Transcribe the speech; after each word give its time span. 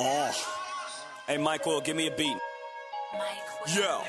Oh. 0.00 0.32
Hey, 1.26 1.38
Michael, 1.38 1.80
give 1.80 1.96
me 1.96 2.08
a 2.08 2.10
beat. 2.10 2.36
Yeah. 3.68 4.02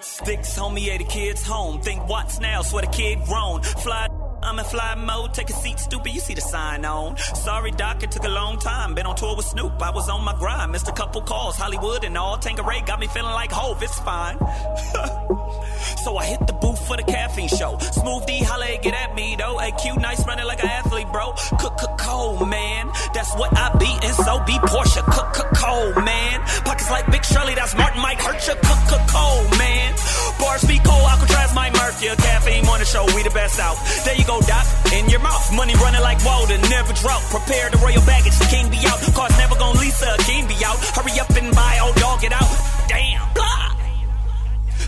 Sticks, 0.00 0.58
homie, 0.58 0.88
80 0.88 1.04
kids 1.04 1.42
home. 1.46 1.80
Think 1.80 2.08
what's 2.08 2.40
now, 2.40 2.62
swear 2.62 2.82
the 2.82 2.90
kid 2.90 3.22
grown. 3.24 3.62
Fly. 3.62 4.08
I'm 4.42 4.58
in 4.58 4.64
fly 4.64 4.96
mode, 4.96 5.34
take 5.34 5.50
a 5.50 5.52
seat, 5.52 5.78
stupid. 5.78 6.12
You 6.12 6.18
see 6.18 6.34
the 6.34 6.40
sign 6.40 6.84
on. 6.84 7.16
Sorry, 7.16 7.70
Doc, 7.70 8.02
it 8.02 8.10
took 8.10 8.24
a 8.24 8.28
long 8.28 8.58
time. 8.58 8.94
Been 8.94 9.06
on 9.06 9.14
tour 9.14 9.36
with 9.36 9.46
Snoop, 9.46 9.80
I 9.80 9.90
was 9.90 10.08
on 10.08 10.24
my 10.24 10.34
grind. 10.36 10.72
Missed 10.72 10.88
a 10.88 10.92
couple 10.92 11.22
calls, 11.22 11.56
Hollywood 11.56 12.02
and 12.02 12.18
all. 12.18 12.36
Tanqueray 12.38 12.80
got 12.84 12.98
me 12.98 13.06
feeling 13.06 13.30
like 13.30 13.52
Hove, 13.52 13.80
it's 13.82 13.98
fine. 14.00 14.38
so 16.04 16.16
I 16.16 16.24
hit 16.24 16.44
the 16.48 16.54
booth 16.60 16.84
for 16.88 16.96
the 16.96 17.04
caffeine 17.04 17.48
show. 17.48 17.78
Smooth 17.78 18.26
D, 18.26 18.40
holla, 18.42 18.66
get 18.82 18.94
at 18.94 19.14
me 19.14 19.36
though. 19.38 19.58
AQ, 19.58 20.02
nice 20.02 20.26
running 20.26 20.46
like 20.46 20.62
an 20.64 20.70
athlete, 20.70 21.06
bro. 21.12 21.32
Cook, 21.60 21.78
cook, 21.78 21.91
cold, 21.98 22.48
man. 22.48 22.90
That's 23.14 23.34
what 23.34 23.50
I 23.56 23.74
be, 23.78 23.90
and 24.02 24.14
so 24.14 24.40
be 24.44 24.56
Porsche. 24.70 25.02
Cook, 25.04 25.32
cook, 25.32 25.50
cold, 25.56 26.04
man. 26.04 26.40
Pockets 26.64 26.90
like 26.90 27.10
Big 27.10 27.24
Shirley, 27.24 27.54
that's 27.54 27.74
Martin 27.74 28.00
Mike 28.00 28.20
hurt 28.20 28.40
you. 28.46 28.54
Cook, 28.54 28.82
cook, 28.88 29.04
cold, 29.08 29.48
man. 29.58 29.94
Bars 30.38 30.64
be 30.64 30.78
cold, 30.78 31.04
Alcatraz 31.06 31.54
might 31.54 31.72
murk 31.74 32.00
you. 32.02 32.14
Caffeine 32.16 32.66
on 32.66 32.80
the 32.80 32.84
show, 32.84 33.04
we 33.14 33.22
the 33.22 33.30
best 33.30 33.60
out. 33.60 33.76
There 34.04 34.14
you 34.14 34.24
go, 34.24 34.40
Doc, 34.42 34.66
in 34.92 35.08
your 35.08 35.20
mouth. 35.20 35.44
Money 35.54 35.74
running 35.82 36.02
like 36.02 36.22
water, 36.24 36.58
never 36.68 36.92
drought. 36.94 37.22
Prepare 37.30 37.70
the 37.70 37.78
royal 37.78 38.02
baggage, 38.04 38.36
the 38.38 38.46
king 38.46 38.70
be 38.70 38.78
out. 38.86 38.98
Cars 39.14 39.36
never 39.38 39.56
gonna 39.56 39.78
Lisa, 39.78 40.16
king 40.26 40.46
be 40.46 40.56
out. 40.64 40.78
Hurry 40.96 41.18
up 41.20 41.30
and 41.30 41.54
buy, 41.54 41.78
old 41.82 41.96
dog, 41.96 42.20
get 42.20 42.32
out. 42.32 42.50
Damn. 42.88 43.31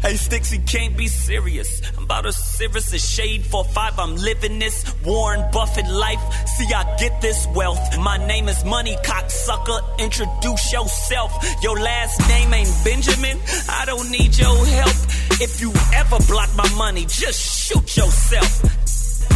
Hey, 0.05 0.17
Sticks, 0.17 0.53
you 0.53 0.61
can't 0.61 0.95
be 0.99 1.09
serious. 1.09 1.81
I'm 1.97 2.05
about 2.05 2.27
as 2.27 2.37
serious 2.37 2.93
as 2.93 3.03
shade 3.03 3.43
for 3.43 3.65
five. 3.65 3.99
I'm 3.99 4.17
living 4.17 4.59
this 4.59 4.85
Warren 5.03 5.51
Buffett 5.51 5.89
life. 5.89 6.21
See, 6.47 6.67
I 6.75 6.97
get 6.99 7.23
this 7.23 7.47
wealth. 7.55 7.81
My 7.99 8.19
name 8.27 8.51
is 8.51 8.63
Money 8.67 8.97
Cocksucker. 8.97 9.99
Introduce 9.99 10.75
yourself. 10.75 11.33
Your 11.63 11.81
last 11.81 12.21
name 12.29 12.53
ain't 12.53 12.85
Benjamin. 12.85 13.39
I 13.71 13.87
don't 13.87 14.11
need 14.11 14.37
your 14.37 14.55
help. 14.67 14.97
If 15.41 15.63
you 15.63 15.73
ever 15.95 16.19
block 16.29 16.55
my 16.55 16.69
money, 16.75 17.07
just 17.07 17.41
shoot 17.67 17.97
yourself. 17.97 18.61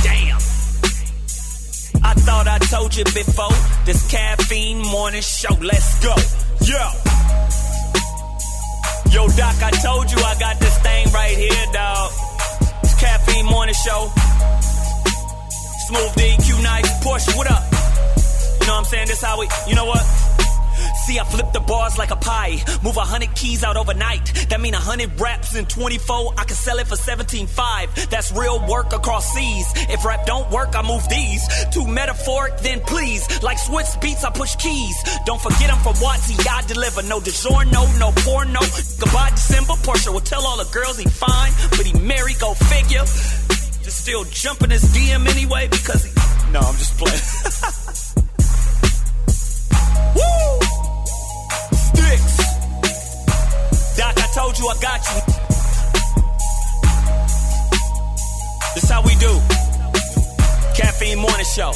Damn. 0.02 0.36
I 2.04 2.12
thought 2.12 2.46
I 2.46 2.58
told 2.58 2.94
you 2.94 3.04
before. 3.04 3.56
This 3.86 4.06
caffeine 4.10 4.82
morning 4.82 5.22
show. 5.22 5.54
Let's 5.62 6.04
go. 6.04 6.14
Yo. 6.60 7.07
Yo, 9.10 9.26
Doc, 9.28 9.56
I 9.62 9.70
told 9.82 10.10
you 10.12 10.18
I 10.18 10.34
got 10.38 10.58
this 10.60 10.78
thing 10.78 11.10
right 11.12 11.36
here, 11.36 11.66
dog. 11.72 12.12
It's 12.82 12.94
caffeine 13.00 13.46
morning 13.46 13.74
show. 13.74 14.12
Smooth 15.88 16.12
DQ 16.12 16.62
nice. 16.62 17.04
Porsche, 17.04 17.34
what 17.36 17.50
up? 17.50 17.62
You 18.60 18.66
know 18.66 18.74
what 18.74 18.78
I'm 18.80 18.84
saying? 18.84 19.06
This 19.08 19.22
how 19.22 19.40
we, 19.40 19.48
you 19.66 19.74
know 19.74 19.86
what? 19.86 20.04
See, 21.08 21.18
I 21.18 21.24
flip 21.24 21.54
the 21.54 21.60
bars 21.60 21.96
like 21.96 22.10
a 22.10 22.16
pie. 22.16 22.60
Move 22.84 22.98
a 22.98 23.06
hundred 23.12 23.34
keys 23.34 23.64
out 23.64 23.78
overnight. 23.78 24.26
That 24.50 24.60
mean 24.60 24.74
a 24.74 24.84
hundred 24.90 25.18
raps 25.18 25.56
in 25.56 25.64
24. 25.64 26.34
I 26.36 26.44
can 26.44 26.54
sell 26.54 26.78
it 26.80 26.86
for 26.86 26.96
17.5. 26.96 28.10
That's 28.10 28.30
real 28.30 28.60
work 28.68 28.92
across 28.92 29.32
seas. 29.32 29.72
If 29.88 30.04
rap 30.04 30.26
don't 30.26 30.50
work, 30.50 30.76
I 30.76 30.82
move 30.82 31.08
these. 31.08 31.40
Too 31.72 31.86
metaphoric, 31.86 32.58
then 32.58 32.80
please. 32.80 33.24
Like 33.42 33.56
Swizz 33.56 33.96
Beatz, 34.02 34.22
I 34.22 34.28
push 34.36 34.54
keys. 34.56 34.96
Don't 35.24 35.40
forget 35.40 35.72
I'm 35.72 35.80
from 35.80 35.94
Watsy. 35.94 36.36
I 36.46 36.60
deliver 36.66 37.02
no 37.04 37.20
DiGiorno, 37.20 37.98
no 37.98 38.12
porno. 38.28 38.60
Goodbye 39.00 39.30
December. 39.30 39.80
Porsche 39.88 40.12
will 40.12 40.20
tell 40.20 40.44
all 40.44 40.58
the 40.58 40.70
girls 40.74 40.98
he 40.98 41.08
fine, 41.08 41.52
but 41.70 41.86
he 41.86 41.98
married. 42.00 42.38
Go 42.38 42.52
figure. 42.52 43.08
Just 43.80 44.04
still 44.04 44.24
jumping 44.24 44.68
his 44.68 44.84
DM 44.92 45.26
anyway 45.26 45.68
because 45.68 46.04
he. 46.04 46.12
No, 46.52 46.60
I'm 46.60 46.76
just 46.76 46.98
playing. 46.98 47.84
got 54.80 55.00
you. 55.08 55.20
This 58.74 58.90
how 58.90 59.02
we 59.02 59.14
do. 59.16 59.40
Caffeine 60.74 61.18
morning 61.18 61.46
show. 61.46 61.72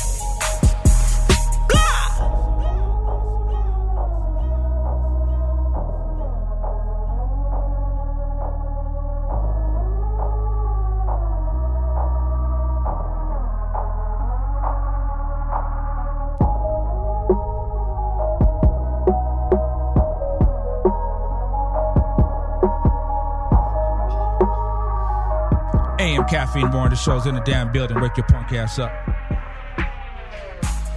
Show's 27.02 27.26
in 27.26 27.34
the 27.34 27.40
damn 27.40 27.72
building. 27.72 28.00
Wake 28.00 28.16
your 28.16 28.26
punk 28.26 28.52
ass 28.52 28.78
up. 28.78 28.92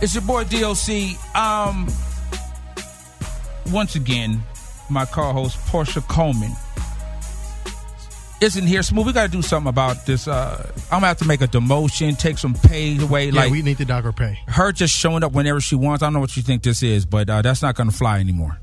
It's 0.01 0.13
your 0.13 0.23
boy 0.23 0.43
DOC. 0.43 1.35
Um, 1.35 1.87
once 3.71 3.95
again, 3.95 4.43
my 4.89 5.05
co-host 5.05 5.57
Portia 5.67 6.01
Coleman 6.01 6.51
isn't 8.41 8.67
here. 8.67 8.83
Smooth. 8.83 9.07
We 9.07 9.13
got 9.13 9.25
to 9.25 9.31
do 9.31 9.41
something 9.41 9.69
about 9.69 10.05
this. 10.05 10.27
Uh, 10.27 10.71
I'm 10.91 10.97
gonna 10.97 11.07
have 11.07 11.17
to 11.17 11.27
make 11.27 11.41
a 11.41 11.47
demotion, 11.47 12.17
take 12.17 12.37
some 12.37 12.53
pay 12.53 12.99
away. 12.99 13.29
Yeah, 13.29 13.41
like 13.41 13.51
we 13.51 13.61
need 13.61 13.77
to 13.77 13.85
dog 13.85 14.03
her 14.03 14.13
pay. 14.13 14.37
her 14.47 14.71
just 14.71 14.95
showing 14.95 15.23
up 15.23 15.31
whenever 15.31 15.59
she 15.59 15.75
wants. 15.75 16.03
I 16.03 16.07
don't 16.07 16.13
know 16.13 16.19
what 16.19 16.35
you 16.37 16.43
think 16.43 16.61
this 16.61 16.83
is, 16.83 17.05
but 17.05 17.29
uh, 17.29 17.41
that's 17.41 17.61
not 17.61 17.75
gonna 17.75 17.91
fly 17.91 18.19
anymore. 18.19 18.59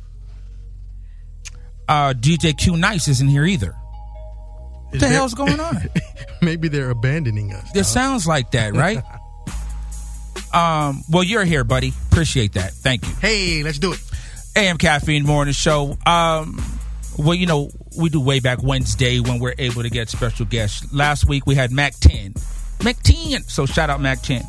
Uh, 1.88 2.12
DJ 2.12 2.56
Q 2.56 2.76
Nice 2.76 3.08
isn't 3.08 3.28
here 3.28 3.44
either. 3.44 3.74
What 4.92 5.00
the 5.00 5.08
hell's 5.08 5.32
going 5.32 5.58
on? 5.58 5.88
Maybe 6.42 6.68
they're 6.68 6.90
abandoning 6.90 7.54
us. 7.54 7.74
It 7.74 7.84
sounds 7.84 8.26
like 8.26 8.50
that, 8.50 8.74
right? 8.74 8.98
um, 10.54 11.02
well, 11.10 11.24
you're 11.24 11.44
here, 11.44 11.64
buddy. 11.64 11.94
Appreciate 12.10 12.52
that. 12.52 12.72
Thank 12.72 13.06
you. 13.06 13.14
Hey, 13.14 13.62
let's 13.62 13.78
do 13.78 13.94
it. 13.94 14.00
AM 14.54 14.76
Caffeine 14.76 15.24
Morning 15.24 15.54
Show. 15.54 15.96
Um, 16.04 16.62
well, 17.16 17.34
you 17.34 17.46
know, 17.46 17.70
we 17.98 18.10
do 18.10 18.20
way 18.20 18.40
back 18.40 18.62
Wednesday 18.62 19.18
when 19.18 19.38
we're 19.38 19.54
able 19.56 19.82
to 19.82 19.88
get 19.88 20.10
special 20.10 20.44
guests. 20.44 20.92
Last 20.92 21.26
week 21.26 21.46
we 21.46 21.54
had 21.54 21.72
Mack 21.72 21.94
10. 22.00 22.34
Mack 22.84 23.02
10. 23.02 23.44
So 23.44 23.64
shout 23.64 23.88
out 23.88 24.02
Mack 24.02 24.20
10. 24.20 24.42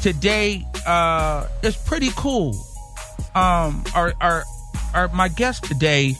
Today, 0.00 0.64
uh, 0.86 1.48
it's 1.64 1.76
pretty 1.76 2.10
cool. 2.14 2.54
Um, 3.34 3.82
our, 3.96 4.14
our, 4.20 4.44
our, 4.94 5.08
my 5.08 5.26
guest 5.26 5.64
today 5.64 6.14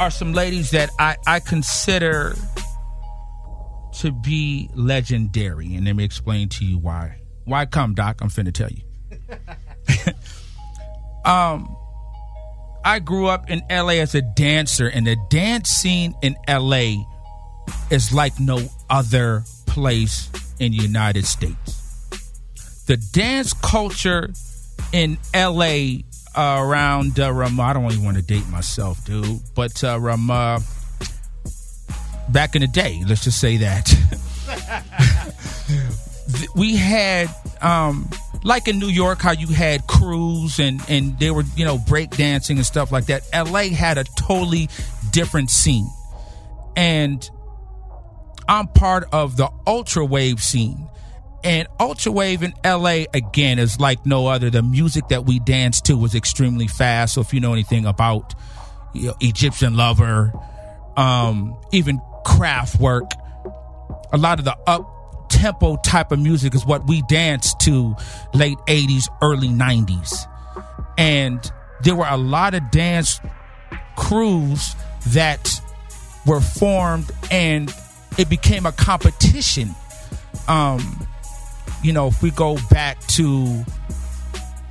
are 0.00 0.10
some 0.10 0.32
ladies 0.32 0.70
that 0.70 0.90
I, 0.98 1.16
I 1.26 1.40
consider 1.40 2.36
to 3.98 4.12
be 4.12 4.70
legendary. 4.74 5.74
And 5.74 5.86
let 5.86 5.96
me 5.96 6.04
explain 6.04 6.48
to 6.50 6.64
you 6.64 6.78
why. 6.78 7.20
Why 7.44 7.66
come, 7.66 7.94
Doc? 7.94 8.20
I'm 8.20 8.28
finna 8.28 8.52
tell 8.52 8.70
you. 8.70 8.82
um, 11.30 11.76
I 12.84 12.98
grew 12.98 13.26
up 13.26 13.50
in 13.50 13.62
LA 13.70 13.94
as 13.94 14.14
a 14.14 14.22
dancer, 14.22 14.88
and 14.88 15.06
the 15.06 15.16
dance 15.30 15.70
scene 15.70 16.14
in 16.22 16.36
LA 16.48 17.04
is 17.90 18.12
like 18.12 18.38
no 18.38 18.68
other 18.90 19.44
place 19.66 20.30
in 20.58 20.72
the 20.72 20.78
United 20.78 21.24
States. 21.24 22.84
The 22.86 22.96
dance 22.96 23.52
culture 23.52 24.30
in 24.92 25.18
LA 25.34 26.02
around 26.36 27.18
uh, 27.18 27.32
Ram- 27.32 27.60
I 27.60 27.72
don't 27.72 27.90
even 27.92 28.04
want 28.04 28.16
to 28.16 28.22
date 28.22 28.48
myself, 28.48 29.04
dude, 29.04 29.40
but 29.54 29.82
uh, 29.82 29.98
Ram- 30.00 30.30
uh, 30.30 30.60
back 32.28 32.54
in 32.54 32.62
the 32.62 32.68
day, 32.68 33.02
let's 33.06 33.24
just 33.24 33.40
say 33.40 33.58
that. 33.58 33.92
we 36.56 36.76
had 36.76 37.28
um 37.62 38.08
like 38.42 38.68
in 38.68 38.78
New 38.78 38.88
York 38.88 39.20
how 39.20 39.32
you 39.32 39.48
had 39.48 39.86
crews 39.86 40.58
and 40.58 40.80
and 40.88 41.18
they 41.18 41.30
were 41.30 41.44
you 41.56 41.64
know 41.64 41.78
break 41.78 42.10
dancing 42.10 42.56
and 42.56 42.66
stuff 42.66 42.92
like 42.92 43.06
that. 43.06 43.22
LA 43.34 43.74
had 43.74 43.98
a 43.98 44.04
totally 44.04 44.68
different 45.10 45.50
scene. 45.50 45.88
And 46.76 47.28
I'm 48.48 48.68
part 48.68 49.08
of 49.12 49.36
the 49.36 49.50
ultra 49.66 50.04
wave 50.04 50.42
scene 50.42 50.88
and 51.46 51.68
ultra 51.78 52.10
wave 52.10 52.42
in 52.42 52.52
LA 52.64 53.04
again 53.14 53.60
is 53.60 53.78
like 53.78 54.04
no 54.04 54.26
other. 54.26 54.50
The 54.50 54.62
music 54.62 55.08
that 55.08 55.26
we 55.26 55.38
dance 55.38 55.80
to 55.82 55.96
was 55.96 56.16
extremely 56.16 56.66
fast 56.66 57.14
so 57.14 57.20
if 57.20 57.32
you 57.32 57.38
know 57.38 57.52
anything 57.52 57.86
about 57.86 58.34
you 58.92 59.08
know, 59.08 59.14
Egyptian 59.20 59.76
lover 59.76 60.32
um 60.96 61.56
even 61.72 62.00
Kraftwerk 62.24 63.08
a 64.12 64.18
lot 64.18 64.40
of 64.40 64.44
the 64.44 64.56
up 64.66 65.28
tempo 65.28 65.76
type 65.76 66.10
of 66.10 66.18
music 66.18 66.54
is 66.54 66.66
what 66.66 66.86
we 66.88 67.02
danced 67.02 67.60
to 67.60 67.94
late 68.34 68.58
80s 68.66 69.08
early 69.22 69.48
90s 69.48 70.26
and 70.98 71.52
there 71.82 71.94
were 71.94 72.08
a 72.08 72.16
lot 72.16 72.54
of 72.54 72.70
dance 72.72 73.20
crews 73.96 74.74
that 75.08 75.60
were 76.26 76.40
formed 76.40 77.12
and 77.30 77.72
it 78.18 78.28
became 78.28 78.66
a 78.66 78.72
competition. 78.72 79.74
Um 80.48 81.06
you 81.86 81.92
know 81.92 82.08
if 82.08 82.20
we 82.20 82.32
go 82.32 82.58
back 82.68 82.98
to 83.06 83.64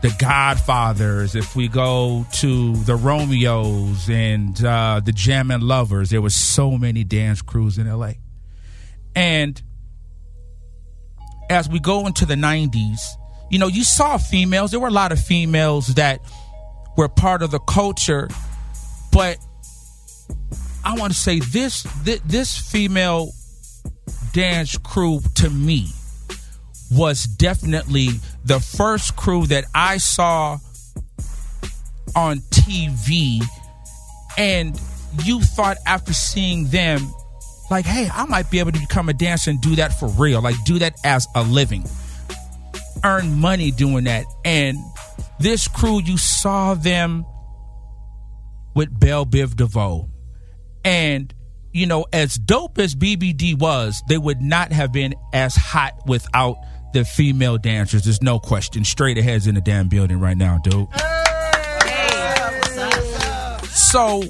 the 0.01 0.13
Godfathers, 0.19 1.33
if 1.33 1.55
we 1.55 1.69
go 1.69 2.25
to 2.33 2.75
the 2.75 2.95
Romeos 2.95 4.09
and 4.09 4.63
uh, 4.63 4.99
the 5.03 5.13
Jammin' 5.13 5.61
Lovers, 5.61 6.09
there 6.09 6.21
was 6.21 6.35
so 6.35 6.77
many 6.77 7.05
dance 7.05 7.41
crews 7.41 7.77
in 7.77 7.89
LA. 7.89 8.11
And 9.15 9.59
as 11.49 11.69
we 11.69 11.79
go 11.79 12.05
into 12.05 12.25
the 12.25 12.35
90s, 12.35 12.99
you 13.49 13.59
know, 13.59 13.67
you 13.67 13.85
saw 13.85 14.17
females. 14.17 14.71
There 14.71 14.79
were 14.81 14.89
a 14.89 14.91
lot 14.91 15.13
of 15.13 15.19
females 15.19 15.87
that 15.95 16.19
were 16.97 17.07
part 17.07 17.41
of 17.41 17.51
the 17.51 17.59
culture, 17.59 18.27
but 19.13 19.37
I 20.83 20.95
want 20.95 21.13
to 21.13 21.17
say 21.17 21.39
this 21.39 21.83
this, 22.03 22.19
this 22.25 22.57
female 22.57 23.31
dance 24.33 24.77
crew 24.77 25.21
to 25.35 25.49
me 25.49 25.87
was 26.95 27.25
definitely 27.25 28.09
the 28.45 28.59
first 28.59 29.15
crew 29.15 29.45
that 29.47 29.65
I 29.73 29.97
saw 29.97 30.59
on 32.15 32.37
TV 32.51 33.43
and 34.37 34.79
you 35.23 35.41
thought 35.41 35.77
after 35.85 36.13
seeing 36.13 36.67
them 36.67 37.13
like 37.69 37.85
hey 37.85 38.09
I 38.13 38.25
might 38.25 38.49
be 38.49 38.59
able 38.59 38.71
to 38.71 38.79
become 38.79 39.09
a 39.09 39.13
dancer 39.13 39.49
and 39.49 39.59
do 39.59 39.75
that 39.75 39.99
for 39.99 40.07
real. 40.09 40.41
Like 40.41 40.55
do 40.65 40.79
that 40.79 40.95
as 41.03 41.27
a 41.35 41.43
living. 41.43 41.85
Earn 43.03 43.39
money 43.39 43.71
doing 43.71 44.05
that. 44.05 44.25
And 44.43 44.77
this 45.39 45.67
crew 45.67 46.01
you 46.01 46.17
saw 46.17 46.73
them 46.73 47.25
with 48.73 48.97
Bell 48.97 49.25
Biv 49.25 49.55
DeVoe. 49.55 50.09
And 50.83 51.33
you 51.73 51.87
know, 51.87 52.05
as 52.13 52.35
dope 52.35 52.77
as 52.77 52.95
BBD 52.95 53.59
was, 53.59 54.01
they 54.07 54.17
would 54.17 54.41
not 54.41 54.71
have 54.71 54.93
been 54.93 55.13
as 55.33 55.55
hot 55.55 55.93
without 56.07 56.55
the 56.95 57.03
female 57.03 57.57
dancers. 57.57 58.05
There's 58.05 58.21
no 58.21 58.39
question. 58.39 58.85
Straight 58.85 59.17
ahead's 59.17 59.47
in 59.47 59.55
the 59.55 59.61
damn 59.61 59.89
building 59.89 60.17
right 60.17 60.37
now, 60.37 60.59
dude. 60.59 60.87
So 63.69 64.23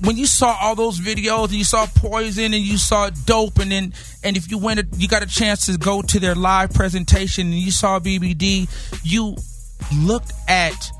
when 0.00 0.16
you 0.16 0.26
saw 0.26 0.56
all 0.60 0.76
those 0.76 1.00
videos 1.00 1.46
and 1.46 1.54
you 1.54 1.64
saw 1.64 1.86
Poison 1.96 2.54
and 2.54 2.62
you 2.62 2.78
saw 2.78 3.10
Dope 3.10 3.58
and 3.58 3.72
then 3.72 3.92
and 4.22 4.36
if 4.36 4.48
you 4.52 4.58
went 4.58 4.80
you 4.96 5.08
got 5.08 5.24
a 5.24 5.26
chance 5.26 5.66
to 5.66 5.76
go 5.76 6.00
to 6.00 6.20
their 6.20 6.36
live 6.36 6.72
presentation 6.72 7.48
and 7.48 7.56
you 7.56 7.72
saw 7.72 7.98
BBD, 7.98 8.68
you 9.02 9.36
looked 9.96 10.32
at 10.46 10.92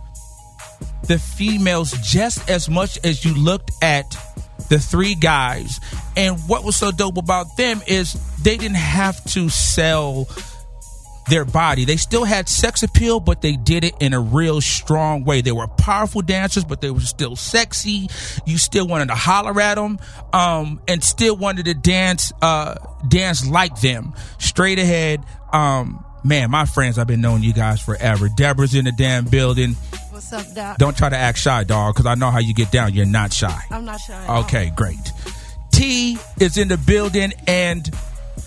the 1.04 1.20
females 1.20 1.92
just 2.02 2.50
as 2.50 2.68
much 2.68 2.98
as 3.04 3.24
you 3.24 3.32
looked 3.34 3.70
at 3.80 4.16
the 4.68 4.80
three 4.80 5.14
guys. 5.14 5.78
And 6.18 6.36
what 6.48 6.64
was 6.64 6.74
so 6.74 6.90
dope 6.90 7.16
about 7.16 7.56
them 7.56 7.80
is 7.86 8.14
they 8.42 8.56
didn't 8.56 8.76
have 8.76 9.24
to 9.26 9.48
sell 9.48 10.26
their 11.28 11.44
body. 11.44 11.84
They 11.84 11.96
still 11.96 12.24
had 12.24 12.48
sex 12.48 12.82
appeal, 12.82 13.20
but 13.20 13.40
they 13.40 13.52
did 13.52 13.84
it 13.84 13.94
in 14.00 14.14
a 14.14 14.20
real 14.20 14.60
strong 14.60 15.24
way. 15.24 15.42
They 15.42 15.52
were 15.52 15.68
powerful 15.68 16.22
dancers, 16.22 16.64
but 16.64 16.80
they 16.80 16.90
were 16.90 17.00
still 17.00 17.36
sexy. 17.36 18.08
You 18.46 18.58
still 18.58 18.88
wanted 18.88 19.08
to 19.08 19.14
holler 19.14 19.60
at 19.60 19.76
them, 19.76 20.00
um, 20.32 20.80
and 20.88 21.04
still 21.04 21.36
wanted 21.36 21.66
to 21.66 21.74
dance, 21.74 22.32
uh, 22.42 22.74
dance 23.06 23.46
like 23.48 23.80
them. 23.80 24.12
Straight 24.38 24.80
ahead, 24.80 25.22
um, 25.52 26.04
man, 26.24 26.50
my 26.50 26.64
friends, 26.64 26.98
I've 26.98 27.06
been 27.06 27.20
knowing 27.20 27.44
you 27.44 27.52
guys 27.52 27.80
forever. 27.80 28.28
Deborah's 28.28 28.74
in 28.74 28.86
the 28.86 28.92
damn 28.92 29.26
building. 29.26 29.74
What's 30.10 30.32
up, 30.32 30.52
Doc? 30.52 30.78
Don't 30.78 30.96
try 30.96 31.10
to 31.10 31.16
act 31.16 31.38
shy, 31.38 31.62
dog, 31.62 31.94
because 31.94 32.06
I 32.06 32.16
know 32.16 32.30
how 32.30 32.40
you 32.40 32.54
get 32.54 32.72
down. 32.72 32.92
You're 32.92 33.06
not 33.06 33.32
shy. 33.32 33.60
I'm 33.70 33.84
not 33.84 34.00
shy. 34.00 34.38
Okay, 34.40 34.72
great. 34.74 35.12
T 35.78 36.18
is 36.40 36.58
in 36.58 36.66
the 36.66 36.76
building, 36.76 37.32
and 37.46 37.88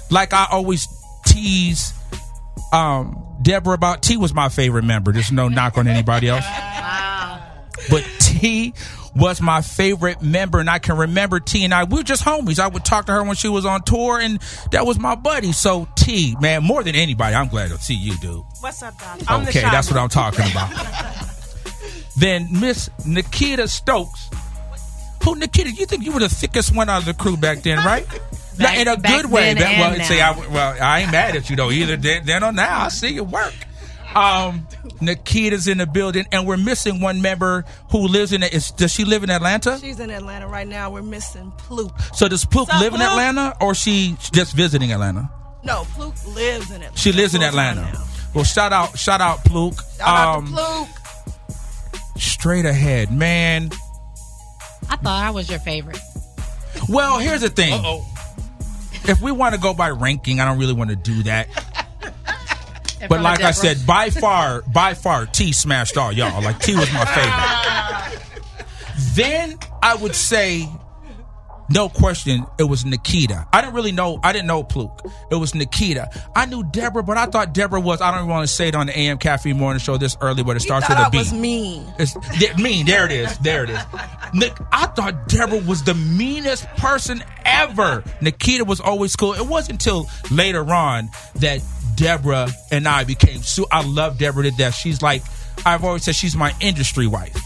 like 0.10 0.34
I 0.34 0.48
always 0.52 0.86
tease 1.26 1.94
um, 2.74 3.24
Deborah 3.42 3.74
about 3.74 4.02
T 4.02 4.18
was 4.18 4.34
my 4.34 4.50
favorite 4.50 4.84
member. 4.84 5.14
There's 5.14 5.32
no 5.32 5.48
knock 5.48 5.78
on 5.78 5.88
anybody 5.88 6.28
else. 6.28 6.44
Wow. 6.44 7.42
But 7.90 8.04
T 8.20 8.74
was 9.16 9.42
my 9.42 9.62
favorite 9.62 10.22
member, 10.22 10.60
and 10.60 10.70
I 10.70 10.80
can 10.80 10.98
remember 10.98 11.40
T 11.40 11.64
and 11.64 11.74
I. 11.74 11.86
We 11.86 11.98
were 11.98 12.04
just 12.04 12.26
homies. 12.26 12.60
I 12.60 12.68
would 12.68 12.84
talk 12.84 13.06
to 13.06 13.14
her 13.14 13.24
when 13.24 13.38
she 13.38 13.48
was 13.48 13.66
on 13.66 13.84
tour, 13.84 14.20
and 14.20 14.42
that 14.72 14.86
was 14.86 15.00
my 15.00 15.16
buddy. 15.16 15.54
So 15.54 15.88
T, 15.96 16.36
man, 16.42 16.64
more 16.64 16.84
than 16.84 16.96
anybody, 16.96 17.34
I'm 17.34 17.48
glad 17.48 17.70
to 17.70 17.78
see 17.78 17.96
you, 17.96 18.18
dude. 18.18 18.44
What's 18.60 18.84
up, 18.84 19.00
Doc? 19.00 19.48
Okay, 19.48 19.62
that's 19.62 19.90
what 19.90 19.98
I'm 19.98 20.10
talking 20.10 20.52
about. 20.52 20.70
then 22.18 22.50
Miss 22.60 22.90
Nikita 23.06 23.70
Stokes. 23.70 24.30
Who 25.24 25.36
Nikita? 25.36 25.72
You 25.72 25.86
think 25.86 26.04
you 26.04 26.12
were 26.12 26.20
the 26.20 26.30
thickest 26.30 26.76
one 26.76 26.90
out 26.90 27.00
of 27.00 27.06
the 27.06 27.14
crew 27.14 27.38
back 27.38 27.60
then, 27.62 27.78
right? 27.86 28.06
Back, 28.58 28.78
in 28.78 28.88
a 28.88 28.98
good 28.98 29.32
way. 29.32 29.54
That, 29.56 29.80
well, 29.80 30.06
say 30.06 30.22
I, 30.22 30.38
well, 30.50 30.78
I 30.80 31.00
ain't 31.00 31.12
mad 31.12 31.36
at 31.36 31.50
you 31.50 31.56
though 31.56 31.72
either. 31.72 31.98
Then, 31.98 32.26
then 32.26 32.44
or 32.44 32.52
now, 32.52 32.82
I 32.82 32.88
see 32.90 33.08
you 33.10 33.24
work. 33.24 33.54
Um, 34.14 34.68
Nikita's 35.00 35.68
in 35.68 35.78
the 35.80 35.88
building, 35.88 36.26
and 36.32 36.46
we're 36.46 36.58
missing 36.58 37.00
one 37.00 37.22
member 37.22 37.64
who 37.92 38.08
lives 38.08 38.34
in. 38.34 38.44
Is, 38.44 38.70
does 38.72 38.92
she 38.92 39.06
live 39.06 39.24
in 39.24 39.30
Atlanta? 39.32 39.80
She's 39.80 40.00
in 40.00 40.12
Atlanta 40.12 40.48
right 40.48 40.68
now. 40.68 40.92
We're 40.92 41.02
missing 41.02 41.52
Pluke. 41.58 41.98
So 42.14 42.28
does 42.28 42.46
Pluke 42.46 42.68
What's 42.68 42.82
live 42.82 42.94
up, 42.94 43.00
in 43.00 43.06
Atlanta, 43.06 43.56
or 43.62 43.74
she 43.74 44.16
just 44.32 44.54
visiting 44.54 44.92
Atlanta? 44.92 45.32
No, 45.64 45.86
Pluke 45.96 46.14
lives 46.36 46.70
in 46.70 46.78
Atlanta. 46.84 46.98
She 46.98 47.14
lives 47.14 47.34
in 47.34 47.40
Pluke's 47.42 47.56
right 47.56 47.70
Atlanta. 47.78 48.04
Well, 48.36 48.44
shout 48.44 48.74
out, 48.74 49.00
shout 49.00 49.22
out, 49.22 49.44
Pluke. 49.46 49.80
Shout 49.98 50.08
out 50.08 50.38
Um, 50.38 50.46
to 50.48 50.52
Pluke. 50.52 50.88
Straight 52.18 52.66
ahead, 52.66 53.12
man. 53.12 53.72
I 54.92 54.98
thought 54.98 55.24
I 55.24 55.32
was 55.32 55.50
your 55.50 55.60
favorite. 55.60 56.00
Well, 56.90 57.18
here's 57.18 57.42
the 57.42 57.50
thing. 57.50 57.74
Uh-oh. 57.74 58.06
If 59.06 59.22
we 59.22 59.32
want 59.32 59.56
to 59.56 59.62
go 59.62 59.74
by 59.74 59.90
ranking, 59.90 60.40
I 60.42 60.46
don't 60.46 60.60
really 60.60 60.74
want 60.74 60.90
to 60.90 60.96
do 60.96 61.24
that. 61.24 61.48
But 63.10 63.22
like 63.22 63.42
I 63.42 63.52
said, 63.52 63.86
by 63.88 64.10
far, 64.10 64.62
by 64.62 64.94
far, 64.94 65.26
T 65.26 65.54
smashed 65.54 65.98
all 65.98 66.12
y'all. 66.12 66.42
Like 66.44 66.60
T 66.60 66.76
was 66.76 66.92
my 66.94 67.06
favorite. 67.06 68.22
then 69.16 69.58
I 69.82 69.96
would 69.96 70.14
say, 70.14 70.70
no 71.72 71.90
question, 71.90 72.46
it 72.60 72.64
was 72.64 72.86
Nikita. 72.86 73.48
I 73.52 73.62
didn't 73.62 73.74
really 73.74 73.92
know. 73.92 74.20
I 74.24 74.34
didn't 74.34 74.48
know 74.48 74.64
Pluke. 74.64 75.06
It 75.30 75.36
was 75.36 75.56
Nikita. 75.56 76.10
I 76.36 76.46
knew 76.46 76.64
Deborah, 76.64 77.04
but 77.04 77.18
I 77.18 77.26
thought 77.26 77.54
Deborah 77.54 77.80
was. 77.80 78.02
I 78.02 78.12
don't 78.12 78.22
even 78.22 78.30
want 78.30 78.48
to 78.48 78.54
say 78.54 78.68
it 78.68 78.76
on 78.76 78.88
the 78.88 78.98
AM 78.98 79.18
Caffeine 79.18 79.58
Morning 79.58 79.80
Show 79.80 79.98
this 79.98 80.18
early, 80.22 80.44
but 80.44 80.52
it 80.52 80.64
You 80.64 80.68
starts 80.68 80.90
with 80.90 80.98
a 80.98 81.10
B. 81.10 81.18
was 81.18 81.34
mean. 81.34 81.86
It's 82.00 82.14
th- 82.38 82.58
mean. 82.58 82.86
There 82.86 83.06
it 83.06 83.12
is. 83.12 83.38
There 83.40 83.64
it 83.64 83.70
is. 83.70 83.80
Nick, 84.34 84.54
I 84.72 84.88
thought 84.88 85.28
Deborah 85.28 85.60
was 85.60 85.84
the 85.84 85.94
meanest 85.94 86.66
person 86.78 87.24
ever. 87.46 88.04
Nikita 88.22 88.66
was 88.66 88.80
always 88.80 89.16
cool. 89.16 89.34
It 89.34 89.46
wasn't 89.48 89.82
until 89.84 90.10
later 90.30 90.74
on 90.74 91.10
that 91.36 91.62
Deborah 91.96 92.50
and 92.72 92.88
I 92.88 93.04
became. 93.04 93.42
So 93.42 93.66
I 93.72 93.84
love 93.84 94.18
Deborah 94.18 94.44
to 94.44 94.52
death. 94.52 94.76
She's 94.76 95.02
like 95.02 95.24
I've 95.66 95.84
always 95.84 96.04
said, 96.04 96.16
she's 96.16 96.36
my 96.36 96.54
industry 96.60 97.08
wife. 97.08 97.38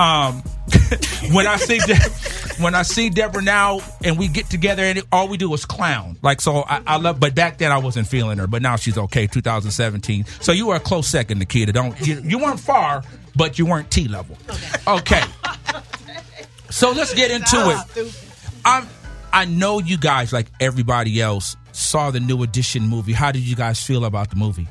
Um, 0.00 0.36
when 1.32 1.46
I 1.46 1.56
see 1.56 1.78
De- 1.78 1.94
when 2.62 2.74
I 2.74 2.82
see 2.82 3.10
Deborah 3.10 3.42
now 3.42 3.80
and 4.02 4.18
we 4.18 4.28
get 4.28 4.48
together 4.48 4.82
and 4.82 4.98
it, 4.98 5.04
all 5.12 5.28
we 5.28 5.36
do 5.36 5.52
is 5.52 5.66
clown. 5.66 6.16
Like 6.22 6.40
so, 6.40 6.64
I, 6.66 6.80
I 6.86 6.96
love. 6.96 7.20
But 7.20 7.34
back 7.34 7.58
then 7.58 7.70
I 7.70 7.78
wasn't 7.78 8.06
feeling 8.06 8.38
her. 8.38 8.46
But 8.46 8.62
now 8.62 8.76
she's 8.76 8.96
okay. 8.96 9.26
2017. 9.26 10.24
So 10.40 10.52
you 10.52 10.68
were 10.68 10.76
a 10.76 10.80
close 10.80 11.06
second, 11.06 11.38
Nikita. 11.38 11.72
Don't 11.72 12.00
you, 12.06 12.20
you 12.24 12.38
weren't 12.38 12.60
far, 12.60 13.02
but 13.36 13.58
you 13.58 13.66
weren't 13.66 13.90
T 13.90 14.08
level. 14.08 14.38
Okay. 14.86 15.22
So 16.70 16.92
let's 16.92 17.12
get 17.12 17.30
into 17.30 17.56
it. 17.96 18.14
I'm. 18.64 18.86
I 19.32 19.44
know 19.44 19.78
you 19.78 19.96
guys, 19.96 20.32
like 20.32 20.46
everybody 20.60 21.20
else, 21.20 21.56
saw 21.72 22.10
the 22.10 22.20
new 22.20 22.42
edition 22.42 22.82
movie. 22.82 23.12
How 23.12 23.30
did 23.32 23.42
you 23.42 23.54
guys 23.54 23.80
feel 23.82 24.04
about 24.04 24.30
the 24.30 24.36
movie? 24.36 24.66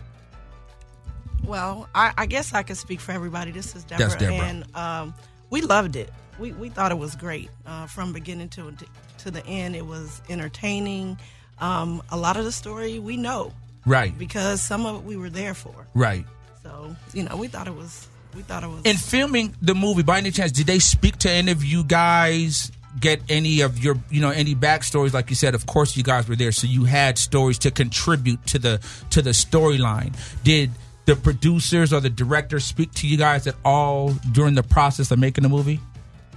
Well, 1.50 1.90
I, 1.96 2.14
I 2.16 2.26
guess 2.28 2.54
I 2.54 2.62
could 2.62 2.78
speak 2.78 3.00
for 3.00 3.12
everybody. 3.12 3.50
This 3.50 3.76
is 3.76 3.84
Deborah, 3.84 4.10
Deborah. 4.20 4.36
and 4.36 4.76
um, 4.76 5.14
we 5.50 5.62
loved 5.62 5.96
it. 5.96 6.12
We 6.38 6.52
we 6.54 6.70
thought 6.70 6.92
it 6.92 6.98
was 7.00 7.16
great 7.16 7.50
uh, 7.66 7.88
from 7.88 8.14
beginning 8.14 8.50
to 8.50 8.72
to 9.20 9.32
the 9.32 9.44
end. 9.48 9.76
It 9.76 9.86
was 9.88 10.22
entertaining. 10.30 11.18
Um, 11.58 12.04
a 12.12 12.18
lot 12.18 12.38
of 12.38 12.46
the 12.46 12.52
story 12.52 13.00
we 13.00 13.18
know 13.18 13.52
Right. 13.86 14.16
because 14.18 14.62
some 14.62 14.86
of 14.86 14.98
it 14.98 15.04
we 15.04 15.18
were 15.18 15.30
there 15.32 15.54
for. 15.56 15.88
Right. 15.96 16.24
So 16.62 16.96
you 17.16 17.24
know, 17.24 17.36
we 17.36 17.48
thought 17.48 17.68
it 17.68 17.76
was 17.76 18.08
we 18.36 18.44
thought 18.44 18.64
it 18.64 18.68
was. 18.68 18.82
In 18.86 18.96
filming 18.98 19.56
the 19.60 19.74
movie, 19.74 20.04
by 20.04 20.20
any 20.20 20.30
chance, 20.30 20.52
did 20.52 20.68
they 20.68 20.78
speak 20.80 21.18
to 21.20 21.32
any 21.32 21.52
of 21.52 21.66
you 21.66 21.84
guys? 21.84 22.72
Get 23.00 23.22
any 23.30 23.62
of 23.62 23.78
your, 23.84 23.98
you 24.10 24.20
know, 24.20 24.32
any 24.32 24.56
backstories? 24.56 25.14
Like 25.14 25.30
you 25.30 25.36
said, 25.36 25.54
of 25.56 25.66
course, 25.68 25.96
you 25.96 26.04
guys 26.04 26.28
were 26.28 26.36
there, 26.36 26.52
so 26.52 26.66
you 26.68 26.86
had 26.86 27.18
stories 27.20 27.60
to 27.60 27.72
contribute 27.72 28.44
to 28.48 28.60
the 28.60 28.80
to 29.12 29.22
the 29.22 29.30
storyline. 29.30 30.14
Did 30.44 30.72
the 31.06 31.16
producers 31.16 31.92
or 31.94 32.00
the 32.00 32.10
director 32.10 32.60
speak 32.60 32.92
to 32.96 33.08
you 33.08 33.18
guys 33.18 33.48
at 33.48 33.56
all 33.66 34.12
during 34.32 34.56
the 34.56 34.64
process 34.64 35.12
of 35.12 35.20
making 35.20 35.44
the 35.44 35.50
movie? 35.50 35.80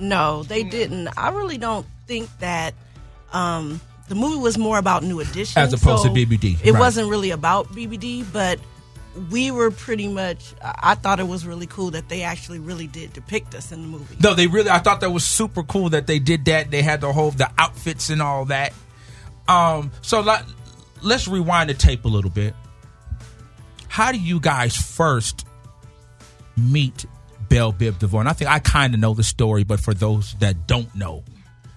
No, 0.01 0.43
they 0.43 0.63
didn't. 0.63 1.09
I 1.17 1.31
really 1.31 1.59
don't 1.59 1.87
think 2.07 2.29
that 2.39 2.75
um, 3.33 3.81
the 4.09 4.15
movie 4.15 4.39
was 4.39 4.59
more 4.59 4.79
about 4.79 5.03
New 5.03 5.21
Edition 5.21 5.61
As 5.61 5.73
opposed 5.73 6.05
to 6.05 6.11
BBD, 6.11 6.59
It 6.65 6.73
right. 6.73 6.81
wasn't 6.81 7.09
really 7.09 7.31
about 7.31 7.69
BBD, 7.69 8.25
but 8.33 8.59
we 9.31 9.51
were 9.51 9.71
pretty 9.71 10.09
much. 10.09 10.55
I 10.63 10.75
I 10.83 10.95
thought 10.95 11.21
it 11.21 11.29
was 11.29 11.47
really 11.47 11.67
cool 11.67 11.91
that 11.91 12.09
they 12.09 12.23
actually 12.23 12.59
really 12.59 12.87
did 12.87 13.13
depict 13.13 13.55
us 13.55 13.71
in 13.71 13.83
the 13.83 13.89
movie. 13.89 14.17
No, 14.23 14.35
they 14.35 14.47
really. 14.47 14.71
I 14.71 14.79
thought 14.79 15.01
that 15.03 15.11
was 15.11 15.25
super 15.25 15.63
cool 15.63 15.91
that 15.91 16.07
they 16.07 16.19
did 16.19 16.47
that. 16.47 16.71
They 16.71 16.83
had 16.83 17.03
the 17.03 17.13
whole 17.13 17.31
the 17.31 17.51
outfits 17.59 18.09
and 18.11 18.23
all 18.23 18.47
that. 18.47 18.73
Um, 19.49 19.91
so 20.01 20.21
let, 20.21 20.45
let's 21.03 21.29
rewind 21.29 21.69
the 21.69 21.75
tape 21.75 22.05
a 22.05 22.09
little 22.09 22.31
bit. 22.31 22.55
How 23.93 24.11
do 24.11 24.19
you 24.19 24.41
guys 24.41 24.75
first 24.75 25.45
meet 26.57 27.05
Bell 27.51 27.75
Biv 27.75 27.99
DeVoe? 27.99 28.21
And 28.21 28.29
I 28.29 28.33
think 28.33 28.51
I 28.51 28.59
kind 28.59 28.95
of 28.95 29.01
know 29.01 29.13
the 29.13 29.23
story, 29.23 29.65
but 29.65 29.81
for 29.81 29.93
those 29.93 30.33
that 30.37 30.67
don't 30.67 30.95
know, 30.95 31.25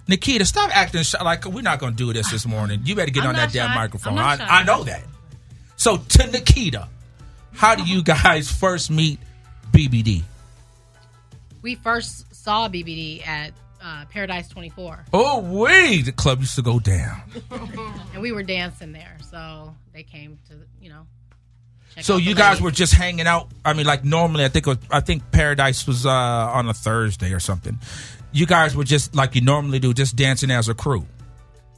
Nikita, 0.08 0.46
stop 0.46 0.74
acting 0.74 1.02
shy. 1.02 1.22
like 1.22 1.44
we're 1.44 1.60
not 1.60 1.78
going 1.78 1.92
to 1.92 1.96
do 1.98 2.10
this 2.14 2.30
this 2.30 2.46
morning. 2.46 2.80
You 2.84 2.94
better 2.94 3.10
get 3.10 3.24
I'm 3.24 3.28
on 3.28 3.34
that 3.34 3.48
not 3.48 3.52
damn 3.52 3.74
microphone. 3.74 4.16
I, 4.16 4.38
shy. 4.38 4.46
I 4.48 4.64
know 4.64 4.84
that. 4.84 5.04
So 5.76 5.98
to 5.98 6.30
Nikita, 6.30 6.88
how 7.52 7.74
do 7.74 7.84
you 7.84 8.02
guys 8.02 8.50
first 8.50 8.90
meet 8.90 9.18
BBD? 9.72 10.22
We 11.60 11.74
first 11.74 12.34
saw 12.34 12.70
BBD 12.70 13.26
at 13.26 13.52
uh, 13.82 14.06
Paradise 14.06 14.48
24, 14.48 15.04
Oh 15.12 15.40
wait, 15.40 16.06
the 16.06 16.12
club 16.12 16.40
used 16.40 16.54
to 16.54 16.62
go 16.62 16.80
down. 16.80 17.20
and 18.14 18.22
we 18.22 18.32
were 18.32 18.42
dancing 18.42 18.92
there. 18.92 19.18
So 19.30 19.74
they 19.92 20.02
came 20.02 20.38
to, 20.48 20.54
you 20.80 20.88
know. 20.88 21.06
Check 21.96 22.04
So 22.04 22.16
you 22.18 22.34
guys 22.34 22.52
ladies. 22.54 22.62
were 22.62 22.70
just 22.70 22.94
hanging 22.94 23.26
out. 23.26 23.48
I 23.64 23.72
mean, 23.72 23.86
like 23.86 24.04
normally, 24.04 24.44
I 24.44 24.48
think 24.48 24.66
it 24.66 24.70
was, 24.70 24.78
I 24.90 25.00
think 25.00 25.30
Paradise 25.32 25.86
was 25.86 26.06
uh, 26.06 26.10
on 26.10 26.68
a 26.68 26.74
Thursday 26.74 27.32
or 27.32 27.40
something. 27.40 27.78
You 28.32 28.46
guys 28.46 28.76
were 28.76 28.84
just 28.84 29.14
like 29.14 29.34
you 29.34 29.40
normally 29.40 29.78
do, 29.78 29.92
just 29.94 30.14
dancing 30.14 30.50
as 30.50 30.68
a 30.68 30.74
crew, 30.74 31.06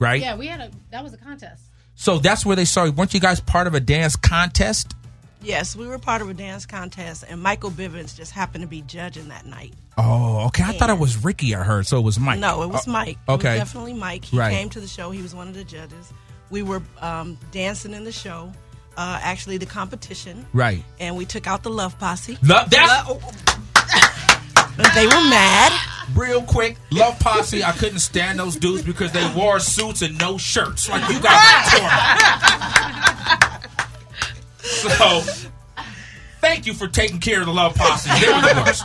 right? 0.01 0.21
Yeah, 0.21 0.37
we 0.37 0.47
had 0.49 0.61
a. 0.61 0.71
That 0.91 1.05
was 1.05 1.13
a 1.15 1.17
contest. 1.19 1.63
So 1.95 2.19
that's 2.19 2.45
where 2.45 2.57
they 2.57 2.65
saw 2.65 2.85
you. 2.85 2.93
Weren't 2.93 3.15
you 3.15 3.21
guys 3.21 3.41
part 3.41 3.67
of 3.67 3.75
a 3.75 3.81
dance 3.81 4.17
contest? 4.17 4.95
Yes, 5.41 5.77
we 5.77 5.87
were 5.87 6.01
part 6.01 6.21
of 6.21 6.29
a 6.29 6.35
dance 6.35 6.67
contest, 6.67 7.25
and 7.29 7.41
Michael 7.41 7.71
Bivins 7.71 8.17
just 8.17 8.33
happened 8.33 8.63
to 8.63 8.69
be 8.69 8.83
judging 8.83 9.29
that 9.29 9.47
night. 9.47 9.73
Oh, 9.97 10.47
okay. 10.47 10.65
I 10.65 10.73
thought 10.73 10.91
it 10.91 10.99
was 10.99 11.23
Ricky. 11.25 11.55
I 11.55 11.63
heard, 11.63 11.87
so 11.87 11.97
it 11.99 12.03
was 12.03 12.19
Mike. 12.19 12.41
No, 12.41 12.63
it 12.65 12.69
was 12.71 12.89
Oh, 12.89 12.91
Mike. 12.91 13.19
okay. 13.29 13.51
It 13.51 13.61
was 13.61 13.69
definitely 13.69 13.95
Mike. 13.95 14.25
He 14.25 14.37
Right. 14.37 14.53
came 14.53 14.69
to 14.71 14.81
the 14.81 14.89
show. 14.89 15.13
He 15.13 15.23
was 15.23 15.37
one 15.37 15.47
of 15.47 15.55
the 15.55 15.63
judges. 15.63 16.13
We 16.51 16.63
were 16.63 16.83
um, 17.01 17.39
dancing 17.53 17.95
in 17.95 18.03
the 18.03 18.11
show, 18.11 18.53
uh, 18.99 19.19
actually 19.23 19.57
the 19.57 19.65
competition, 19.67 20.45
Right. 20.53 20.85
and 21.01 21.17
we 21.17 21.25
took 21.25 21.47
out 21.47 21.63
the 21.63 21.71
Love 21.71 21.99
Posse. 21.99 22.37
Love 22.43 22.69
that's 22.69 23.09
they 24.95 25.07
were 25.07 25.13
mad. 25.29 25.73
real 26.15 26.43
quick. 26.43 26.77
Love 26.91 27.19
Posse. 27.21 27.63
I 27.65 27.73
couldn't 27.73 27.99
stand 28.01 28.39
those 28.39 28.57
dudes 28.57 28.83
because 28.83 29.13
they 29.13 29.27
wore 29.35 29.59
suits 29.61 30.03
and 30.03 30.19
no 30.19 30.37
shirts. 30.39 30.89
Like 30.89 31.03
you 31.11 31.19
torn. 31.21 31.91
So, 34.61 35.21
thank 36.41 36.67
you 36.67 36.75
for 36.75 36.87
taking 36.89 37.19
care 37.21 37.41
of 37.41 37.47
the 37.47 37.53
Love 37.53 37.75
Posse. 37.75 38.11
They 38.21 38.33
were 38.33 38.41
the 38.43 38.63
worst. 38.67 38.85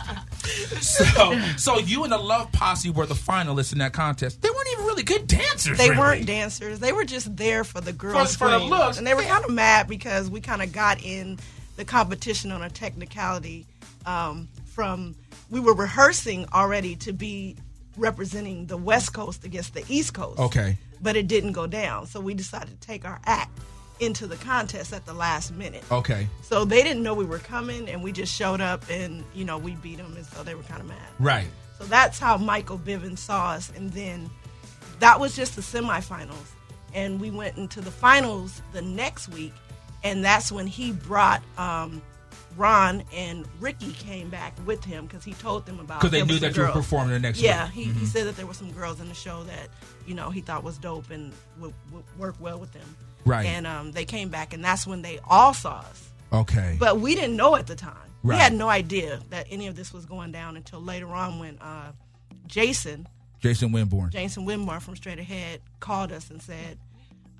So, 0.82 1.40
so 1.56 1.78
you 1.78 2.02
and 2.04 2.12
the 2.12 2.18
Love 2.18 2.50
Posse 2.52 2.90
were 2.90 3.06
the 3.06 3.14
finalists 3.14 3.72
in 3.72 3.78
that 3.78 3.92
contest. 3.92 4.42
They 4.42 4.50
weren't 4.50 4.68
even 4.84 4.94
really 4.94 5.02
good 5.02 5.26
dancers. 5.26 5.78
They 5.78 5.90
really. 5.90 6.00
weren't 6.00 6.26
dancers. 6.26 6.80
They 6.80 6.92
were 6.92 7.04
just 7.04 7.36
there 7.36 7.64
for 7.64 7.80
the 7.80 7.92
girls. 7.92 8.36
For- 8.36 8.46
for 8.46 8.50
the 8.50 8.58
looks. 8.58 8.98
And 8.98 9.06
they 9.06 9.14
were 9.14 9.22
kind 9.22 9.44
of 9.44 9.50
mad 9.50 9.88
because 9.88 10.30
we 10.30 10.40
kind 10.40 10.62
of 10.62 10.72
got 10.72 11.02
in 11.02 11.38
the 11.76 11.84
competition 11.84 12.52
on 12.52 12.62
a 12.62 12.70
technicality 12.70 13.66
um, 14.06 14.48
from 14.66 15.14
we 15.50 15.60
were 15.60 15.74
rehearsing 15.74 16.46
already 16.52 16.96
to 16.96 17.12
be 17.12 17.56
representing 17.96 18.66
the 18.66 18.76
West 18.76 19.12
Coast 19.12 19.44
against 19.44 19.74
the 19.74 19.84
East 19.88 20.14
Coast. 20.14 20.38
Okay. 20.38 20.78
But 21.00 21.16
it 21.16 21.26
didn't 21.28 21.52
go 21.52 21.66
down. 21.66 22.06
So 22.06 22.20
we 22.20 22.34
decided 22.34 22.68
to 22.80 22.86
take 22.86 23.04
our 23.04 23.20
act 23.24 23.58
into 24.00 24.26
the 24.26 24.36
contest 24.36 24.92
at 24.92 25.06
the 25.06 25.14
last 25.14 25.52
minute. 25.52 25.84
Okay. 25.90 26.26
So 26.42 26.64
they 26.64 26.82
didn't 26.82 27.02
know 27.02 27.14
we 27.14 27.24
were 27.24 27.38
coming 27.38 27.88
and 27.88 28.02
we 28.02 28.10
just 28.10 28.34
showed 28.34 28.60
up 28.60 28.84
and, 28.90 29.24
you 29.34 29.44
know, 29.44 29.58
we 29.58 29.72
beat 29.76 29.98
them 29.98 30.14
and 30.16 30.26
so 30.26 30.42
they 30.42 30.54
were 30.54 30.62
kind 30.64 30.80
of 30.80 30.88
mad. 30.88 30.98
Right. 31.18 31.46
So 31.78 31.84
that's 31.84 32.18
how 32.18 32.36
Michael 32.36 32.78
Bivins 32.78 33.18
saw 33.18 33.50
us. 33.52 33.70
And 33.76 33.92
then 33.92 34.30
that 35.00 35.20
was 35.20 35.36
just 35.36 35.56
the 35.56 35.62
semifinals. 35.62 36.50
And 36.92 37.20
we 37.20 37.30
went 37.30 37.56
into 37.56 37.80
the 37.80 37.90
finals 37.90 38.62
the 38.72 38.82
next 38.82 39.28
week. 39.28 39.52
And 40.02 40.24
that's 40.24 40.52
when 40.52 40.66
he 40.66 40.92
brought 40.92 41.42
um, 41.58 42.02
Ron 42.56 43.02
and 43.12 43.46
Ricky 43.58 43.92
came 43.92 44.28
back 44.28 44.54
with 44.66 44.84
him 44.84 45.06
because 45.06 45.24
he 45.24 45.32
told 45.34 45.66
them 45.66 45.80
about 45.80 46.00
Because 46.00 46.12
they 46.12 46.24
knew 46.24 46.38
that 46.38 46.54
you 46.54 46.62
were 46.62 46.68
performing 46.68 47.12
the 47.14 47.18
next 47.18 47.40
Yeah, 47.40 47.64
week. 47.64 47.86
Mm-hmm. 47.86 47.92
he, 47.94 48.00
he 48.00 48.06
said 48.06 48.26
that 48.26 48.36
there 48.36 48.46
were 48.46 48.54
some 48.54 48.70
girls 48.72 49.00
in 49.00 49.08
the 49.08 49.14
show 49.14 49.42
that, 49.44 49.68
you 50.06 50.14
know, 50.14 50.30
he 50.30 50.40
thought 50.40 50.62
was 50.62 50.78
dope 50.78 51.10
and 51.10 51.32
would, 51.58 51.74
would 51.90 52.04
work 52.18 52.36
well 52.38 52.58
with 52.58 52.72
them. 52.72 52.96
Right. 53.24 53.46
And 53.46 53.66
um, 53.66 53.92
they 53.92 54.04
came 54.04 54.28
back, 54.28 54.52
and 54.52 54.62
that's 54.62 54.86
when 54.86 55.00
they 55.00 55.18
all 55.26 55.54
saw 55.54 55.78
us. 55.78 56.10
Okay. 56.32 56.76
But 56.78 57.00
we 57.00 57.14
didn't 57.14 57.36
know 57.36 57.56
at 57.56 57.66
the 57.66 57.74
time. 57.74 57.96
Right. 58.22 58.36
We 58.36 58.40
had 58.40 58.52
no 58.52 58.68
idea 58.68 59.20
that 59.30 59.46
any 59.50 59.66
of 59.66 59.76
this 59.76 59.92
was 59.92 60.04
going 60.04 60.30
down 60.30 60.56
until 60.56 60.80
later 60.80 61.08
on 61.08 61.38
when 61.38 61.58
uh, 61.58 61.92
Jason, 62.46 63.08
Jason 63.44 63.72
Winborn. 63.72 64.08
Jason 64.10 64.46
Winmar 64.46 64.80
from 64.80 64.96
Straight 64.96 65.18
Ahead, 65.18 65.60
called 65.78 66.12
us 66.12 66.30
and 66.30 66.40
said, 66.40 66.78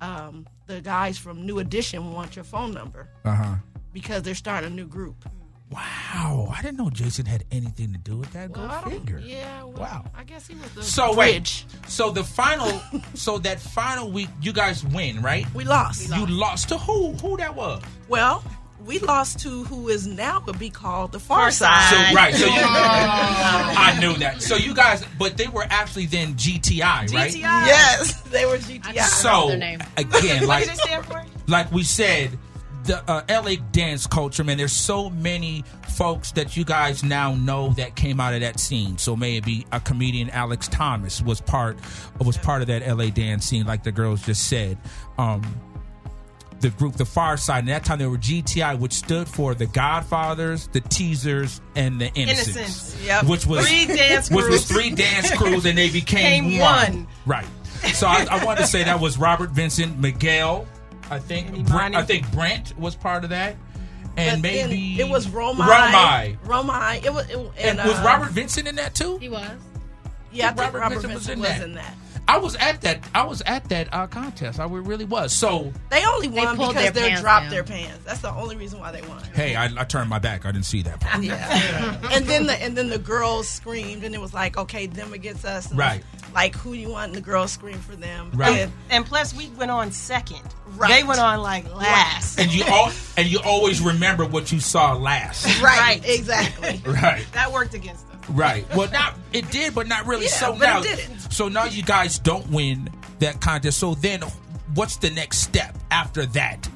um, 0.01 0.45
the 0.67 0.79
guys 0.79 1.17
from 1.17 1.47
New 1.47 1.57
Edition 1.57 2.13
want 2.13 2.35
your 2.35 2.45
phone 2.45 2.71
number 2.73 3.09
Uh 3.23 3.33
huh. 3.33 3.55
because 3.91 4.21
they're 4.21 4.35
starting 4.35 4.71
a 4.71 4.75
new 4.75 4.85
group. 4.85 5.27
Wow. 5.71 6.53
I 6.55 6.61
didn't 6.61 6.77
know 6.77 6.91
Jason 6.91 7.25
had 7.25 7.43
anything 7.51 7.91
to 7.93 7.97
do 7.97 8.17
with 8.17 8.31
that. 8.33 8.51
Go 8.51 8.61
I 8.69 8.83
figure. 8.87 9.17
Yeah, 9.17 9.63
well, 9.63 9.73
Wow. 9.79 10.05
I 10.15 10.23
guess 10.23 10.45
he 10.47 10.53
was 10.53 10.71
the 10.73 10.83
So 10.83 11.15
bridge. 11.15 11.65
wait. 11.73 11.89
So 11.89 12.11
the 12.11 12.23
final. 12.23 12.79
so 13.15 13.39
that 13.39 13.59
final 13.59 14.11
week, 14.11 14.29
you 14.43 14.53
guys 14.53 14.85
win, 14.85 15.23
right? 15.23 15.51
We 15.55 15.63
lost. 15.63 16.07
You 16.15 16.27
lost 16.27 16.69
to 16.69 16.77
who? 16.77 17.13
Who 17.13 17.35
that 17.37 17.55
was? 17.55 17.81
Well, 18.07 18.43
we 18.85 18.99
lost 18.99 19.39
to 19.39 19.63
who 19.65 19.89
is 19.89 20.05
now 20.05 20.43
would 20.45 20.59
be 20.59 20.69
called 20.69 21.11
the 21.11 21.17
Pharcyde. 21.17 21.89
So 21.89 22.15
right. 22.15 22.33
So 22.33 22.45
you. 22.45 22.51
I 22.55 23.97
knew 23.99 24.13
that. 24.15 24.41
So 24.41 24.55
you 24.55 24.73
guys, 24.73 25.03
but 25.17 25.37
they 25.37 25.47
were 25.47 25.65
actually 25.69 26.05
then 26.05 26.35
GTI, 26.35 27.11
right? 27.13 27.35
Yes, 27.35 28.21
they 28.23 28.45
were 28.45 28.57
GTI. 28.57 28.97
I 28.97 29.05
So 29.05 29.47
their 29.47 29.57
name. 29.57 29.79
again, 29.97 30.45
like 30.47 30.67
What 30.67 30.69
did 30.69 30.69
it 30.73 30.77
stand 30.81 31.05
for? 31.05 31.25
like 31.47 31.71
we 31.71 31.83
said, 31.83 32.37
the 32.83 33.01
uh, 33.09 33.23
LA 33.27 33.55
dance 33.71 34.05
culture, 34.05 34.43
man. 34.43 34.57
There's 34.57 34.71
so 34.71 35.09
many 35.09 35.63
folks 35.89 36.31
that 36.33 36.55
you 36.55 36.63
guys 36.63 37.03
now 37.03 37.33
know 37.33 37.69
that 37.77 37.95
came 37.95 38.19
out 38.19 38.35
of 38.35 38.41
that 38.41 38.59
scene. 38.59 38.99
So 38.99 39.15
maybe 39.15 39.65
a 39.71 39.79
comedian, 39.79 40.29
Alex 40.29 40.67
Thomas, 40.67 41.21
was 41.21 41.41
part 41.41 41.77
was 42.23 42.37
part 42.37 42.61
of 42.61 42.67
that 42.67 42.87
LA 42.87 43.09
dance 43.09 43.45
scene, 43.45 43.65
like 43.65 43.83
the 43.83 43.91
girls 43.91 44.21
just 44.23 44.47
said. 44.47 44.77
Um, 45.17 45.41
the 46.61 46.69
group, 46.71 46.95
the 46.95 47.03
Pharcyde, 47.03 47.59
and 47.59 47.67
that 47.67 47.83
time 47.85 47.99
they 47.99 48.07
were 48.07 48.17
GTI, 48.17 48.79
which 48.79 48.93
stood 48.93 49.27
for 49.27 49.53
the 49.53 49.65
Godfathers, 49.65 50.67
the 50.69 50.81
Teasers, 50.81 51.61
and 51.75 51.99
the 51.99 52.11
Innocents. 52.13 52.55
Innocents, 52.57 53.05
yep. 53.05 53.23
Which 53.25 53.45
was 53.45 53.67
Three 53.67 53.85
dance 53.85 54.29
which 54.31 54.45
was 54.47 54.65
crews. 54.65 54.67
three 54.67 54.89
dance 54.91 55.31
crews, 55.35 55.65
and 55.65 55.77
they 55.77 55.89
became 55.89 56.45
Became 56.45 56.59
one. 56.61 56.93
one. 56.93 57.07
Right. 57.25 57.45
So 57.93 58.07
I, 58.07 58.25
I 58.31 58.43
wanted 58.45 58.61
to 58.61 58.67
say 58.67 58.83
that 58.83 58.99
was 58.99 59.17
Robert 59.17 59.51
Vincent, 59.51 59.99
Miguel. 59.99 60.65
I 61.11 61.19
think 61.19 61.67
Brent, 61.67 61.95
I 61.95 62.03
think 62.03 62.31
Brent 62.31 62.75
was 62.79 62.95
part 62.95 63.23
of 63.25 63.29
that, 63.29 63.55
and 64.17 64.41
But 64.41 64.49
maybe 64.49 64.99
it 64.99 65.07
was 65.07 65.27
Romai. 65.27 65.55
Romai. 65.67 66.37
Romai. 66.45 67.05
It 67.05 67.13
was. 67.13 67.29
It, 67.29 67.37
And, 67.37 67.79
and, 67.79 67.87
was 67.87 67.99
uh, 67.99 68.03
Robert 68.03 68.31
Vincent 68.31 68.67
in 68.67 68.75
that 68.77 68.95
too? 68.95 69.17
He 69.19 69.29
was. 69.29 69.47
Yeah, 70.31 70.45
I 70.45 70.47
think 70.53 70.59
Robert 70.61 70.79
Robert, 70.79 70.93
Vincent 70.95 71.13
Vincent, 71.13 71.39
was 71.41 71.49
was, 71.49 71.57
in 71.59 71.63
in, 71.69 71.75
that. 71.75 71.93
That. 72.25 72.33
I 72.33 72.37
was 72.37 72.55
at 72.55 72.81
that. 72.81 72.99
I 73.13 73.23
was 73.25 73.41
at 73.45 73.69
that 73.69 73.93
uh, 73.93 74.07
contest. 74.07 74.59
I 74.59 74.65
really 74.65 75.05
was. 75.05 75.33
So 75.33 75.71
They 75.89 76.03
only 76.05 76.27
won 76.27 76.55
pulled 76.55 76.75
because 76.75 76.91
they 76.93 77.13
dropped 77.15 77.45
down. 77.45 77.51
their 77.51 77.63
pants. 77.63 78.03
That's 78.05 78.21
the 78.21 78.31
only 78.33 78.55
reason 78.55 78.79
why 78.79 78.91
they 78.91 79.01
won. 79.07 79.23
hey, 79.33 79.55
I, 79.55 79.65
I 79.77 79.83
turned 79.83 80.09
my 80.09 80.19
back. 80.19 80.45
I 80.45 80.51
didn't 80.51 80.65
see 80.65 80.81
that. 80.83 80.99
Part. 80.99 81.23
Yeah. 81.23 81.99
and 82.11 82.25
then 82.25 82.45
the 82.47 82.53
and 82.61 82.75
then 82.77 82.89
the 82.89 82.97
girls 82.99 83.47
screamed, 83.47 84.03
and 84.03 84.13
it 84.15 84.21
was 84.21 84.33
like, 84.33 84.57
okay, 84.57 84.87
them 84.87 85.13
against 85.13 85.45
us. 85.45 85.69
And 85.69 85.79
Right. 85.79 86.03
Like 86.33 86.55
who 86.55 86.73
you 86.73 86.89
want? 86.89 87.07
And 87.09 87.15
the 87.15 87.21
girls 87.21 87.51
screamed 87.51 87.79
for 87.83 87.95
them. 87.95 88.31
Right. 88.33 88.59
And- 88.61 88.71
And 88.89 89.05
plus, 89.05 89.33
we 89.33 89.47
went 89.51 89.71
on 89.71 89.91
second. 89.91 90.41
Right. 90.75 90.89
They 91.01 91.07
went 91.07 91.19
on 91.21 91.39
like 91.41 91.73
last. 91.73 92.39
And 92.39 92.53
you 92.53 92.65
all 92.67 92.91
and 93.17 93.27
you 93.27 93.39
always 93.45 93.79
remember 93.81 94.25
what 94.25 94.51
you 94.51 94.59
saw 94.59 94.93
last. 94.93 95.45
right. 95.61 95.77
Right. 96.01 96.01
Exactly. 96.09 96.81
Right. 96.91 97.25
That 97.33 97.51
worked 97.51 97.73
against 97.73 98.05
us. 98.09 98.14
Right. 98.29 98.65
Well, 98.75 98.89
not 98.91 99.13
it 99.33 99.49
did, 99.51 99.75
but 99.75 99.87
not 99.87 100.05
really. 100.05 100.25
Yeah, 100.25 100.31
so 100.31 100.55
now, 100.55 100.81
so 101.29 101.47
now 101.47 101.65
you 101.65 101.83
guys 101.83 102.17
don't 102.19 102.47
win 102.49 102.89
that 103.19 103.39
contest. 103.41 103.77
So 103.79 103.95
then, 103.95 104.21
what's 104.73 104.97
the 104.97 105.11
next 105.11 105.39
step 105.39 105.77
after 105.91 106.25
that? 106.27 106.67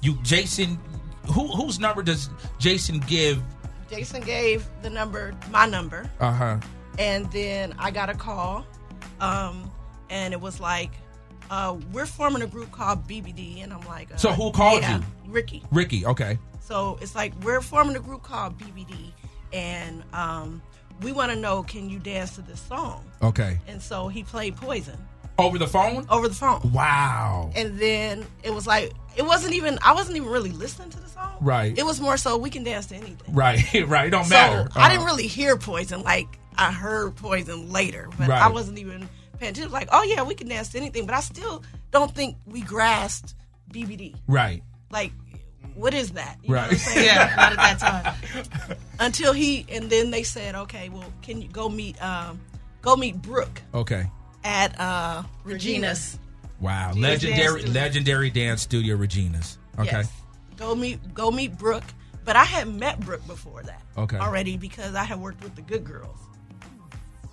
You, 0.00 0.16
Jason, 0.22 0.78
who 1.26 1.46
whose 1.48 1.78
number 1.78 2.02
does 2.02 2.30
Jason 2.58 3.00
give? 3.00 3.42
Jason 3.90 4.22
gave 4.22 4.66
the 4.82 4.90
number, 4.90 5.34
my 5.50 5.66
number, 5.66 6.10
Uh 6.20 6.32
huh. 6.32 6.60
and 6.98 7.30
then 7.32 7.74
I 7.78 7.90
got 7.90 8.08
a 8.10 8.14
call, 8.14 8.66
um, 9.20 9.70
and 10.10 10.32
it 10.32 10.40
was 10.40 10.58
like, 10.58 10.90
uh, 11.50 11.76
we're 11.92 12.06
forming 12.06 12.42
a 12.42 12.46
group 12.46 12.72
called 12.72 13.06
BBD, 13.06 13.62
and 13.62 13.72
I'm 13.72 13.86
like, 13.86 14.12
uh, 14.12 14.16
So 14.16 14.32
who 14.32 14.50
called 14.52 14.80
yeah, 14.80 14.98
you? 14.98 15.04
Ricky. 15.30 15.62
Ricky. 15.70 16.04
Okay. 16.06 16.38
So 16.60 16.98
it's 17.02 17.14
like 17.14 17.34
we're 17.44 17.60
forming 17.60 17.94
a 17.94 18.00
group 18.00 18.22
called 18.22 18.58
BBD, 18.58 19.12
and 19.52 20.02
um, 20.14 20.62
we 21.02 21.12
want 21.12 21.32
to 21.32 21.36
know 21.36 21.62
can 21.62 21.88
you 21.90 21.98
dance 21.98 22.34
to 22.36 22.42
this 22.42 22.60
song? 22.60 23.04
Okay. 23.22 23.58
And 23.66 23.80
so 23.82 24.08
he 24.08 24.22
played 24.22 24.56
Poison 24.56 24.96
Over 25.38 25.58
the 25.58 25.66
phone. 25.66 26.06
over 26.10 26.28
the 26.28 26.34
phone, 26.34 26.60
Wow. 26.72 27.50
and 27.56 27.78
then 27.78 28.26
it 28.42 28.52
was 28.54 28.66
like 28.66 28.92
it 29.16 29.24
wasn't 29.24 29.54
even 29.54 29.78
I 29.82 29.92
wasn't 29.94 30.16
even 30.16 30.28
really 30.28 30.50
listening 30.52 30.90
to 30.90 31.00
the 31.00 31.08
song. 31.08 31.36
Right. 31.40 31.76
It 31.76 31.84
was 31.84 32.00
more 32.00 32.16
so 32.16 32.36
we 32.38 32.50
can 32.50 32.62
dance 32.64 32.86
to 32.86 32.94
anything. 32.96 33.34
Right. 33.34 33.60
Right. 33.86 34.06
It 34.06 34.10
don't 34.10 34.24
So 34.24 34.34
matter. 34.34 34.68
I 34.76 34.88
didn't 34.88 35.00
Uh-huh. 35.02 35.06
really 35.06 35.26
hear 35.26 35.56
Poison 35.56 36.02
like 36.02 36.26
I 36.56 36.70
heard 36.72 37.16
Poison 37.16 37.70
later, 37.72 38.08
but 38.18 38.28
Right. 38.28 38.42
I 38.42 38.48
wasn't 38.48 38.78
even 38.78 39.08
paying 39.40 39.50
attention. 39.50 39.72
Like, 39.72 39.88
oh 39.92 40.02
yeah, 40.04 40.22
we 40.22 40.34
can 40.36 40.46
dance 40.48 40.68
to 40.70 40.78
anything, 40.78 41.04
but 41.06 41.14
I 41.16 41.20
still 41.20 41.62
don't 41.90 42.14
think 42.14 42.36
we 42.46 42.60
grasped 42.62 43.34
BBD. 43.72 44.14
Right. 44.28 44.62
Like, 44.90 45.12
what 45.74 45.94
is 45.94 46.10
that? 46.12 46.38
You 46.42 46.50
know 46.50 46.54
Right. 46.56 46.70
what 46.72 46.96
I'm? 46.96 47.04
Yeah, 47.04 47.34
not 47.36 47.52
at 47.52 47.78
that 47.78 47.78
time. 47.78 48.76
until 49.00 49.32
he 49.32 49.66
and 49.70 49.90
then 49.90 50.10
they 50.10 50.22
said, 50.22 50.54
okay, 50.54 50.88
well, 50.88 51.12
can 51.22 51.40
you 51.42 51.48
go 51.48 51.68
meet 51.68 52.00
um, 52.02 52.40
go 52.82 52.96
meet 52.96 53.20
Brooke 53.22 53.62
Okay. 53.74 54.06
at 54.44 54.78
uh, 54.80 55.22
Regina's. 55.44 56.18
Wow. 56.60 56.88
Dance 56.92 56.98
legendary 56.98 57.60
studio. 57.62 57.80
legendary 57.80 58.30
dance 58.30 58.62
studio 58.62 58.96
Regina's. 58.96 59.58
Okay. 59.78 59.90
Yes. 59.98 60.12
Go 60.56 60.74
meet 60.74 61.12
go 61.14 61.30
meet 61.30 61.58
Brooke. 61.58 61.84
But 62.24 62.36
I 62.36 62.44
had 62.44 62.68
met 62.68 63.00
Brooke 63.00 63.26
before 63.26 63.62
that. 63.64 63.82
Okay. 63.98 64.16
Already 64.16 64.56
because 64.56 64.94
I 64.94 65.04
had 65.04 65.20
worked 65.20 65.42
with 65.44 65.54
the 65.56 65.60
Good 65.62 65.84
Girls. 65.84 66.16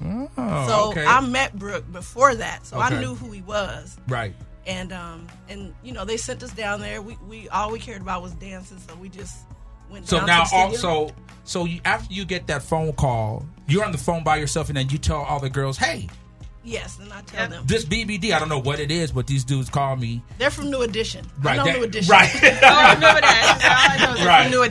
Oh, 0.04 0.28
So 0.68 0.90
okay. 0.92 1.06
I 1.06 1.22
met 1.22 1.58
Brooke 1.58 1.90
before 1.92 2.34
that. 2.36 2.66
So 2.66 2.78
Okay. 2.82 2.96
I 2.96 3.00
knew 3.00 3.14
who 3.16 3.32
he 3.32 3.42
was. 3.42 3.98
right. 4.08 4.34
And 4.68 4.94
um 4.94 5.28
and 5.50 5.74
you 5.84 5.92
know, 5.92 6.06
they 6.06 6.18
sent 6.18 6.44
us 6.44 6.52
down 6.52 6.82
there. 6.82 7.02
We 7.02 7.18
we 7.28 7.50
all 7.50 7.72
we 7.72 7.80
cared 7.80 8.02
about 8.02 8.22
was 8.22 8.34
dancing, 8.34 8.78
so 8.80 8.96
we 8.96 9.10
just 9.10 9.36
went 9.90 10.08
So 10.08 10.18
down 10.18 10.28
now 10.28 10.44
to 10.44 10.50
the 10.50 10.74
studio. 10.78 10.90
also 10.92 11.16
so 11.44 11.66
you, 11.66 11.82
after 11.84 12.14
you 12.14 12.24
get 12.26 12.46
that 12.48 12.62
phone 12.62 12.94
call, 12.94 13.44
you're 13.68 13.84
on 13.84 13.92
the 13.92 13.98
phone 13.98 14.24
by 14.24 14.36
yourself 14.38 14.68
and 14.70 14.78
then 14.78 14.90
you 14.90 14.98
tell 15.00 15.18
all 15.22 15.40
the 15.40 15.50
girls, 15.50 15.78
"Hey, 15.78 16.08
Yes, 16.64 17.00
and 17.00 17.12
I 17.12 17.22
tell 17.22 17.50
them. 17.50 17.64
this 17.66 17.84
BBD, 17.86 18.34
I 18.34 18.38
don't 18.40 18.48
know 18.50 18.60
what 18.60 18.80
it 18.80 18.92
is, 18.92 19.12
but 19.12 19.26
these 19.26 19.44
dudes 19.44 19.68
call 19.72 19.96
me." 19.96 20.22
They're 20.38 20.52
from 20.52 20.70
New 20.70 20.84
Edition. 20.84 21.26
Right. 21.42 21.58
I 21.60 21.64
know 21.64 21.66
that- 21.66 21.78
New 21.80 21.84
Edition. 21.84 22.12
Right. 22.12 22.30
Oh, 22.64 22.68
I 22.68 22.94
remember 22.94 23.22
that. 23.22 23.88
I 23.90 24.06
know 24.06 24.14
it's 24.14 24.24
Right. 24.24 24.46
a 24.46 24.50
new 24.52 24.62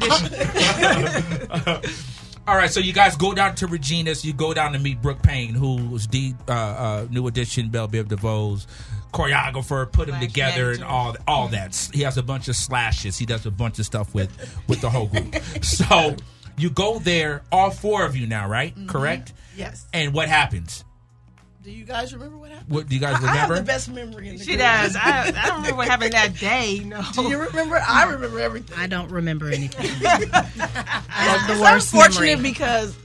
edition. 1.83 1.91
All 2.49 2.57
right, 2.57 2.71
so 2.71 2.81
you 2.81 2.93
guys 2.93 3.17
go 3.17 3.33
down 3.35 3.55
to 3.57 3.67
Regina's. 3.67 4.25
You 4.25 4.33
go 4.33 4.55
down 4.55 4.73
to 4.73 4.79
meet 4.79 5.01
Brooke 5.03 5.23
Payne, 5.23 5.55
who 5.55 5.77
was 5.89 6.07
the 6.09 6.35
uh, 6.49 6.53
uh, 6.53 7.07
new 7.11 7.27
edition 7.27 7.69
Bell 7.69 7.87
Biv 7.87 8.05
DeVoe's 8.09 8.67
choreographer. 9.13 9.91
Put 9.91 10.07
them 10.07 10.17
Slash 10.17 10.29
together 10.29 10.71
and 10.73 10.85
all 10.85 11.17
all 11.27 11.47
mm-hmm. 11.47 11.55
that. 11.55 11.91
He 11.93 12.03
has 12.03 12.17
a 12.17 12.23
bunch 12.23 12.49
of 12.49 12.57
slashes. 12.57 13.19
He 13.19 13.27
does 13.27 13.47
a 13.47 13.51
bunch 13.51 13.79
of 13.79 13.87
stuff 13.87 14.15
with 14.15 14.31
with 14.69 14.81
the 14.81 14.91
whole 14.91 15.07
group. 15.07 15.35
so 15.63 16.17
you 16.57 16.71
go 16.71 16.99
there, 16.99 17.43
all 17.51 17.71
four 17.71 18.05
of 18.05 18.17
you 18.17 18.27
now, 18.27 18.49
right? 18.49 18.75
Mm-hmm. 18.75 18.87
Correct. 18.89 19.33
Yes. 19.57 19.87
And 19.93 20.15
what 20.15 20.29
happens? 20.29 20.85
Do 21.63 21.71
you 21.71 21.85
guys 21.85 22.15
remember 22.15 22.39
what 22.39 22.51
happened? 22.51 22.71
What 22.71 22.89
do 22.89 22.95
you 22.95 23.01
guys 23.03 23.23
I, 23.23 23.27
I 23.27 23.37
have 23.37 23.51
remember? 23.51 23.55
the 23.57 23.63
best 23.63 23.91
memory 23.91 24.29
in 24.31 24.37
the 24.37 24.45
She 24.45 24.53
group. 24.53 24.61
does. 24.61 24.97
I, 24.97 25.29
I 25.29 25.47
don't 25.47 25.57
remember 25.57 25.77
what 25.77 25.89
happened 25.89 26.13
that 26.15 26.35
day. 26.39 26.79
No. 26.79 27.03
Do 27.13 27.25
you 27.25 27.37
remember? 27.37 27.79
I 27.87 28.05
remember 28.05 28.41
everything. 28.41 28.79
I 28.79 28.87
don't 28.87 29.11
remember 29.11 29.49
anything. 29.49 29.91
I 30.07 31.45
the 31.47 31.53
it's 31.53 31.61
worst 31.61 31.93
unfortunate 31.93 32.37
memory. 32.37 32.51
because 32.51 32.97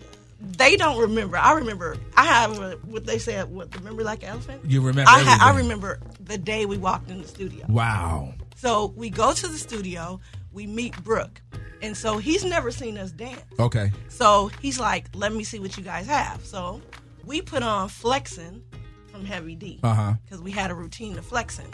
they 0.58 0.76
don't 0.76 1.00
remember. 1.00 1.38
I 1.38 1.54
remember. 1.54 1.98
I 2.16 2.26
have 2.26 2.60
a, 2.60 2.72
what 2.86 3.06
they 3.06 3.18
said. 3.20 3.50
What 3.52 3.72
the 3.72 3.82
memory 3.82 4.04
like 4.04 4.24
an 4.24 4.30
elephant? 4.30 4.62
You 4.66 4.82
remember 4.82 5.10
I, 5.10 5.22
ha- 5.24 5.40
I 5.52 5.58
remember 5.58 6.00
the 6.20 6.38
day 6.38 6.66
we 6.66 6.78
walked 6.78 7.10
in 7.10 7.22
the 7.22 7.28
studio. 7.28 7.66
Wow. 7.68 8.34
So 8.56 8.94
we 8.96 9.10
go 9.10 9.34
to 9.34 9.48
the 9.48 9.58
studio. 9.58 10.20
We 10.54 10.68
meet 10.68 10.96
Brooke, 11.04 11.42
and 11.82 11.98
so 11.98 12.18
he's 12.18 12.46
never 12.46 12.72
seen 12.72 12.98
us 12.98 13.12
dance. 13.12 13.42
Okay. 13.60 13.92
So 14.08 14.48
he's 14.62 14.80
like, 14.80 15.08
"Let 15.14 15.34
me 15.34 15.44
see 15.44 15.60
what 15.60 15.76
you 15.78 15.84
guys 15.84 16.06
have." 16.08 16.46
So 16.46 16.82
we 17.26 17.42
put 17.42 17.62
on 17.64 17.90
flexing 17.90 18.64
from 19.12 19.26
Heavy 19.26 19.56
D 19.56 19.80
Uh-huh. 19.84 20.14
because 20.24 20.42
we 20.42 20.52
had 20.52 20.72
a 20.72 20.74
routine 20.76 21.18
of 21.18 21.26
flexing, 21.26 21.68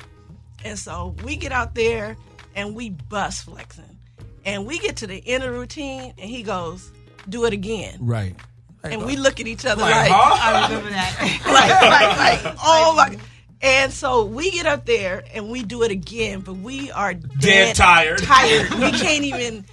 and 0.66 0.80
so 0.80 1.16
we 1.24 1.36
get 1.36 1.52
out 1.52 1.76
there 1.76 2.16
and 2.56 2.74
we 2.76 2.90
bust 2.90 3.44
flexing, 3.44 4.00
and 4.46 4.66
we 4.66 4.80
get 4.80 4.98
to 4.98 5.08
the 5.08 5.22
end 5.28 5.44
of 5.44 5.54
the 5.54 5.60
routine, 5.60 6.14
and 6.18 6.30
he 6.30 6.42
goes, 6.42 6.92
"Do 7.30 7.46
it 7.46 7.54
again," 7.54 7.98
Right. 8.02 8.36
And 8.84 9.06
we 9.06 9.16
look 9.16 9.40
at 9.40 9.48
each 9.48 9.66
other 9.66 9.82
Like, 9.82 9.94
like, 9.96 10.12
huh? 10.14 10.38
I 10.42 10.68
remember 10.68 10.90
that. 10.90 11.42
like, 11.46 12.44
like, 12.44 12.44
like, 12.46 12.56
oh 12.64 12.94
my. 12.96 13.18
And 13.64 13.92
so 13.94 14.26
we 14.26 14.50
get 14.50 14.66
up 14.66 14.86
there 14.86 15.24
and 15.36 15.50
we 15.52 15.62
do 15.64 15.84
it 15.84 15.92
again, 15.92 16.40
but 16.40 16.56
we 16.58 16.90
are 16.92 17.14
dead, 17.14 17.76
tired. 17.76 18.18
Tired. 18.24 18.72
We 18.74 18.92
can't 19.00 19.24
even 19.24 19.66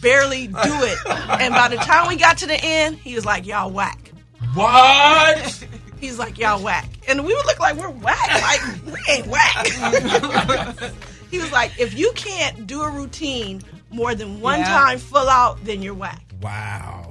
barely 0.00 0.46
do 0.46 0.54
it. 0.56 0.98
And 1.06 1.52
by 1.54 1.68
the 1.68 1.76
time 1.76 2.08
we 2.08 2.16
got 2.16 2.38
to 2.38 2.46
the 2.46 2.58
end, 2.58 2.96
he 2.96 3.14
was 3.14 3.26
like, 3.26 3.46
"Y'all 3.46 3.70
whack." 3.70 4.12
What? 4.54 5.66
He's 6.00 6.18
like, 6.18 6.38
"Y'all 6.38 6.62
whack," 6.62 6.88
and 7.06 7.24
we 7.24 7.34
would 7.34 7.44
look 7.46 7.60
like 7.60 7.76
we're 7.76 7.90
whack. 7.90 8.42
Like 8.42 8.60
we 8.86 9.12
ain't 9.12 9.26
whack. 9.26 9.66
he 11.30 11.38
was 11.38 11.52
like, 11.52 11.78
"If 11.78 11.98
you 11.98 12.12
can't 12.14 12.66
do 12.66 12.80
a 12.80 12.90
routine 12.90 13.62
more 13.90 14.14
than 14.14 14.40
one 14.40 14.60
Yeah. 14.60 14.64
time 14.68 14.98
full 14.98 15.28
out, 15.28 15.62
then 15.64 15.82
you're 15.82 15.92
whack." 15.94 16.22
wow. 16.40 17.03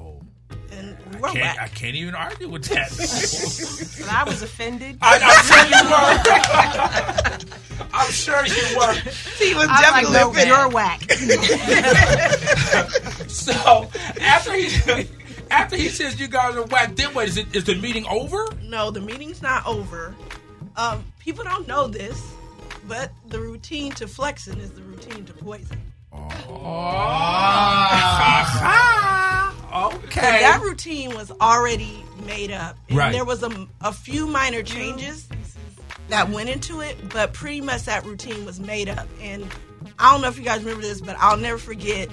And 1.23 1.33
we're 1.33 1.39
Can't, 1.41 1.61
I 1.61 1.67
can't 1.69 1.95
even 1.95 2.15
argue 2.15 2.49
with 2.49 2.65
that. 2.65 2.89
But 4.03 4.11
I 4.11 4.23
was 4.25 4.41
offended. 4.41 4.97
I, 5.01 5.19
I'm 5.23 5.45
sure 5.47 5.65
you 5.69 5.89
were. 5.89 6.19
I'm 7.93 8.11
sure 8.11 8.45
you 8.45 8.77
were. 8.77 8.93
He 9.37 9.53
was 9.55 9.67
I 9.69 10.01
was 10.01 10.01
like, 10.03 10.03
definitely 10.13 10.49
no, 10.49 10.57
you're 10.57 10.69
whack. 10.69 11.01
So 13.29 13.89
after 14.21 14.53
he 14.53 14.67
after 15.49 15.75
he 15.75 15.87
says 15.89 16.19
you 16.19 16.27
guys 16.27 16.55
are 16.55 16.63
whack, 16.65 16.95
then 16.95 17.13
what 17.13 17.27
is 17.27 17.37
it? 17.37 17.55
Is 17.55 17.63
the 17.63 17.75
meeting 17.75 18.05
over? 18.07 18.47
No, 18.61 18.91
the 18.91 19.01
meeting's 19.01 19.41
not 19.41 19.65
over. 19.65 20.13
Um, 20.75 21.03
people 21.19 21.43
don't 21.43 21.67
know 21.67 21.87
this, 21.87 22.21
but 22.87 23.11
the 23.27 23.39
routine 23.39 23.91
to 23.93 24.07
flexing 24.07 24.59
is 24.59 24.71
the 24.71 24.81
routine 24.83 25.25
to 25.25 25.33
poison. 25.33 25.79
Okay. 29.73 30.21
That 30.41 30.61
routine 30.61 31.15
was 31.15 31.31
already 31.41 32.03
made 32.25 32.51
up. 32.51 32.77
And 32.89 32.97
Right. 32.97 33.11
There 33.11 33.25
was 33.25 33.43
a, 33.43 33.67
a 33.81 33.91
few 33.91 34.27
minor 34.27 34.63
changes 34.63 35.27
that 36.09 36.29
went 36.29 36.49
into 36.49 36.81
it, 36.81 36.97
but 37.09 37.33
pretty 37.33 37.61
much 37.61 37.83
that 37.83 38.05
routine 38.05 38.45
was 38.45 38.59
made 38.59 38.89
up. 38.89 39.07
And 39.21 39.45
I 39.99 40.11
don't 40.11 40.21
know 40.21 40.27
if 40.27 40.37
you 40.37 40.43
guys 40.43 40.59
remember 40.63 40.81
this, 40.81 41.01
but 41.01 41.15
I'll 41.19 41.37
never 41.37 41.57
forget 41.57 42.09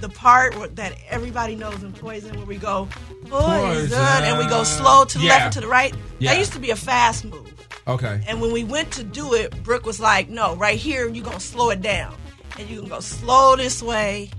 the 0.00 0.08
part 0.08 0.54
that 0.76 0.94
everybody 1.08 1.54
knows 1.54 1.82
in 1.82 1.92
Poison 1.92 2.36
where 2.36 2.46
we 2.46 2.56
go 2.56 2.88
poison, 3.26 3.98
and 4.24 4.38
we 4.38 4.46
go 4.46 4.64
slow 4.64 5.04
to 5.04 5.18
the 5.18 5.24
Yeah. 5.24 5.30
left 5.30 5.44
and 5.44 5.52
to 5.54 5.60
the 5.60 5.68
right. 5.68 5.94
Yeah. 6.18 6.32
That 6.32 6.38
used 6.38 6.52
to 6.52 6.58
be 6.58 6.70
a 6.70 6.76
fast 6.76 7.24
move. 7.24 7.52
okay. 7.86 8.22
And 8.26 8.40
when 8.40 8.52
we 8.52 8.64
went 8.64 8.90
to 8.92 9.04
do 9.04 9.34
it, 9.34 9.62
Brooke 9.62 9.86
was 9.86 10.00
like, 10.00 10.28
"No, 10.28 10.56
right 10.56 10.78
here, 10.78 11.08
you're 11.08 11.24
gonna 11.24 11.40
slow 11.40 11.70
it 11.70 11.80
down, 11.82 12.14
and 12.58 12.68
you 12.68 12.80
can 12.80 12.88
go 12.88 13.00
slow 13.00 13.56
this 13.56 13.82
way 13.82 14.30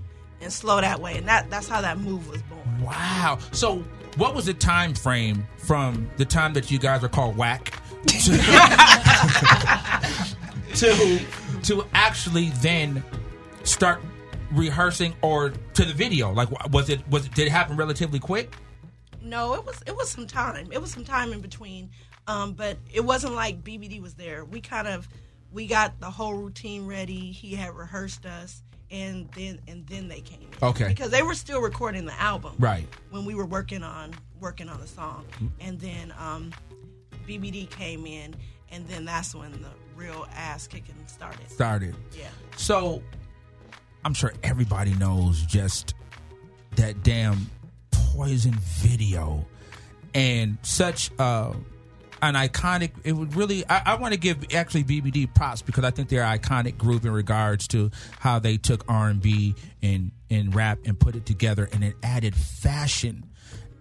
and 0.42 0.52
slow 0.54 0.82
that 0.82 1.00
way." 1.02 1.18
And 1.18 1.28
that 1.28 1.50
that's 1.50 1.68
how 1.68 1.82
that 1.82 2.00
move 2.00 2.28
was 2.30 2.42
born. 2.44 2.55
Wow. 2.82 3.40
So 3.52 3.84
what 4.18 4.36
was 4.36 4.46
the 4.46 4.54
time 4.54 4.94
frame 4.94 5.46
from 5.58 6.10
the 6.18 6.26
time 6.26 6.54
that 6.54 6.72
you 6.72 6.80
guys 6.80 7.04
are 7.04 7.10
called 7.10 7.38
whack 7.38 7.80
to 8.08 8.18
to, 10.76 11.20
to 11.64 11.86
actually 11.94 12.50
then 12.62 13.04
start 13.64 14.02
rehearsing 14.52 15.14
or 15.22 15.50
to 15.74 15.86
the 15.86 15.94
video? 15.94 16.32
Like 16.32 16.50
was 16.72 16.90
it 16.90 17.08
was 17.10 17.28
did 17.30 17.48
it 17.48 17.52
happen 17.52 17.76
relatively 17.76 18.20
quick? 18.20 18.56
No, 19.22 19.56
it 19.56 19.66
was 19.66 19.82
it 19.88 19.96
was 19.96 20.10
some 20.10 20.28
time. 20.28 20.70
It 20.72 20.82
was 20.82 20.92
some 20.92 21.04
time 21.04 21.34
in 21.34 21.42
between, 21.42 21.90
um, 22.28 22.54
but 22.54 22.78
it 22.94 23.04
wasn't 23.04 23.34
like 23.34 23.64
BBD 23.64 24.02
was 24.02 24.14
there. 24.14 24.46
We 24.46 24.62
kind 24.62 24.88
of 24.88 25.08
we 25.52 25.68
got 25.68 26.00
the 26.00 26.12
whole 26.12 26.36
routine 26.36 26.86
ready. 26.86 27.32
He 27.32 27.56
had 27.56 27.76
rehearsed 27.76 28.26
us, 28.26 28.62
and 28.92 29.30
then 29.36 29.60
and 29.68 29.86
then 29.88 30.08
they 30.08 30.22
came. 30.22 30.42
in. 30.42 30.48
Okay. 30.68 30.88
because 30.88 31.10
they 31.12 31.24
were 31.24 31.34
still 31.34 31.62
recording 31.62 32.06
the 32.06 32.20
album. 32.20 32.54
Right. 32.60 32.88
when 33.10 33.26
we 33.26 33.36
were 33.36 33.46
working 33.46 33.84
on 33.84 34.14
working 34.40 34.70
on 34.70 34.80
the 34.80 34.88
song, 34.88 35.26
and 35.60 35.80
then 35.80 36.14
um, 36.20 36.52
BBD 37.28 37.70
came 37.70 38.06
in, 38.06 38.36
and 38.72 38.88
then 38.88 39.06
that's 39.06 39.34
when 39.34 39.52
the 39.54 39.70
real 39.96 40.28
ass 40.36 40.68
kicking 40.68 40.96
started. 41.08 41.50
Started. 41.50 41.96
Yeah. 42.18 42.28
So 42.58 43.02
I'm 44.04 44.14
sure 44.14 44.34
everybody 44.44 44.94
knows 44.96 45.42
just 45.44 45.96
that 46.76 47.04
damn 47.04 47.50
poison 47.92 48.54
video 48.54 49.46
and 50.14 50.58
such 50.62 51.12
uh 51.20 51.54
an 52.30 52.36
iconic 52.36 52.92
it 53.04 53.14
would 53.14 53.36
really 53.36 53.68
I, 53.70 53.82
I 53.86 53.96
want 53.96 54.14
to 54.14 54.20
give 54.20 54.46
actually 54.54 54.84
BBD 54.84 55.34
props 55.34 55.62
because 55.62 55.84
I 55.84 55.92
think 55.92 56.10
they're 56.10 56.24
iconic 56.24 56.78
group 56.78 57.06
in 57.06 57.12
regards 57.12 57.68
to 57.70 57.92
how 58.20 58.40
they 58.40 58.58
took 58.58 58.84
R&B 58.88 59.56
and 59.82 60.12
and 60.30 60.54
rap 60.56 60.80
and 60.86 61.00
put 61.00 61.16
it 61.16 61.26
together 61.26 61.70
and 61.72 61.84
it 61.84 61.96
added 62.04 62.36
fashion 62.36 63.26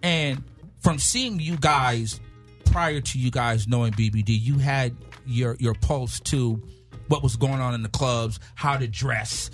and 0.03 0.43
from 0.79 0.99
seeing 0.99 1.39
you 1.39 1.57
guys 1.57 2.19
prior 2.65 3.01
to 3.01 3.17
you 3.17 3.31
guys 3.31 3.67
knowing 3.67 3.93
BBD, 3.93 4.39
you 4.39 4.59
had 4.59 4.95
your 5.25 5.55
your 5.59 5.73
pulse 5.73 6.19
to 6.19 6.61
what 7.07 7.23
was 7.23 7.35
going 7.35 7.61
on 7.61 7.73
in 7.73 7.81
the 7.81 7.89
clubs, 7.89 8.39
how 8.53 8.77
to 8.77 8.87
dress. 8.87 9.49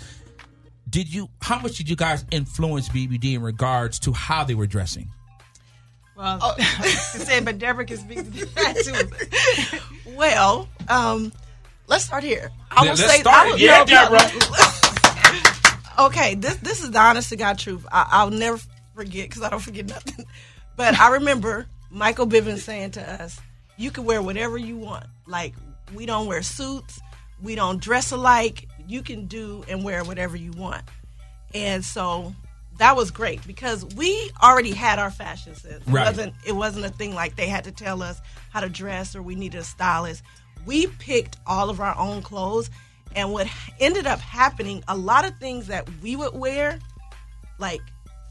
Did 0.90 1.12
you? 1.12 1.30
How 1.40 1.58
much 1.58 1.76
did 1.76 1.88
you 1.88 1.96
guys 1.96 2.24
influence 2.30 2.88
BBD 2.88 3.34
in 3.34 3.42
regards 3.42 3.98
to 4.00 4.12
how 4.12 4.44
they 4.44 4.54
were 4.54 4.66
dressing? 4.66 5.10
Well, 6.22 6.38
I 6.58 6.86
said, 6.88 7.44
but 7.44 7.58
Deborah 7.58 7.84
can 7.84 7.96
speak 7.98 8.18
to 8.18 8.46
that 8.46 8.76
too. 8.84 9.78
Well, 10.14 10.68
um, 10.88 11.32
let's 11.88 12.04
start 12.04 12.22
here. 12.22 12.50
I 12.70 12.84
Yeah, 12.84 12.90
will 12.92 12.98
let's 12.98 13.12
say, 13.12 13.20
start 13.20 13.46
I 13.46 13.50
will- 13.50 13.58
Yeah, 13.58 13.78
no, 13.78 13.84
no, 13.84 14.18
Deborah. 14.18 14.30
okay, 16.06 16.34
this 16.34 16.56
this 16.56 16.82
is 16.82 16.90
the 16.92 16.98
honest 17.00 17.30
to 17.30 17.36
God 17.36 17.58
truth. 17.58 17.84
I, 17.90 18.06
I'll 18.10 18.30
never 18.30 18.60
forget 18.94 19.28
because 19.28 19.42
I 19.42 19.48
don't 19.48 19.60
forget 19.60 19.86
nothing. 19.86 20.26
But 20.76 20.98
I 21.00 21.12
remember 21.14 21.66
Michael 21.90 22.26
Bivins 22.26 22.58
saying 22.58 22.92
to 22.92 23.22
us, 23.22 23.40
"You 23.76 23.90
can 23.90 24.04
wear 24.04 24.20
whatever 24.22 24.56
you 24.58 24.76
want. 24.76 25.06
Like 25.26 25.54
we 25.94 26.04
don't 26.06 26.26
wear 26.26 26.42
suits, 26.42 27.00
we 27.42 27.54
don't 27.54 27.80
dress 27.80 28.12
alike. 28.12 28.68
You 28.86 29.02
can 29.02 29.26
do 29.26 29.64
and 29.68 29.82
wear 29.82 30.04
whatever 30.04 30.36
you 30.36 30.52
want." 30.52 30.82
And 31.54 31.84
so 31.84 32.34
that 32.82 32.96
was 32.96 33.12
great 33.12 33.46
because 33.46 33.84
we 33.94 34.30
already 34.42 34.72
had 34.72 34.98
our 34.98 35.10
fashion 35.10 35.54
sense. 35.54 35.86
It 35.86 35.90
Right. 35.92 36.04
wasn't 36.08 36.34
it 36.44 36.56
wasn't 36.56 36.84
a 36.84 36.88
thing 36.90 37.14
like 37.14 37.36
they 37.36 37.46
had 37.46 37.62
to 37.64 37.70
tell 37.70 38.02
us 38.02 38.20
how 38.50 38.58
to 38.60 38.68
dress 38.68 39.14
or 39.14 39.22
we 39.22 39.36
needed 39.36 39.60
a 39.60 39.64
stylist. 39.64 40.24
We 40.66 40.88
picked 40.88 41.36
all 41.46 41.70
of 41.70 41.80
our 41.80 41.96
own 41.96 42.22
clothes 42.22 42.70
and 43.14 43.32
what 43.32 43.46
ended 43.78 44.08
up 44.08 44.18
happening, 44.18 44.82
a 44.88 44.96
lot 44.96 45.24
of 45.24 45.36
things 45.38 45.68
that 45.68 45.88
we 46.02 46.16
would 46.16 46.34
wear, 46.34 46.80
like 47.58 47.80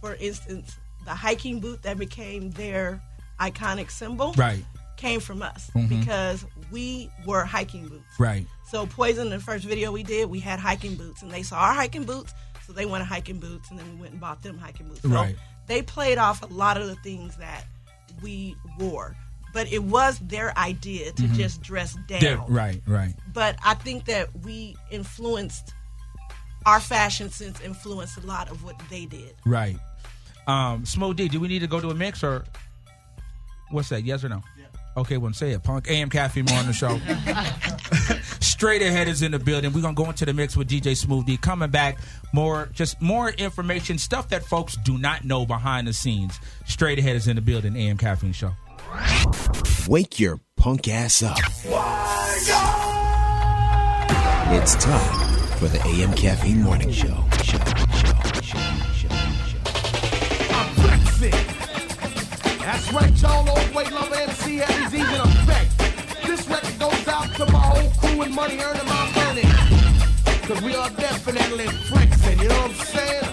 for 0.01 0.15
instance, 0.15 0.75
the 1.05 1.11
hiking 1.11 1.61
boot 1.61 1.83
that 1.83 1.97
became 1.97 2.51
their 2.51 3.01
iconic 3.39 3.89
symbol 3.89 4.33
Right. 4.33 4.65
came 4.97 5.21
from 5.21 5.41
us 5.41 5.71
Mhm. 5.75 5.87
because 5.87 6.45
we 6.71 7.09
were 7.25 7.45
hiking 7.45 7.87
boots. 7.87 8.19
Right. 8.19 8.45
So 8.69 8.85
Poison, 8.85 9.29
the 9.29 9.39
first 9.39 9.63
video 9.63 9.93
we 9.93 10.03
did, 10.03 10.29
we 10.29 10.39
had 10.41 10.59
hiking 10.59 10.95
boots, 10.95 11.21
and 11.21 11.31
they 11.31 11.43
saw 11.43 11.57
our 11.57 11.73
hiking 11.73 12.03
boots, 12.03 12.33
so 12.65 12.73
they 12.73 12.85
wanted 12.85 13.05
hiking 13.05 13.39
boots, 13.39 13.69
and 13.69 13.79
then 13.79 13.85
we 13.95 14.01
went 14.01 14.11
and 14.13 14.21
bought 14.21 14.41
them 14.43 14.57
hiking 14.57 14.87
boots. 14.87 15.01
So 15.01 15.09
Right. 15.09 15.35
they 15.67 15.81
played 15.81 16.17
off 16.17 16.41
a 16.43 16.47
lot 16.47 16.77
of 16.77 16.87
the 16.87 16.95
things 16.95 17.35
that 17.37 17.65
we 18.21 18.55
wore, 18.79 19.15
but 19.53 19.71
it 19.71 19.83
was 19.83 20.19
their 20.19 20.57
idea 20.57 21.11
to 21.13 21.23
Mhm. 21.23 21.35
just 21.35 21.61
dress 21.61 21.95
down. 22.07 22.21
Yeah, 22.21 22.43
right. 22.47 22.81
Right. 22.85 23.15
But 23.33 23.57
I 23.63 23.73
think 23.75 24.05
that 24.05 24.29
we 24.43 24.75
influenced 24.91 25.73
our 26.65 26.79
fashion 26.79 27.29
sense 27.31 27.59
influenced 27.61 28.17
a 28.17 28.21
lot 28.21 28.49
of 28.51 28.63
what 28.63 28.77
they 28.89 29.05
did. 29.07 29.33
Right. 29.45 29.77
Um, 30.47 30.83
Smo 30.83 31.15
D, 31.15 31.27
do 31.27 31.39
we 31.39 31.47
need 31.47 31.59
to 31.59 31.67
go 31.67 31.79
to 31.79 31.89
a 31.89 31.95
mix 31.95 32.23
or 32.23 32.43
what's 33.71 33.89
that? 33.89 34.03
Yes 34.03 34.23
or 34.23 34.29
no? 34.29 34.43
Yeah. 34.59 34.65
Okay, 34.97 35.17
well, 35.17 35.31
say 35.33 35.51
it. 35.51 35.63
Punk 35.63 35.89
AM 35.89 36.09
Caffeine 36.09 36.45
more 36.45 36.59
on 36.59 36.67
the 36.67 36.73
show. 36.73 36.99
Straight 38.61 38.83
ahead 38.83 39.07
is 39.07 39.23
in 39.23 39.31
the 39.31 39.39
building. 39.39 39.73
We're 39.73 39.81
gonna 39.81 39.95
go 39.95 40.05
into 40.05 40.23
the 40.23 40.33
mix 40.33 40.55
with 40.55 40.69
DJ 40.69 40.95
Smooth 40.95 41.25
D. 41.25 41.35
Coming 41.35 41.71
back, 41.71 41.97
more 42.31 42.69
just 42.73 43.01
more 43.01 43.31
information, 43.31 43.97
stuff 43.97 44.29
that 44.29 44.45
folks 44.45 44.77
do 44.85 44.99
not 44.99 45.23
know 45.23 45.47
behind 45.47 45.87
the 45.87 45.93
scenes. 45.93 46.39
Straight 46.67 46.99
ahead 46.99 47.15
is 47.15 47.27
in 47.27 47.37
the 47.37 47.41
building. 47.41 47.75
AM 47.75 47.97
Caffeine 47.97 48.33
Show. 48.33 48.51
Wake 49.87 50.19
your 50.19 50.39
punk 50.57 50.87
ass 50.87 51.23
up. 51.23 51.39
It's 54.53 54.75
time 54.75 55.47
for 55.57 55.67
the 55.67 55.81
AM 55.83 56.13
Caffeine 56.13 56.61
Morning 56.61 56.91
Show. 56.91 57.25
Show, 57.43 57.57
show, 58.43 58.59
show, 58.93 59.09
I'm 60.51 60.75
flexing. 60.75 61.31
That's 62.59 62.93
right, 62.93 63.21
y'all. 63.23 63.49
Old 63.49 63.73
weight 63.73 63.91
lumber 63.91 64.17
MC 64.17 64.57
Heavy's 64.57 64.93
and 68.23 68.35
money 68.35 68.57
earning 68.59 68.85
my 68.85 69.11
money. 69.15 69.41
Cause 70.47 70.61
we 70.61 70.75
are 70.75 70.89
definitely 70.91 71.67
flexing, 71.89 72.39
you 72.39 72.49
know 72.49 72.61
what 72.61 72.71
I'm 72.71 72.85
saying? 72.85 73.31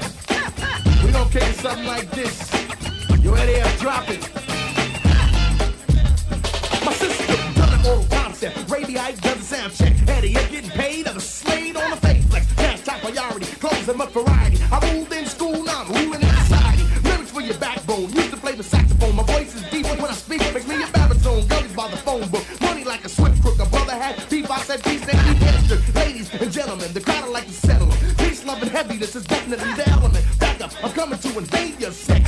We 1.04 1.12
kick 1.30 1.42
it 1.42 1.54
something 1.56 1.86
like 1.86 2.10
this. 2.10 2.50
You 3.22 3.34
ready? 3.34 3.54
to 3.54 3.78
Drop 3.78 4.08
it. 4.08 4.20
My 6.84 6.92
sister 6.92 7.36
done 7.54 7.78
an 7.78 7.86
oral 7.86 8.06
concept. 8.10 8.70
Radii 8.70 8.94
does 9.20 9.36
a 9.36 9.42
sound 9.42 9.72
check. 9.74 9.94
Eddie, 10.08 10.30
you're 10.30 10.48
getting 10.48 10.70
paid 10.70 11.06
of 11.06 11.16
a 11.16 11.20
slade 11.20 11.76
on 11.76 11.90
the 11.90 11.96
face 11.96 12.24
flex. 12.26 12.52
Cash 12.54 12.82
top 12.82 13.00
priority, 13.00 13.46
clothes 13.56 13.88
and 13.88 13.98
much 13.98 14.10
variety. 14.10 14.47
Heavy. 28.78 28.96
This 28.96 29.16
is 29.16 29.24
definitely 29.24 29.72
the 29.74 29.88
element. 29.90 30.24
Back 30.38 30.60
up. 30.60 30.72
I'm 30.84 30.92
coming 30.92 31.18
to 31.18 31.38
invade 31.38 31.80
your 31.80 31.90
section. 31.90 32.27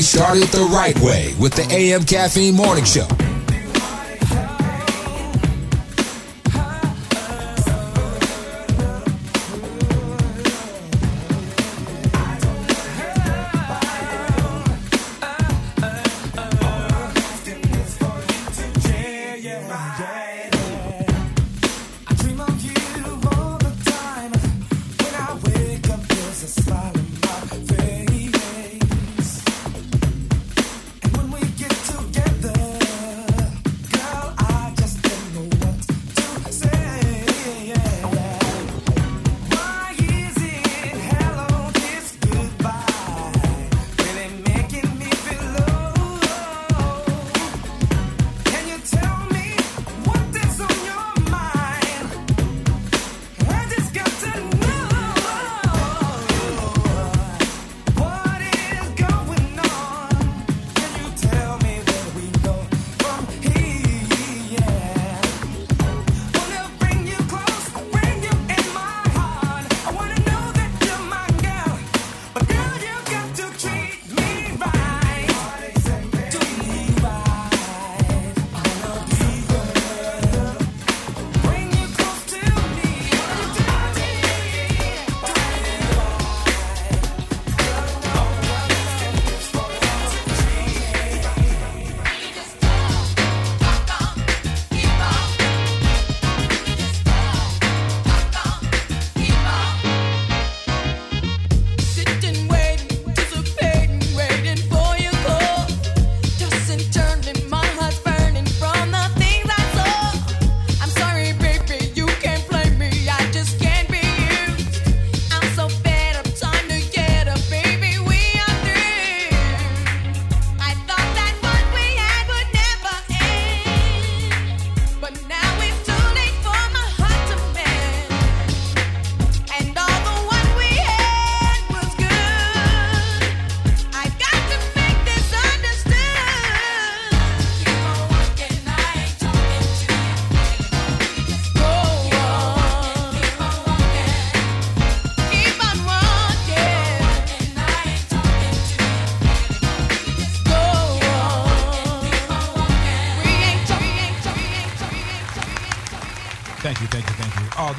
Started 0.00 0.48
the 0.48 0.64
right 0.64 0.98
way 1.00 1.34
with 1.38 1.54
the 1.54 1.66
AM 1.70 2.04
Caffeine 2.04 2.54
Morning 2.54 2.84
Show. 2.84 3.06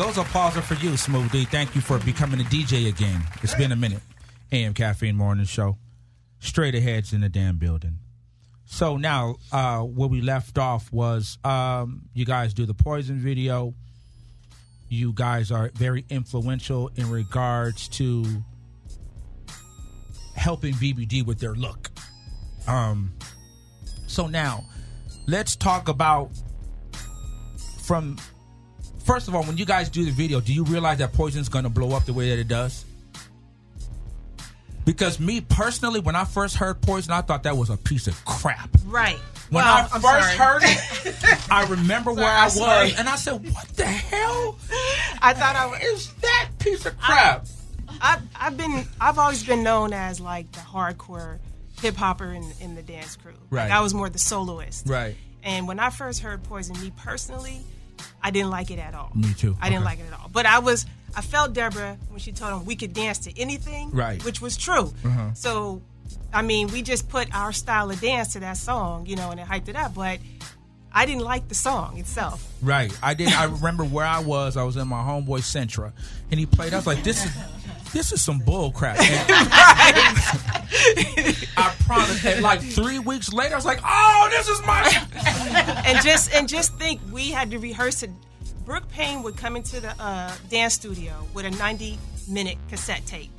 Those 0.02 0.18
applause 0.18 0.58
are 0.58 0.64
for 0.64 0.74
you, 0.84 0.98
Smooth 0.98 1.32
D. 1.32 1.46
Thank 1.46 1.76
you 1.76 1.82
for 1.82 2.00
becoming 2.00 2.40
a 2.40 2.44
DJ 2.46 2.90
again. 2.90 3.22
It's 3.44 3.54
been 3.54 3.72
a 3.72 3.76
minute. 3.76 4.02
AM 4.52 4.74
Caffeine 4.74 5.16
Morning 5.16 5.46
Show. 5.46 5.78
Straight 6.40 6.74
ahead's 6.74 7.14
in 7.14 7.22
the 7.22 7.30
damn 7.30 7.58
building. 7.58 8.00
So 8.66 8.98
now, 8.98 9.36
uh, 9.52 9.82
where 9.82 10.10
we 10.10 10.22
left 10.22 10.58
off 10.58 10.92
was 10.92 11.38
um, 11.44 12.10
you 12.16 12.26
guys 12.26 12.56
do 12.56 12.66
the 12.66 12.74
poison 12.74 13.20
video. 13.20 13.76
You 14.90 15.14
guys 15.14 15.52
are 15.52 15.70
very 15.76 16.04
influential 16.10 16.90
in 16.96 17.12
regards 17.12 17.88
to 17.90 18.26
helping 20.36 20.74
BBD 20.74 21.24
with 21.24 21.40
their 21.40 21.54
look. 21.54 21.92
Um, 22.66 23.14
so 24.08 24.26
now, 24.26 24.66
let's 25.28 25.56
talk 25.56 25.90
about 25.90 26.32
from 27.84 28.18
first 29.14 29.28
of 29.28 29.36
all, 29.36 29.44
when 29.44 29.58
you 29.58 29.66
guys 29.66 29.90
do 29.90 30.06
the 30.06 30.12
video, 30.12 30.40
do 30.40 30.54
you 30.54 30.64
realize 30.64 31.00
that 31.00 31.12
Poison's 31.12 31.50
going 31.50 31.64
to 31.64 31.70
blow 31.70 31.96
up 31.96 32.06
the 32.06 32.14
way 32.14 32.30
that 32.30 32.40
it 32.40 32.48
does? 32.48 32.86
Because 34.86 35.20
me 35.20 35.42
personally, 35.42 36.00
when 36.00 36.16
I 36.16 36.24
first 36.24 36.56
heard 36.56 36.82
Poison, 36.82 37.12
I 37.12 37.22
thought 37.22 37.44
that 37.44 37.56
was 37.58 37.70
a 37.70 37.76
piece 37.78 38.08
of 38.08 38.24
crap. 38.26 38.70
Right. 38.86 39.18
When 39.50 39.64
Well, 39.64 39.76
I 39.76 39.82
I'm 39.94 40.02
first 40.02 40.36
sorry. 40.36 40.38
heard 40.38 40.62
it, 40.64 41.48
I 41.52 41.68
remember 41.68 42.14
where 42.14 42.26
I 42.26 42.46
was, 42.46 42.56
Sorry. 42.56 42.94
and 42.98 43.10
I 43.10 43.18
said, 43.18 43.34
"What 43.54 43.68
the 43.76 43.86
hell 43.86 44.58
I 45.22 45.34
thought 45.34 45.56
I 45.58 45.66
was. 45.68 45.82
is 45.82 46.14
that 46.22 46.50
piece 46.60 46.86
of 46.86 46.98
crap?" 46.98 47.46
I've, 48.02 48.22
I've 48.40 48.56
been 48.58 48.86
I've 49.02 49.20
always 49.20 49.44
been 49.44 49.62
known 49.62 49.92
as 49.92 50.22
like 50.22 50.50
the 50.54 50.60
hardcore 50.62 51.40
hip 51.82 51.96
hopper 51.98 52.32
in, 52.34 52.46
in 52.62 52.76
the 52.76 52.82
dance 52.82 53.18
crew. 53.18 53.34
Right. 53.50 53.64
Like 53.64 53.72
I 53.74 53.82
was 53.82 53.94
more 53.94 54.10
the 54.10 54.20
soloist. 54.20 54.88
Right. 54.88 55.16
And 55.44 55.68
when 55.68 55.80
I 55.80 55.90
first 55.90 56.22
heard 56.22 56.44
Poison, 56.44 56.80
me 56.80 56.92
personally, 56.96 57.60
I 58.22 58.32
didn't 58.32 58.50
like 58.50 58.72
it 58.72 58.80
at 58.80 58.94
all. 58.94 59.12
Me 59.16 59.34
too. 59.34 59.56
I 59.62 59.70
didn't 59.70 59.86
like 59.86 60.00
it 60.00 60.06
at 60.12 60.20
all. 60.20 60.30
But 60.32 60.46
I 60.46 60.60
was 60.60 60.86
I 61.16 61.22
felt 61.22 61.54
Deborah 61.54 61.98
when 62.10 62.20
she 62.20 62.32
told 62.32 62.54
him 62.54 62.66
we 62.66 62.76
could 62.76 62.94
dance 62.94 63.20
to 63.20 63.40
anything. 63.40 63.92
Right. 63.92 64.24
Which 64.24 64.42
was 64.42 64.58
true. 64.58 64.94
Uh-huh. 65.04 65.34
So 65.34 65.82
I 66.34 66.42
mean, 66.42 66.68
we 66.68 66.82
just 66.82 67.10
put 67.10 67.34
our 67.36 67.52
style 67.52 67.90
of 67.92 68.00
dance 68.00 68.34
to 68.34 68.40
that 68.40 68.58
song, 68.58 69.06
you 69.06 69.16
know, 69.16 69.32
and 69.32 69.40
it 69.40 69.48
hyped 69.48 69.68
it 69.68 69.76
up. 69.76 69.94
But 69.96 70.20
I 70.94 71.06
didn't 71.06 71.24
like 71.24 71.48
the 71.48 71.56
song 71.56 71.98
itself. 71.98 72.48
Right. 72.62 72.98
I 73.02 73.14
did. 73.14 73.30
I 73.30 73.46
remember 73.46 73.84
where 73.84 74.06
I 74.06 74.20
was. 74.20 74.58
I 74.58 74.64
was 74.64 74.78
in 74.78 74.88
my 74.88 75.02
homeboy 75.02 75.40
Centra, 75.40 75.94
and 76.30 76.40
he 76.40 76.46
played. 76.46 76.74
I 76.74 76.78
was 76.78 76.88
like, 76.88 77.04
"This 77.04 77.26
is 77.26 77.32
this 77.94 78.12
is 78.12 78.22
some 78.22 78.40
bull 78.40 78.72
crap." 78.72 78.98
I 81.58 81.76
promise. 81.86 82.26
And 82.26 82.42
like 82.42 82.62
three 82.62 83.00
weeks 83.00 83.34
later, 83.34 83.54
I 83.54 83.58
was 83.58 83.66
like, 83.66 83.80
"Oh, 83.84 84.28
this 84.32 84.48
is 84.48 84.62
my." 84.66 85.84
and 85.86 86.00
just 86.04 86.34
and 86.34 86.48
just 86.48 86.74
think 86.78 87.02
we 87.12 87.30
had 87.32 87.52
to 87.52 87.60
rehearse 87.60 88.04
it. 88.04 88.10
Brooke 88.66 88.88
Payne 88.90 89.24
would 89.24 89.36
come 89.38 89.56
into 89.56 89.80
the 89.80 89.94
uh, 90.02 90.32
dance 90.50 90.76
studio 90.76 91.28
with 91.34 91.46
a 91.46 91.52
90 91.52 91.98
minute 92.30 92.58
cassette 92.70 93.06
tape. 93.06 93.32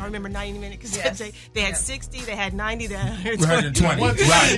I 0.00 0.04
remember 0.04 0.30
90 0.30 0.58
minute 0.58 0.80
cassette 0.80 1.04
Yes. 1.04 1.18
tape. 1.18 1.34
They 1.52 1.60
had 1.60 1.76
60, 1.76 2.20
they 2.22 2.34
had 2.34 2.54
90, 2.54 2.86
they 2.86 2.94
had 2.94 3.38
120. 3.38 4.02
Right. 4.02 4.16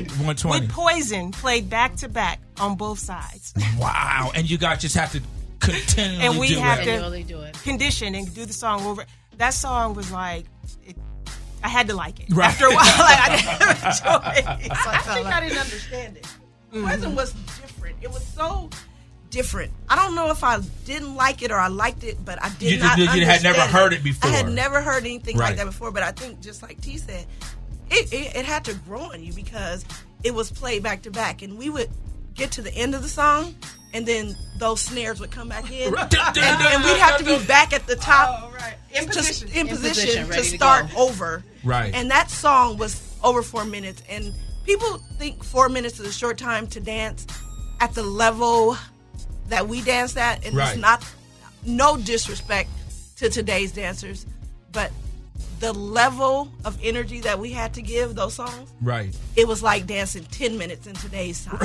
120. 0.08 0.60
With 0.60 0.70
Poison 0.70 1.32
played 1.32 1.68
back 1.68 1.96
to 1.96 2.08
back 2.08 2.40
on 2.60 2.76
both 2.76 3.00
sides. 3.00 3.52
Wow. 3.76 4.30
And 4.36 4.48
you 4.48 4.56
guys 4.56 4.80
just 4.82 4.94
have 4.94 5.10
to 5.12 5.22
continually 5.62 6.25
and 6.27 6.38
we 6.38 6.48
do 6.48 6.59
have 6.59 6.81
it. 6.81 6.85
to 7.01 7.22
do 7.25 7.40
it. 7.40 7.55
condition 7.62 8.14
and 8.14 8.33
do 8.35 8.44
the 8.44 8.53
song 8.53 8.83
over. 8.85 9.05
That 9.38 9.55
song 9.55 9.94
was 9.94 10.11
like, 10.12 10.46
it, 10.85 10.96
I 11.64 11.68
had 11.68 11.88
to 11.88 11.94
like 11.96 12.20
it. 12.20 12.27
Right. 12.31 12.48
After 12.51 12.66
a 12.66 12.70
while, 12.70 12.77
like, 12.98 13.18
I 13.20 13.37
didn't 13.37 13.70
enjoy 13.70 14.66
it. 14.66 14.77
So 14.77 14.90
I, 14.90 14.94
I 14.94 14.98
think 15.14 15.27
I 15.29 15.40
didn't 15.40 15.59
understand 15.59 16.16
it. 16.16 16.27
Mm-hmm. 16.72 16.87
Poison 16.87 17.14
was 17.14 17.33
different. 17.33 17.96
It 18.03 18.11
was 18.11 18.25
so 18.27 18.68
different. 19.31 19.72
I 19.88 19.96
don't 19.96 20.14
know 20.14 20.31
if 20.31 20.44
I 20.44 20.59
didn't 20.85 21.14
like 21.16 21.42
it 21.42 21.51
or 21.51 21.57
I 21.59 21.68
liked 21.68 22.05
it, 22.05 22.22
but 22.25 22.42
I 22.42 22.51
did 22.59 22.72
You- 22.72 22.79
not. 22.81 22.98
you- 22.98 23.11
you 23.12 23.25
had 23.25 23.42
never 23.42 23.61
heard 23.61 23.92
it 23.92 24.03
before. 24.05 24.31
I 24.31 24.35
had 24.35 24.48
never 24.51 24.81
heard 24.83 25.05
anything 25.05 25.38
Right. 25.38 25.48
like 25.48 25.57
that 25.57 25.66
before. 25.66 25.90
But 25.90 26.03
I 26.03 26.12
think 26.12 26.40
just 26.40 26.62
like 26.62 26.81
T 26.81 26.98
said, 26.98 27.27
it, 27.90 28.12
it 28.12 28.37
it 28.37 28.44
had 28.44 28.64
to 28.66 28.75
grow 28.75 29.12
on 29.12 29.22
you 29.22 29.33
because 29.33 29.85
it 30.25 30.35
was 30.35 30.51
played 30.51 30.83
back 30.83 31.03
to 31.03 31.11
back, 31.11 31.42
and 31.42 31.57
we 31.59 31.70
would 31.70 31.88
get 32.35 32.51
to 32.53 32.62
the 32.62 32.75
end 32.75 32.94
of 32.94 33.03
the 33.03 33.09
song. 33.09 33.55
And 33.94 34.07
then 34.07 34.37
those 34.57 34.81
snares 34.81 35.20
would 35.20 35.31
come 35.31 35.48
back 35.48 35.70
in, 35.70 35.94
and, 35.94 36.16
and 36.16 36.85
we'd 36.85 36.98
have 36.98 37.18
to 37.18 37.24
be 37.24 37.44
back 37.46 37.72
at 37.74 37.87
the 37.87 37.96
top, 37.96 38.50
oh, 38.55 38.98
In 38.98 39.02
to- 39.05 39.09
position. 39.09 39.48
in 39.48 39.55
In 39.59 39.68
position, 39.68 40.05
position, 40.07 40.24
to 40.24 40.31
ready 40.31 40.42
to 40.50 40.57
start 40.57 40.96
over. 40.96 41.44
Right. 41.62 41.94
And 41.94 42.11
that 42.11 42.31
song 42.31 42.78
was 42.78 43.00
over 43.22 43.42
four 43.42 43.64
minutes. 43.64 44.02
And 44.09 44.33
people 44.64 44.98
think 45.18 45.44
four 45.44 45.68
minutes 45.68 46.00
is 46.00 46.07
a 46.07 46.12
short 46.12 46.38
time 46.38 46.66
to 46.68 46.81
dance 46.81 47.26
at 47.81 47.92
the 47.94 48.02
level 48.02 48.76
that 49.48 49.68
we 49.68 49.83
danced 49.83 50.16
at. 50.16 50.44
And 50.46 50.57
Right. 50.57 50.70
it's 50.70 50.78
not, 50.81 51.05
no 51.66 51.96
disrespect 51.98 52.70
to 53.16 53.28
today's 53.28 53.72
dancers, 53.72 54.24
but 54.72 54.90
the 55.62 55.72
level 55.72 56.51
of 56.64 56.77
energy 56.83 57.20
that 57.20 57.38
we 57.38 57.51
had 57.53 57.72
to 57.75 57.83
give 57.83 58.16
those 58.16 58.35
songs, 58.35 58.68
Right. 58.83 59.16
it 59.37 59.46
was 59.46 59.62
like 59.62 59.87
dancing 59.87 60.25
10 60.25 60.59
minutes 60.59 60.87
in 60.88 60.94
today's 60.94 61.44
time. 61.44 61.59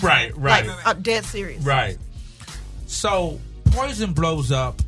Right. 0.00 0.32
Right. 0.36 0.64
Like, 0.66 0.86
uh, 0.86 0.92
dead 0.94 1.24
serious. 1.24 1.62
Right. 1.64 1.98
So 2.86 3.40
Poison 3.66 4.12
blows 4.12 4.52
up. 4.52 4.80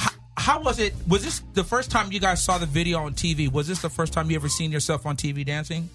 H- 0.00 0.08
How 0.36 0.60
was 0.60 0.78
it? 0.78 0.92
Was 1.08 1.24
this 1.24 1.40
the 1.54 1.64
first 1.64 1.90
time 1.90 2.12
you 2.12 2.20
guys 2.20 2.42
saw 2.44 2.58
the 2.58 2.66
video 2.66 2.98
on 2.98 3.14
TV? 3.14 3.50
Was 3.50 3.66
this 3.68 3.80
the 3.80 3.88
first 3.90 4.12
time 4.12 4.30
you 4.30 4.36
ever 4.36 4.48
seen 4.48 4.70
yourself 4.70 5.06
on 5.06 5.16
TV 5.16 5.44
dancing, 5.46 5.88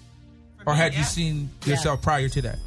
or 0.66 0.74
had 0.74 0.94
you 0.94 1.04
seen 1.04 1.48
yourself 1.64 2.02
prior 2.02 2.28
to 2.28 2.42
that? 2.42 2.58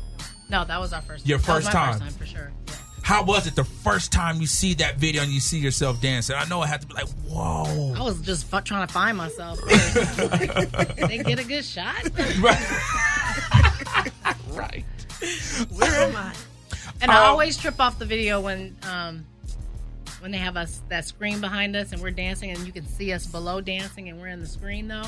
No, 0.50 0.64
that 0.64 0.80
was 0.80 0.94
our 0.94 1.02
first. 1.02 1.28
Your 1.28 1.40
that 1.40 1.48
was 1.56 1.66
first 1.66 1.74
my 1.74 1.80
time. 1.80 2.00
First 2.00 2.02
time 2.02 2.14
for 2.20 2.26
sure. 2.26 2.52
Yeah. 2.68 2.74
How 3.04 3.24
was 3.24 3.48
it 3.48 3.56
the 3.56 3.66
first 3.66 4.12
time 4.14 4.40
you 4.40 4.48
see 4.48 4.74
that 4.76 4.96
video 4.98 5.24
and 5.24 5.32
you 5.32 5.42
see 5.42 5.60
yourself 5.60 6.02
dancing? 6.02 6.36
I 6.38 6.46
know 6.46 6.64
it 6.64 6.68
had 6.68 6.82
to 6.82 6.88
be 6.88 6.94
like, 6.94 7.10
whoa. 7.28 7.94
I 7.98 8.02
was 8.02 8.22
just 8.22 8.46
fu- 8.50 8.62
trying 8.62 8.88
to 8.88 8.94
find 8.94 9.18
myself. 9.18 9.60
first. 9.60 10.18
they 10.98 11.18
get 11.18 11.38
a 11.38 11.44
good 11.44 11.66
shot. 11.66 12.02
right. 12.40 14.16
right. 14.54 14.86
Where 15.72 15.92
am 16.02 16.16
I? 16.16 16.34
And 17.02 17.12
I 17.12 17.18
Um, 17.26 17.32
always 17.32 17.58
trip 17.58 17.80
off 17.82 18.00
the 18.00 18.06
video 18.06 18.40
when 18.40 18.78
um, 18.90 19.26
when 20.22 20.32
they 20.32 20.38
have 20.38 20.56
us 20.56 20.82
that 20.88 21.04
screen 21.06 21.42
behind 21.42 21.76
us 21.76 21.92
and 21.92 22.02
we're 22.02 22.12
dancing 22.12 22.52
and 22.52 22.66
you 22.66 22.72
can 22.72 22.88
see 22.88 23.12
us 23.12 23.26
below 23.26 23.60
dancing 23.60 24.08
and 24.08 24.22
we're 24.22 24.28
in 24.30 24.40
the 24.40 24.48
screen 24.48 24.88
though. 24.88 25.04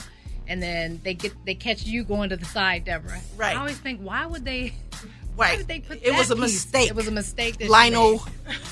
And 0.47 0.61
then 0.61 0.99
they 1.03 1.13
get 1.13 1.33
they 1.45 1.55
catch 1.55 1.85
you 1.85 2.03
going 2.03 2.29
to 2.31 2.35
the 2.37 2.45
side, 2.45 2.83
Deborah. 2.83 3.21
Right. 3.37 3.55
I 3.55 3.59
always 3.59 3.77
think, 3.79 4.01
why 4.01 4.25
would 4.25 4.43
they? 4.43 4.73
Right. 5.37 5.67
They 5.67 5.79
put 5.81 6.01
It 6.03 6.11
was 6.15 6.31
a 6.31 6.35
piece? 6.35 6.41
mistake. 6.53 6.89
It 6.89 6.95
was 6.95 7.07
a 7.07 7.11
mistake. 7.11 7.57
That 7.57 7.69
Lionel. 7.69 8.23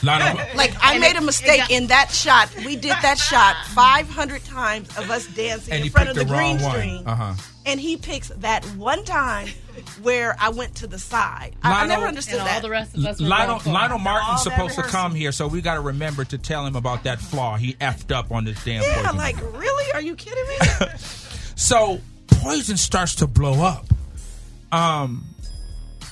Lionel, 0.01 0.37
Like 0.55 0.73
I 0.83 0.93
And 0.93 1.01
made 1.01 1.15
a 1.15 1.21
mistake 1.21 1.59
got- 1.59 1.71
in 1.71 1.87
that 1.87 2.11
shot. 2.11 2.49
We 2.65 2.75
did 2.75 2.95
that 3.01 3.17
shot 3.17 3.55
500 3.73 4.43
times 4.45 4.87
of 4.97 5.09
us 5.11 5.27
dancing 5.27 5.83
in 5.83 5.89
front 5.89 6.09
of 6.09 6.15
the 6.15 6.23
the 6.23 6.29
green 6.33 6.59
screen. 6.59 7.03
Uh 7.05 7.15
huh. 7.15 7.33
and 7.65 7.79
he 7.79 7.97
picks 7.97 8.29
that 8.29 8.63
one 8.77 9.03
time 9.03 9.47
where 10.03 10.35
I 10.39 10.49
went 10.49 10.75
to 10.75 10.87
the 10.87 10.99
side. 10.99 11.55
I, 11.63 11.83
I 11.83 11.87
never 11.87 12.05
understood 12.05 12.35
And 12.39 12.47
that. 12.47 12.55
all 12.55 12.61
the 12.61 12.69
rest 12.69 12.95
of 12.95 13.03
us 13.05 13.19
Lionel, 13.19 13.47
going 13.47 13.59
for 13.61 13.69
it. 13.69 13.73
Lionel 13.73 13.99
Martin's 13.99 14.43
supposed 14.43 14.75
to 14.75 14.83
come 14.83 15.15
here, 15.15 15.31
so 15.31 15.47
we 15.47 15.61
got 15.61 15.75
to 15.75 15.81
remember 15.81 16.23
to 16.25 16.37
tell 16.37 16.65
him 16.65 16.75
about 16.75 17.03
that 17.05 17.19
flaw. 17.19 17.57
He 17.57 17.73
effed 17.75 18.11
up 18.15 18.31
on 18.31 18.45
this 18.45 18.63
damn 18.63 18.83
yeah, 18.83 19.01
poison. 19.01 19.17
like 19.17 19.35
really? 19.53 19.91
Are 19.93 20.01
you 20.01 20.15
kidding 20.15 20.45
me? 20.47 20.87
So 21.55 21.99
poison 22.27 22.77
starts 22.77 23.15
to 23.15 23.27
blow 23.27 23.63
up. 23.63 23.85
Um, 24.71 25.23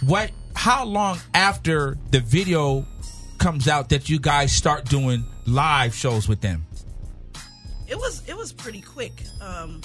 what? 0.06 0.32
How 0.62 0.86
long 0.86 1.18
after 1.34 1.98
the 2.12 2.20
video 2.20 2.86
comes 3.40 3.68
out 3.68 3.90
that 3.90 4.10
you 4.10 4.20
guys 4.20 4.52
start 4.52 4.86
doing 4.86 5.26
live 5.48 5.96
shows 5.96 6.28
with 6.28 6.42
them? 6.42 6.68
it 7.88 7.98
was 7.98 8.22
it 8.30 8.38
was 8.38 8.54
pretty 8.54 8.82
quick. 8.82 9.12
Um, 9.42 9.82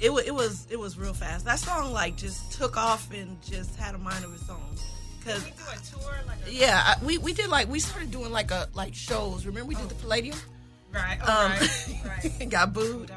it 0.00 0.10
wa 0.10 0.20
it 0.24 0.34
was 0.34 0.66
it 0.70 0.78
was 0.78 0.96
real 0.96 1.12
fast. 1.12 1.44
That 1.44 1.58
song 1.58 1.92
like 1.92 2.16
just 2.16 2.52
took 2.52 2.78
off 2.78 3.12
and 3.12 3.36
just 3.42 3.76
had 3.76 3.94
a 3.94 3.98
mind 3.98 4.24
of 4.24 4.32
its 4.32 4.48
own. 4.48 4.62
Cause 5.26 5.44
we 5.44 5.50
do 5.50 6.46
a 6.48 6.50
yeah, 6.50 6.80
I- 6.82 7.04
we 7.04 7.18
we 7.18 7.34
did 7.34 7.48
like 7.50 7.68
we 7.68 7.78
started 7.78 8.10
doing 8.10 8.32
like 8.32 8.50
a 8.50 8.68
like 8.72 8.94
shows. 8.94 9.44
Remember 9.44 9.68
we 9.68 9.74
did 9.74 9.90
the 9.90 9.94
Palladium? 9.96 10.38
Right. 10.92 11.18
Um, 11.28 11.52
right. 12.06 12.48
got 12.50 12.72
booed. 12.72 13.10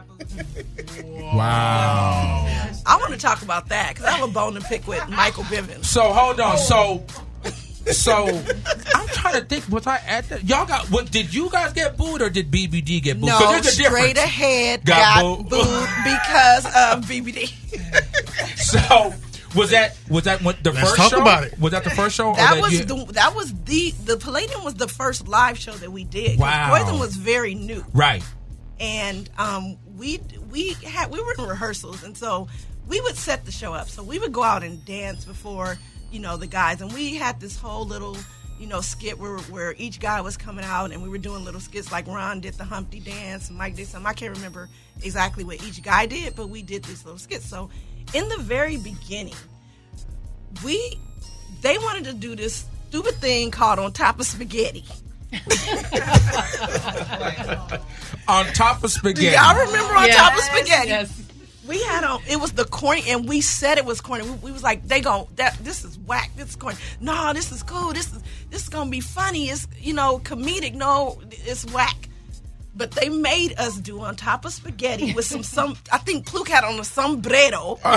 Wow. 1.03 2.45
I 2.85 2.97
want 2.97 3.11
to 3.13 3.19
talk 3.19 3.41
about 3.41 3.69
that 3.69 3.89
because 3.89 4.05
I 4.05 4.11
have 4.11 4.29
a 4.29 4.31
bone 4.31 4.53
to 4.53 4.61
pick 4.61 4.87
with 4.87 5.07
Michael 5.09 5.43
Bivins. 5.43 5.85
So 5.85 6.13
hold 6.13 6.39
on. 6.39 6.57
So 6.57 7.03
so 7.91 8.25
I'm 8.95 9.07
trying 9.09 9.35
to 9.35 9.45
think. 9.45 9.67
Was 9.69 9.85
I 9.87 9.97
at 10.07 10.27
that? 10.29 10.43
Y'all 10.43 10.65
got 10.65 10.89
what? 10.89 11.11
Did 11.11 11.33
you 11.33 11.49
guys 11.51 11.73
get 11.73 11.97
booed 11.97 12.21
or 12.21 12.29
did 12.29 12.49
BBD 12.49 13.01
get 13.01 13.19
booed? 13.19 13.29
No, 13.29 13.39
there's 13.51 13.67
a 13.67 13.71
straight 13.71 14.15
difference. 14.15 14.19
ahead 14.19 14.85
Got 14.85 15.21
got, 15.21 15.21
booed. 15.21 15.49
booed. 15.49 15.89
because 16.03 16.65
of 16.65 17.05
BBD. 17.05 17.53
So 18.57 19.13
was 19.55 19.71
that 19.71 19.97
was 20.09 20.23
that 20.25 20.41
what, 20.41 20.63
the 20.63 20.71
Let's 20.71 20.81
first 20.89 20.95
talk 20.97 21.11
show? 21.11 21.21
about 21.21 21.43
it. 21.45 21.59
Was 21.59 21.71
that 21.71 21.83
the 21.83 21.89
first 21.89 22.15
show? 22.15 22.29
or 22.29 22.35
That 22.35 22.61
was 22.61 22.73
you- 22.73 22.85
the 22.85 23.05
that 23.13 23.35
was 23.35 23.53
the 23.63 23.91
the 24.03 24.17
Palladium 24.17 24.63
was 24.63 24.75
the 24.75 24.87
first 24.87 25.27
live 25.27 25.57
show 25.57 25.71
that 25.73 25.91
we 25.91 26.03
did. 26.03 26.39
Wow. 26.39 26.69
Poison 26.77 26.99
was 26.99 27.15
very 27.15 27.55
new, 27.55 27.83
right. 27.93 28.23
and 28.79 29.29
um, 29.37 29.77
we 29.97 30.19
we 30.51 30.73
had 30.85 31.11
we 31.11 31.21
were 31.21 31.33
in 31.37 31.45
rehearsals, 31.45 32.03
and 32.03 32.17
so 32.17 32.47
we 32.87 32.99
would 33.01 33.15
set 33.15 33.45
the 33.45 33.51
show 33.51 33.73
up. 33.73 33.89
So 33.89 34.03
we 34.03 34.19
would 34.19 34.33
go 34.33 34.43
out 34.43 34.63
and 34.63 34.83
dance 34.85 35.25
before 35.25 35.77
you 36.11 36.19
know 36.19 36.37
the 36.37 36.47
guys, 36.47 36.81
and 36.81 36.91
we 36.93 37.15
had 37.15 37.39
this 37.39 37.57
whole 37.57 37.85
little 37.85 38.17
you 38.57 38.67
know, 38.67 38.79
skit 38.79 39.19
where 39.19 39.37
where 39.49 39.75
each 39.77 39.99
guy 39.99 40.21
was 40.21 40.37
coming 40.37 40.63
out 40.63 40.93
and 40.93 41.03
we 41.03 41.09
were 41.09 41.17
doing 41.17 41.43
little 41.43 41.59
skits 41.59 41.91
like 41.91 42.07
Ron 42.07 42.39
did 42.39 42.53
the 42.53 42.63
Humpty 42.63 43.01
dance, 43.01 43.49
Mike 43.51 43.75
did 43.75 43.85
some. 43.85 44.07
I 44.07 44.13
can't 44.13 44.33
remember 44.33 44.69
exactly 45.03 45.43
what 45.43 45.61
each 45.61 45.83
guy 45.83 46.05
did, 46.05 46.37
but 46.37 46.47
we 46.47 46.61
did 46.61 46.85
these 46.85 47.03
little 47.03 47.19
skits. 47.19 47.45
So 47.45 47.69
in 48.13 48.27
the 48.29 48.37
very 48.37 48.77
beginning, 48.77 49.35
we 50.63 50.97
they 51.61 51.77
wanted 51.79 52.05
to 52.05 52.13
do 52.13 52.35
this 52.35 52.65
stupid 52.89 53.15
thing 53.15 53.51
called 53.51 53.79
on 53.79 53.91
top 53.91 54.19
of 54.19 54.25
spaghetti. 54.25 54.85
On 58.27 58.45
top 58.53 58.83
of 58.83 58.91
spaghetti. 58.91 59.27
Do 59.29 59.33
y'all 59.35 59.55
remember 59.65 59.95
on 59.95 60.05
Yes. 60.07 60.15
top 60.17 60.33
of 60.33 60.39
spaghetti? 60.43 60.87
Yes. 60.89 61.21
We 61.67 61.81
had 61.83 62.03
on 62.03 62.21
it 62.27 62.39
was 62.39 62.51
the 62.53 62.65
corny, 62.65 63.03
and 63.09 63.27
we 63.27 63.41
said 63.41 63.77
it 63.77 63.85
was 63.85 63.99
corny. 64.01 64.23
We, 64.23 64.31
we 64.37 64.51
was 64.51 64.63
like, 64.63 64.87
they 64.87 65.01
go 65.01 65.27
that 65.35 65.57
this 65.63 65.83
is 65.83 65.97
whack. 65.99 66.31
This 66.35 66.49
is 66.49 66.55
corny. 66.55 66.77
No, 67.01 67.33
this 67.33 67.51
is 67.51 67.63
cool. 67.63 67.91
This 67.93 68.11
is 68.13 68.21
this 68.51 68.63
is 68.63 68.69
gonna 68.69 68.89
be 68.89 68.99
funny. 68.99 69.49
It's 69.49 69.67
you 69.79 69.93
know 69.93 70.19
comedic. 70.19 70.73
No, 70.75 71.19
it's 71.31 71.65
whack. 71.71 72.09
But 72.77 72.91
they 72.91 73.07
made 73.09 73.53
us 73.57 73.77
do 73.77 74.01
on 74.01 74.15
top 74.17 74.43
of 74.43 74.51
spaghetti 74.51 75.13
with 75.13 75.25
some 75.25 75.43
some. 75.43 75.77
I 75.93 75.97
think 75.97 76.25
Pluke 76.25 76.49
had 76.49 76.63
on 76.65 76.77
a 76.79 76.83
sombrero, 76.83 77.79
and 77.85 77.95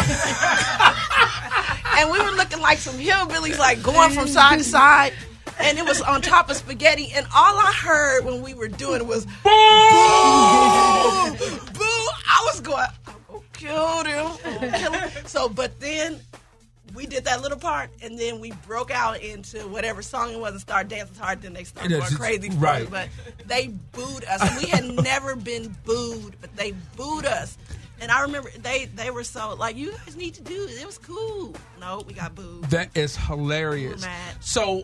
we 2.10 2.18
were 2.20 2.30
looking 2.36 2.60
like 2.60 2.78
some 2.78 2.94
hillbillies, 2.96 3.58
like 3.58 3.82
going 3.82 4.10
from 4.12 4.28
side 4.28 4.58
to 4.58 4.64
side. 4.64 5.12
And 5.60 5.76
it 5.78 5.84
was 5.84 6.00
on 6.00 6.22
top 6.22 6.48
of 6.50 6.56
spaghetti, 6.56 7.10
and 7.12 7.26
all 7.34 7.58
I 7.58 7.72
heard 7.82 8.24
when 8.24 8.42
we 8.42 8.54
were 8.54 8.68
doing 8.68 9.04
was 9.08 9.26
boo, 9.26 9.30
boo. 11.72 12.08
I 12.30 12.42
was 12.46 12.60
going, 12.60 12.86
I'm 13.08 13.14
gonna 13.26 13.42
kill 13.54 14.04
them. 14.04 14.36
Kill 14.72 14.94
'em." 14.94 15.10
So, 15.26 15.48
but 15.48 15.80
then 15.80 16.20
we 16.94 17.06
did 17.06 17.24
that 17.24 17.42
little 17.42 17.58
part, 17.58 17.90
and 18.02 18.18
then 18.18 18.40
we 18.40 18.52
broke 18.66 18.90
out 18.90 19.20
into 19.22 19.60
whatever 19.68 20.02
song 20.02 20.32
it 20.32 20.40
was 20.40 20.52
and 20.52 20.60
started 20.60 20.88
dancing 20.88 21.16
hard. 21.16 21.42
Then 21.42 21.52
they 21.52 21.64
started 21.64 21.90
going 21.90 22.12
crazy, 22.14 22.50
right. 22.50 22.88
But 22.90 23.08
they 23.46 23.68
booed 23.92 24.24
us. 24.24 24.42
And 24.42 24.62
we 24.62 24.68
had 24.68 24.84
never 25.04 25.36
been 25.36 25.74
booed, 25.84 26.36
but 26.40 26.54
they 26.56 26.72
booed 26.96 27.26
us. 27.26 27.56
And 28.00 28.10
I 28.10 28.22
remember 28.22 28.50
they 28.58 28.86
they 28.86 29.10
were 29.10 29.24
so 29.24 29.54
like, 29.54 29.76
you 29.76 29.92
guys 29.92 30.16
need 30.16 30.34
to 30.34 30.42
do 30.42 30.64
it. 30.64 30.80
It 30.80 30.86
was 30.86 30.98
cool. 30.98 31.54
No, 31.80 32.02
we 32.06 32.14
got 32.14 32.34
booed. 32.34 32.64
That 32.64 32.96
is 32.96 33.16
hilarious. 33.16 34.06
So, 34.40 34.82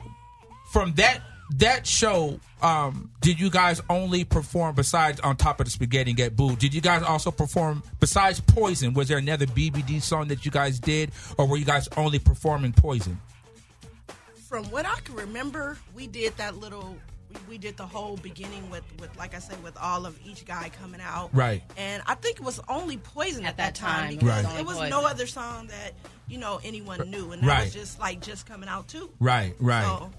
from 0.72 0.94
that 0.94 1.20
that 1.58 1.86
show, 1.86 2.40
um, 2.64 3.10
did 3.20 3.38
you 3.38 3.50
guys 3.50 3.80
only 3.90 4.24
perform 4.24 4.74
besides 4.74 5.20
on 5.20 5.36
top 5.36 5.60
of 5.60 5.66
the 5.66 5.70
spaghetti 5.70 6.10
and 6.10 6.16
get 6.16 6.34
booed? 6.34 6.58
Did 6.58 6.72
you 6.74 6.80
guys 6.80 7.02
also 7.02 7.30
perform 7.30 7.82
besides 8.00 8.40
Poison? 8.40 8.94
Was 8.94 9.08
there 9.08 9.18
another 9.18 9.46
BBD 9.46 10.00
song 10.02 10.28
that 10.28 10.44
you 10.44 10.50
guys 10.50 10.78
did, 10.80 11.12
or 11.38 11.46
were 11.46 11.56
you 11.58 11.64
guys 11.66 11.88
only 11.96 12.18
performing 12.18 12.72
Poison? 12.72 13.20
from 14.48 14.64
what 14.70 14.86
I 14.86 14.94
can 15.00 15.16
remember, 15.16 15.76
we 15.96 16.06
did 16.06 16.36
that 16.36 16.56
little. 16.56 16.96
We, 17.28 17.36
we 17.48 17.58
did 17.58 17.76
the 17.76 17.86
whole 17.86 18.16
beginning 18.18 18.70
with, 18.70 18.84
with, 19.00 19.16
like 19.18 19.34
I 19.34 19.40
said, 19.40 19.60
with 19.64 19.76
all 19.76 20.06
of 20.06 20.16
each 20.24 20.44
guy 20.44 20.70
coming 20.80 21.00
out. 21.00 21.30
Right. 21.32 21.60
And 21.76 22.00
I 22.06 22.14
think 22.14 22.36
it 22.36 22.42
was 22.44 22.60
only 22.68 22.98
Poison 22.98 23.44
at, 23.44 23.48
At 23.52 23.56
that, 23.56 23.74
that 23.74 23.74
time, 23.74 24.00
time, 24.04 24.12
it 24.12 24.20
because 24.20 24.44
was 24.44 24.58
it 24.60 24.66
was 24.66 24.76
Poison. 24.76 24.90
no 24.90 25.06
other 25.06 25.26
song 25.26 25.66
that 25.68 25.94
you 26.28 26.38
know 26.38 26.60
anyone 26.62 27.10
knew, 27.10 27.32
and 27.32 27.42
that 27.42 27.46
Right. 27.48 27.64
was 27.64 27.74
just 27.74 27.98
like 27.98 28.20
just 28.20 28.46
coming 28.46 28.68
out 28.68 28.86
too. 28.86 29.10
Right, 29.18 29.54
right. 29.58 29.82
So, 29.82 30.10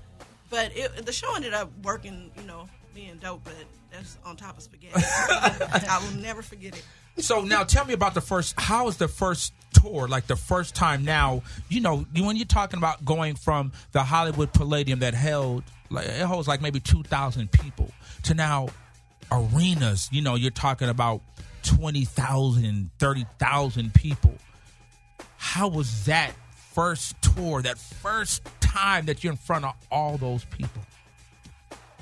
but 0.49 0.71
it, 0.75 1.05
the 1.05 1.12
show 1.12 1.36
ended 1.36 1.53
up 1.53 1.71
working, 1.84 2.31
you 2.38 2.43
know, 2.43 2.67
being 2.93 3.17
dope. 3.17 3.43
But 3.43 3.53
that's 3.91 4.17
on 4.25 4.36
top 4.36 4.58
of 4.58 4.63
spaghetti. 4.63 4.93
I 4.97 6.01
will 6.03 6.19
never 6.21 6.41
forget 6.41 6.77
it. 6.77 7.23
So 7.23 7.41
now 7.41 7.63
tell 7.63 7.86
me 7.86 7.93
about 7.93 8.13
the 8.13 8.21
first. 8.21 8.60
How 8.60 8.86
was 8.86 8.97
the 8.97 9.08
first 9.08 9.53
tour? 9.73 10.08
Like 10.08 10.27
the 10.27 10.36
first 10.36 10.75
time. 10.75 11.03
Now 11.03 11.43
you 11.69 11.81
know 11.81 12.05
when 12.17 12.36
you're 12.36 12.45
talking 12.45 12.77
about 12.77 13.05
going 13.05 13.36
from 13.36 13.71
the 13.91 14.03
Hollywood 14.03 14.53
Palladium 14.53 14.99
that 14.99 15.13
held 15.13 15.63
like 15.89 16.08
it 16.08 16.21
holds 16.21 16.47
like 16.47 16.62
maybe 16.62 16.79
two 16.79 17.03
thousand 17.03 17.51
people 17.51 17.91
to 18.23 18.34
now 18.34 18.67
arenas. 19.31 20.10
You 20.12 20.21
know 20.21 20.36
you're 20.36 20.51
talking 20.51 20.89
about 20.89 21.21
20,000, 21.65 22.91
30,000 22.99 23.93
people. 23.93 24.36
How 25.38 25.67
was 25.67 26.05
that 26.05 26.31
first 26.75 27.15
tour? 27.21 27.61
That 27.61 27.79
first 27.79 28.43
time 28.59 29.05
that 29.05 29.23
you're 29.23 29.31
in 29.31 29.38
front 29.38 29.65
of 29.65 29.73
all 29.89 30.17
those 30.17 30.43
people. 30.45 30.81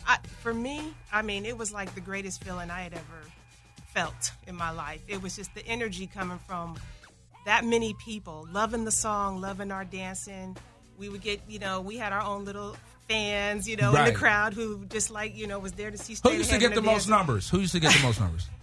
I, 0.05 0.17
for 0.41 0.53
me, 0.53 0.81
I 1.11 1.21
mean, 1.21 1.45
it 1.45 1.57
was 1.57 1.71
like 1.71 1.93
the 1.95 2.01
greatest 2.01 2.43
feeling 2.43 2.69
I 2.69 2.81
had 2.81 2.93
ever 2.93 3.23
felt 3.93 4.31
in 4.47 4.55
my 4.55 4.71
life. 4.71 5.01
It 5.07 5.21
was 5.21 5.35
just 5.35 5.53
the 5.55 5.65
energy 5.65 6.07
coming 6.07 6.39
from 6.39 6.75
that 7.45 7.63
many 7.63 7.95
people, 8.03 8.47
loving 8.51 8.83
the 8.83 8.91
song, 8.91 9.39
loving 9.39 9.71
our 9.71 9.85
dancing. 9.85 10.57
We 10.97 11.07
would 11.09 11.21
get, 11.21 11.41
you 11.47 11.59
know, 11.59 11.79
we 11.79 11.97
had 11.97 12.11
our 12.11 12.21
own 12.21 12.43
little 12.43 12.75
fans, 13.07 13.67
you 13.67 13.77
know, 13.77 13.95
in 13.95 14.05
the 14.05 14.11
crowd 14.11 14.53
who 14.53 14.85
just 14.85 15.11
like, 15.11 15.35
you 15.35 15.47
know, 15.47 15.59
was 15.59 15.73
there 15.73 15.91
to 15.91 15.97
see. 15.97 16.17
Who 16.23 16.31
used 16.31 16.49
to 16.49 16.57
get 16.57 16.67
and 16.67 16.77
the 16.77 16.81
most 16.81 17.07
numbers? 17.07 17.49
Who 17.49 17.59
used 17.59 17.73
to 17.73 17.79
get 17.79 17.93
the 17.93 18.01
most 18.01 18.19
numbers? 18.19 18.47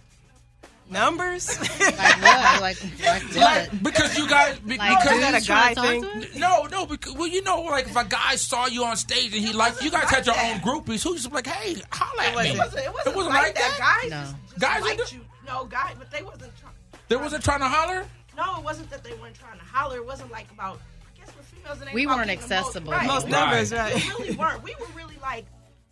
Numbers? 0.91 1.57
Like 1.81 2.21
what? 2.21 2.61
Like, 2.61 2.83
like 3.01 3.23
what? 3.33 3.83
Because 3.83 4.17
you 4.17 4.27
guys, 4.29 4.59
be- 4.59 4.77
Like 4.77 4.99
because 5.01 5.17
Is 5.17 5.21
that 5.21 5.43
a 5.43 5.47
guy 5.47 5.73
thing? 5.73 6.03
talk 6.03 6.11
to 6.13 6.29
us? 6.29 6.35
No, 6.35 6.65
no, 6.65 6.85
because 6.85 7.13
well, 7.13 7.27
you 7.27 7.41
know, 7.43 7.61
like 7.63 7.85
if 7.87 7.95
a 7.95 8.03
guy 8.05 8.35
saw 8.35 8.67
you 8.67 8.83
on 8.85 8.95
stage 8.97 9.33
and 9.35 9.45
he 9.45 9.53
liked 9.53 9.81
you 9.83 9.89
guys 9.91 10.09
had 10.09 10.25
your 10.25 10.35
own 10.37 10.59
groupies. 10.59 11.03
who's 11.03 11.23
used 11.23 11.31
like, 11.31 11.47
hey, 11.47 11.81
holla 11.91 12.23
at 12.23 12.35
me? 12.37 12.49
It 12.51 12.57
wasn't. 12.57 12.85
It 12.85 12.93
wasn't, 12.93 13.07
It 13.07 13.15
wasn't 13.15 13.33
like, 13.35 13.43
like 13.43 13.55
that. 13.55 13.75
that? 13.77 13.99
Guys, 14.01 14.11
No. 14.11 14.17
just, 14.21 14.35
just 14.49 14.59
Guys 14.61 14.81
liked 14.81 15.13
you. 15.13 15.19
No, 15.47 15.65
guy, 15.65 15.93
but 15.97 16.11
they 16.11 16.21
wasn't. 16.23 16.51
Trying, 16.57 16.73
They 17.07 17.15
wasn't 17.15 17.43
trying 17.43 17.59
to 17.59 17.67
holler. 17.67 18.05
No, 18.37 18.57
it 18.57 18.63
wasn't 18.63 18.89
that 18.91 19.03
they 19.03 19.13
weren't 19.13 19.35
trying 19.35 19.59
to 19.59 19.65
holler. 19.65 19.97
It 19.97 20.05
wasn't 20.05 20.31
like 20.31 20.49
about. 20.51 20.79
I 21.15 21.19
guess 21.25 21.35
with 21.35 21.45
females, 21.47 21.81
it 21.81 21.85
ain't 21.87 21.95
We 21.95 22.05
weren't 22.07 22.25
getting 22.27 22.35
the 22.39 22.41
most- 22.41 22.51
accessible. 22.67 22.91
right. 22.91 23.07
Most 23.07 23.27
numbers, 23.27 23.71
right? 23.73 23.95
We 23.95 24.01
really 24.09 24.35
weren't. 24.35 24.63
We 24.63 24.75
were 24.79 24.87
really 24.95 25.17
like, 25.21 25.45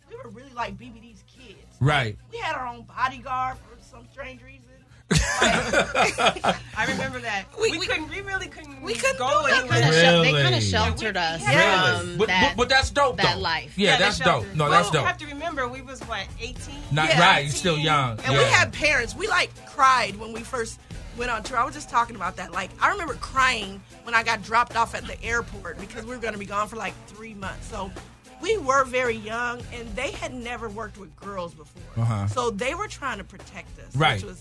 we 0.08 0.16
were 0.16 0.30
really 0.30 0.52
like 0.54 0.76
BBD's 0.78 1.22
kids. 1.28 1.58
Right. 1.80 2.16
We 2.32 2.38
had 2.38 2.54
our 2.56 2.66
own 2.66 2.82
bodyguard 2.82 3.56
for 3.58 3.76
some 3.82 4.06
strange 4.12 4.42
reason. 5.10 6.54
I 6.76 6.86
remember 6.88 7.20
that. 7.20 7.44
We- 7.60 7.70
We, 7.72 7.78
we- 7.78 7.86
couldn't. 7.86 8.08
We 8.10 8.20
really 8.20 8.46
couldn't. 8.48 8.80
we 8.82 8.94
couldn't 8.94 9.18
go 9.18 9.42
do 9.42 9.48
that. 9.48 9.60
anywhere. 9.60 9.80
Kinda 9.80 9.92
shel- 10.00 10.22
they 10.22 10.28
Really? 10.32 10.42
kind 10.42 10.54
of 10.54 10.62
sheltered 10.62 11.16
us 11.16 11.40
Yeah. 11.42 11.98
from 12.00 12.16
But, 12.18 12.28
that. 12.28 12.42
but, 12.56 12.62
but 12.62 12.68
that's 12.68 12.90
dope. 12.90 13.16
that 13.18 13.34
though. 13.36 13.40
life. 13.42 13.74
Yeah, 13.76 13.96
the 13.96 14.04
that's 14.04 14.18
dope. 14.18 14.46
No, 14.54 14.64
well, 14.64 14.70
that's 14.72 14.86
You 14.88 14.92
dope. 14.94 15.06
have 15.06 15.18
to 15.18 15.26
remember, 15.26 15.68
we 15.68 15.82
was 15.82 16.00
what 16.02 16.26
18. 16.40 16.56
Not 16.92 17.08
Yeah. 17.08 17.20
right. 17.20 17.44
You're 17.44 17.52
still 17.52 17.78
young. 17.78 18.18
And 18.20 18.32
yeah. 18.32 18.38
we 18.38 18.44
had 18.44 18.72
parents. 18.72 19.14
We 19.14 19.28
like 19.28 19.50
cried 19.66 20.16
when 20.16 20.32
we 20.32 20.40
first 20.40 20.80
went 21.16 21.30
on 21.30 21.42
tour. 21.42 21.58
I 21.58 21.64
was 21.64 21.74
just 21.74 21.90
talking 21.90 22.16
about 22.16 22.36
that. 22.36 22.52
Like 22.52 22.70
I 22.80 22.90
remember 22.90 23.14
crying 23.14 23.82
when 24.04 24.14
I 24.14 24.22
got 24.22 24.42
dropped 24.42 24.76
off 24.76 24.94
at 24.94 25.06
the 25.06 25.22
airport 25.22 25.78
because 25.78 26.04
we 26.04 26.10
were 26.14 26.20
going 26.22 26.32
to 26.34 26.38
be 26.38 26.46
gone 26.46 26.68
for 26.68 26.76
like 26.76 26.94
three 27.08 27.34
months. 27.34 27.66
So 27.68 27.90
we 28.40 28.56
were 28.56 28.84
very 28.84 29.16
young, 29.16 29.60
and 29.74 29.86
they 29.94 30.12
had 30.12 30.32
never 30.32 30.70
worked 30.70 30.96
with 30.96 31.14
girls 31.16 31.52
before. 31.52 31.82
Uh-huh. 32.02 32.26
So 32.28 32.50
they 32.50 32.74
were 32.74 32.88
trying 32.88 33.18
to 33.18 33.24
protect 33.24 33.78
us, 33.80 33.94
Right. 33.94 34.14
which 34.14 34.24
was 34.24 34.40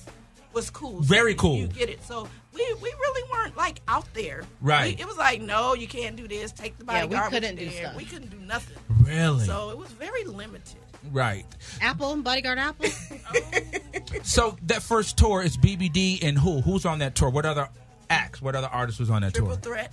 was 0.54 0.70
cool. 0.70 1.02
Very 1.02 1.32
you- 1.32 1.38
cool. 1.38 1.58
You 1.58 1.68
get 1.68 1.90
it. 1.90 2.04
So 2.06 2.28
we 2.54 2.62
we 2.82 2.90
really 2.90 3.30
weren't 3.32 3.56
like 3.58 3.82
out 3.88 4.12
there. 4.14 4.44
Right. 4.62 4.96
We- 4.98 5.02
it 5.02 5.08
was 5.08 5.18
like, 5.18 5.42
no, 5.42 5.74
you 5.76 5.88
can't 5.88 6.16
do 6.16 6.28
this. 6.28 6.52
Take 6.52 6.78
the 6.78 6.84
bodyguard. 6.86 7.12
Yeah, 7.12 7.26
we 7.26 7.32
couldn't 7.32 7.56
do 7.58 7.70
there. 7.70 7.84
stuff. 7.86 7.96
We 7.96 8.06
couldn't 8.06 8.30
do 8.30 8.40
nothing. 8.40 8.78
really 9.02 9.46
So 9.46 9.70
it 9.70 9.78
was 9.78 9.90
very 9.92 10.24
limited. 10.26 10.76
right. 11.12 11.46
Apple, 11.82 12.16
bodyguard 12.18 12.58
Apple. 12.60 12.86
So 14.24 14.58
that 14.64 14.82
first 14.82 15.18
tour 15.18 15.42
is 15.42 15.58
BBD 15.58 16.24
and 16.24 16.38
who? 16.38 16.62
Who's 16.62 16.86
on 16.86 17.00
that 17.00 17.16
tour? 17.16 17.30
What 17.30 17.46
other 17.46 17.70
acts? 18.10 18.42
What 18.42 18.56
other 18.56 18.68
artists 18.68 19.00
was 19.00 19.10
on 19.10 19.22
that 19.22 19.34
Triple 19.34 19.52
tour? 19.56 19.74
threat. 19.74 19.92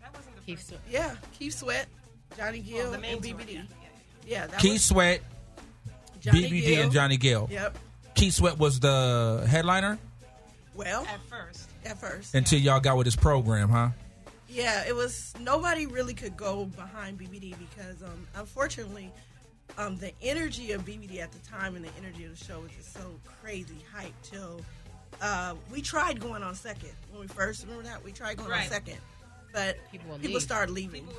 That 0.00 0.14
wasn't 0.14 0.34
the 0.36 0.40
Keith 0.42 0.58
first. 0.58 0.68
Sweat. 0.70 0.80
Yeah, 0.90 1.14
Keith 1.38 1.54
Sweat, 1.54 1.86
Johnny 2.36 2.60
Gill, 2.60 2.90
the 2.90 2.98
main 2.98 3.14
and 3.16 3.22
tour, 3.22 3.34
BBD. 3.34 3.54
yeah, 3.54 3.62
Yeah, 4.26 4.46
that 4.46 4.58
Keith 4.60 4.72
was 4.72 4.84
Sweat, 4.84 5.20
Johnny 6.20 6.42
BBD, 6.50 6.60
Gill. 6.66 6.82
and 6.82 6.92
Johnny 6.92 7.16
Gill. 7.18 7.48
Yep. 7.50 7.78
Keith 8.14 8.34
Sweat 8.34 8.58
was 8.58 8.80
the 8.80 9.44
headliner 9.48 9.98
Well, 10.74 11.04
At 11.06 11.20
first. 11.28 11.68
at 11.84 11.98
first, 11.98 12.34
until 12.34 12.58
y'all 12.60 12.80
got 12.80 12.96
with 12.96 13.06
his 13.06 13.16
program, 13.16 13.68
huh? 13.68 13.88
yeah, 14.48 14.84
it 14.86 14.94
was 14.94 15.34
nobody 15.40 15.86
really 15.86 16.14
could 16.14 16.36
go 16.36 16.66
behind 16.66 17.18
BBD 17.18 17.54
because, 17.58 18.02
um, 18.02 18.26
unfortunately, 18.36 19.10
um, 19.78 19.96
the 19.96 20.12
energy 20.22 20.72
of 20.72 20.84
BBD 20.84 21.20
at 21.20 21.32
the 21.32 21.38
time 21.48 21.74
and 21.76 21.84
the 21.84 21.90
energy 21.98 22.24
of 22.24 22.38
the 22.38 22.44
show 22.44 22.60
was 22.60 22.70
just 22.72 22.92
so 22.92 23.14
crazy 23.40 23.78
hype 23.94 24.12
till 24.22 24.60
uh, 25.22 25.54
we 25.72 25.80
tried 25.80 26.20
going 26.20 26.42
on 26.42 26.54
second 26.54 26.90
when 27.10 27.22
we 27.22 27.26
first 27.26 27.62
remember 27.62 27.82
that 27.84 28.04
we 28.04 28.12
tried 28.12 28.36
going 28.36 28.52
on 28.52 28.62
second, 28.66 28.98
but 29.54 29.76
People 29.90 30.18
people 30.18 30.40
started 30.40 30.72
leaving. 30.72 31.06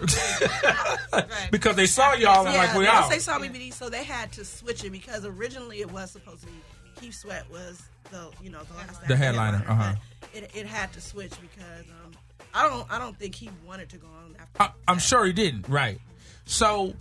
Right. 1.13 1.49
Because 1.51 1.75
they 1.75 1.85
saw 1.85 2.13
y'all 2.13 2.45
and 2.45 2.53
yeah, 2.55 2.61
like 2.61 2.73
we 2.75 2.85
once 2.85 2.89
out. 3.05 3.09
they 3.11 3.19
saw 3.19 3.37
BBD, 3.39 3.71
so 3.71 3.87
they 3.89 4.03
had 4.03 4.31
to 4.33 4.43
switch 4.45 4.83
it 4.83 4.89
because 4.91 5.25
originally 5.25 5.81
it 5.81 5.91
was 5.91 6.09
supposed 6.11 6.41
to 6.41 6.47
be 6.47 6.53
Keith 6.99 7.15
Sweat 7.15 7.49
was 7.51 7.81
the 8.11 8.29
you 8.41 8.49
know 8.49 8.63
the 8.63 8.73
last 8.75 9.07
The 9.07 9.15
headliner, 9.15 9.63
uh-huh. 9.67 9.95
It, 10.33 10.49
it 10.55 10.65
had 10.65 10.91
to 10.93 11.01
switch 11.01 11.33
because 11.41 11.85
um, 12.03 12.11
I 12.53 12.67
don't 12.67 12.91
I 12.91 12.99
don't 12.99 13.17
think 13.17 13.35
he 13.35 13.49
wanted 13.65 13.89
to 13.89 13.97
go 13.97 14.07
on 14.07 14.35
after. 14.39 14.61
I, 14.61 14.71
I'm 14.87 14.99
sure 14.99 15.25
he 15.25 15.33
didn't. 15.33 15.67
Right. 15.67 15.99
So 16.45 16.93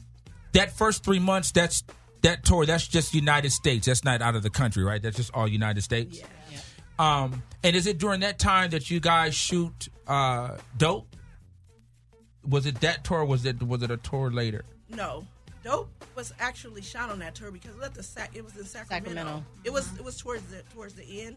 that 0.53 0.73
first 0.73 1.05
three 1.05 1.19
months, 1.19 1.53
that's 1.53 1.83
that 2.23 2.45
tour. 2.45 2.67
That's 2.67 2.87
just 2.87 3.15
United 3.15 3.51
States. 3.53 3.87
That's 3.87 4.05
not 4.05 4.23
out 4.23 4.37
of 4.37 4.43
the 4.43 4.51
country, 4.51 4.85
right? 4.85 5.03
That's 5.03 5.17
just 5.17 5.31
all 5.35 5.49
United 5.49 5.83
States. 5.83 6.21
Yeah. 6.21 6.59
Um, 6.99 7.43
and 7.65 7.75
is 7.75 7.87
it 7.87 7.99
during 7.99 8.21
that 8.21 8.39
time 8.39 8.71
that 8.71 8.91
you 8.91 9.01
guys 9.01 9.35
shoot 9.35 9.89
uh, 10.07 10.59
Dope? 10.77 11.17
Was 12.47 12.67
it 12.67 12.81
that 12.81 13.05
tour? 13.05 13.21
Or 13.21 13.25
was 13.25 13.45
it 13.47 13.63
was 13.63 13.83
it 13.83 13.91
a 13.91 13.97
tour 13.97 14.31
later? 14.31 14.65
No, 14.91 15.25
Dope 15.65 15.89
was 16.15 16.33
actually 16.39 16.83
shot 16.83 17.11
on 17.11 17.19
that 17.21 17.35
tour 17.35 17.51
because 17.51 17.71
it 17.73 17.79
was 17.79 17.87
at 17.87 17.95
the 17.95 18.03
Sac- 18.03 18.35
it 18.37 18.45
was 18.45 18.57
in 18.57 18.65
Sacramento. 18.65 19.11
Sacramento. 19.11 19.45
It 19.65 19.73
was 19.73 19.93
it 19.99 20.05
was 20.05 20.17
towards 20.19 20.43
the 20.45 20.63
towards 20.75 20.95
the 20.95 21.23
end 21.23 21.37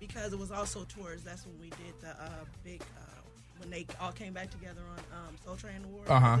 because 0.00 0.32
it 0.32 0.38
was 0.38 0.50
also 0.50 0.84
towards 0.84 1.22
that's 1.24 1.46
when 1.46 1.58
we 1.60 1.68
did 1.70 1.94
the 2.00 2.10
uh, 2.10 2.44
big 2.64 2.82
uh, 2.98 3.20
when 3.58 3.70
they 3.70 3.86
all 4.00 4.12
came 4.12 4.32
back 4.32 4.50
together 4.50 4.80
on 4.92 4.98
um, 5.18 5.34
Soul 5.44 5.56
Train 5.56 5.84
Awards. 5.84 6.10
Uh-huh. 6.10 6.38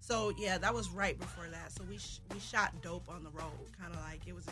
So 0.00 0.32
yeah, 0.38 0.58
that 0.58 0.72
was 0.74 0.90
right 0.90 1.18
before 1.18 1.46
that. 1.50 1.72
So 1.72 1.84
we 1.88 1.98
sh- 1.98 2.20
we 2.32 2.40
shot 2.40 2.72
Dope 2.82 3.08
on 3.08 3.22
the 3.22 3.30
road, 3.30 3.52
kind 3.80 3.92
of 3.94 4.00
like 4.00 4.20
it 4.26 4.34
was 4.34 4.46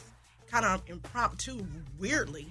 kind 0.51 0.64
of 0.64 0.83
impromptu. 0.87 1.64
Weirdly, 1.99 2.47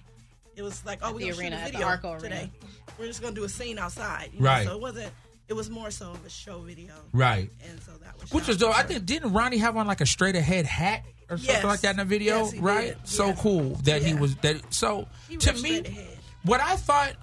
it 0.55 0.61
was 0.63 0.85
like 0.85 0.99
oh 1.03 1.11
we 1.13 1.23
the 1.23 1.29
gonna 1.31 1.41
arena, 1.41 1.55
shoot 1.57 1.61
at 1.61 1.69
a 1.69 1.71
the 1.71 1.77
video 1.77 1.87
Arco 1.87 2.11
Arena. 2.13 2.21
today. 2.23 2.51
We're 2.99 3.05
just 3.07 3.21
gonna 3.21 3.35
do 3.35 3.43
a 3.43 3.49
scene 3.49 3.77
outside, 3.77 4.29
you 4.33 4.39
know? 4.39 4.45
Right. 4.47 4.65
So 4.65 4.73
it 4.75 4.81
wasn't. 4.81 5.11
It 5.47 5.53
was 5.55 5.69
more 5.69 5.91
so 5.91 6.11
of 6.11 6.25
a 6.25 6.29
show 6.29 6.59
video, 6.59 6.93
Right. 7.13 7.49
And 7.69 7.81
so 7.81 7.91
that 8.03 8.19
was 8.19 8.31
Which 8.31 8.47
was 8.47 8.57
dope. 8.57 8.77
I 8.77 8.83
think 8.83 9.05
didn't 9.05 9.31
Ronnie 9.33 9.57
have 9.59 9.77
on 9.77 9.87
like 9.87 10.01
a 10.01 10.05
straight 10.05 10.35
ahead 10.35 10.65
hat 10.65 11.03
or 11.29 11.37
something 11.37 11.55
Yes. 11.55 11.63
like 11.63 11.81
that 11.81 11.91
in 11.91 11.97
the 11.97 12.05
video? 12.05 12.45
Yes, 12.45 12.55
right? 12.57 12.87
did. 12.97 13.07
So 13.07 13.27
Yes. 13.27 13.41
cool 13.41 13.75
that 13.83 14.01
he 14.03 14.13
was 14.13 14.35
that. 14.37 14.73
So 14.73 15.07
to 15.39 15.53
me, 15.53 15.79
ahead. 15.79 16.17
what 16.43 16.59
I 16.59 16.75
thought 16.75 17.13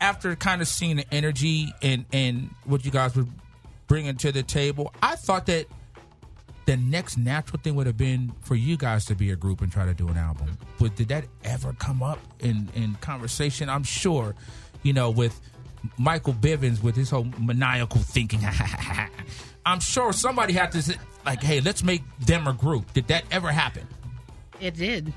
after 0.00 0.34
kind 0.34 0.62
of 0.62 0.68
seeing 0.68 0.96
the 0.96 1.14
energy 1.14 1.72
and 1.82 2.06
and 2.12 2.50
what 2.64 2.84
you 2.84 2.90
guys 2.90 3.14
were 3.14 3.26
bringing 3.86 4.16
to 4.16 4.32
the 4.32 4.42
table, 4.42 4.92
I 5.02 5.16
thought 5.16 5.44
that 5.46 5.66
the 6.64 6.76
next 6.76 7.18
natural 7.18 7.60
thing 7.60 7.74
would 7.74 7.86
have 7.86 7.96
been 7.98 8.32
for 8.40 8.54
you 8.54 8.76
guys 8.76 9.04
to 9.06 9.14
be 9.14 9.30
a 9.30 9.36
group 9.36 9.60
and 9.60 9.70
try 9.70 9.84
to 9.84 9.92
do 9.94 10.08
an 10.08 10.16
album. 10.16 10.56
But 10.78 10.96
did 10.96 11.08
that 11.08 11.24
ever 11.44 11.74
come 11.74 12.02
up 12.02 12.18
in 12.40 12.70
in 12.74 12.94
conversation? 13.02 13.68
I'm 13.68 13.84
sure, 13.84 14.34
you 14.82 14.92
know, 14.94 15.10
with 15.10 15.38
Michael 15.98 16.34
Bivins 16.34 16.82
with 16.82 16.96
his 16.96 17.10
whole 17.10 17.26
maniacal 17.38 18.00
thinking. 18.00 18.40
I'm 19.66 19.80
sure 19.80 20.12
somebody 20.12 20.52
had 20.54 20.72
to 20.72 20.82
say, 20.82 20.96
like, 21.24 21.42
hey, 21.42 21.60
let's 21.60 21.82
make 21.84 22.02
them 22.18 22.46
a 22.46 22.52
group. 22.52 22.92
Did 22.92 23.06
that 23.08 23.24
ever 23.30 23.50
happen? 23.52 23.86
It 24.60 24.74
did. 24.74 25.12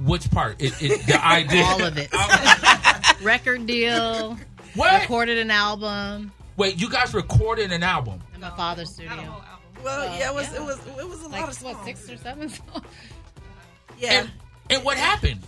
Which 0.00 0.30
part? 0.30 0.56
It, 0.60 0.74
it 0.82 1.06
the 1.06 1.24
idea. 1.26 1.64
All 1.64 1.82
of 1.82 1.96
it. 1.98 2.12
Record 3.22 3.66
deal. 3.66 4.36
What? 4.74 5.02
Recorded 5.02 5.38
an 5.38 5.50
album 5.50 6.30
Wait, 6.56 6.80
you 6.80 6.90
guys 6.90 7.14
recorded 7.14 7.72
an 7.72 7.82
album? 7.82 8.20
in 8.34 8.40
my 8.40 8.50
father's 8.50 8.90
studio. 8.92 9.42
Well, 9.82 10.00
Uh, 10.08 10.16
yeah, 10.18 10.30
it 10.30 10.34
was 10.34 10.52
yeah. 10.52 10.56
it 10.56 10.62
was 10.64 10.78
it 10.98 11.08
was 11.08 11.22
a 11.22 11.28
Like 11.28 11.40
lot 11.42 11.50
of 11.50 11.62
what, 11.62 11.84
six 11.84 12.10
or 12.10 12.16
seven 12.16 12.48
songs? 12.48 12.84
Yeah, 13.98 14.20
And, 14.22 14.30
and 14.70 14.84
what 14.84 14.96
happened? 14.98 15.40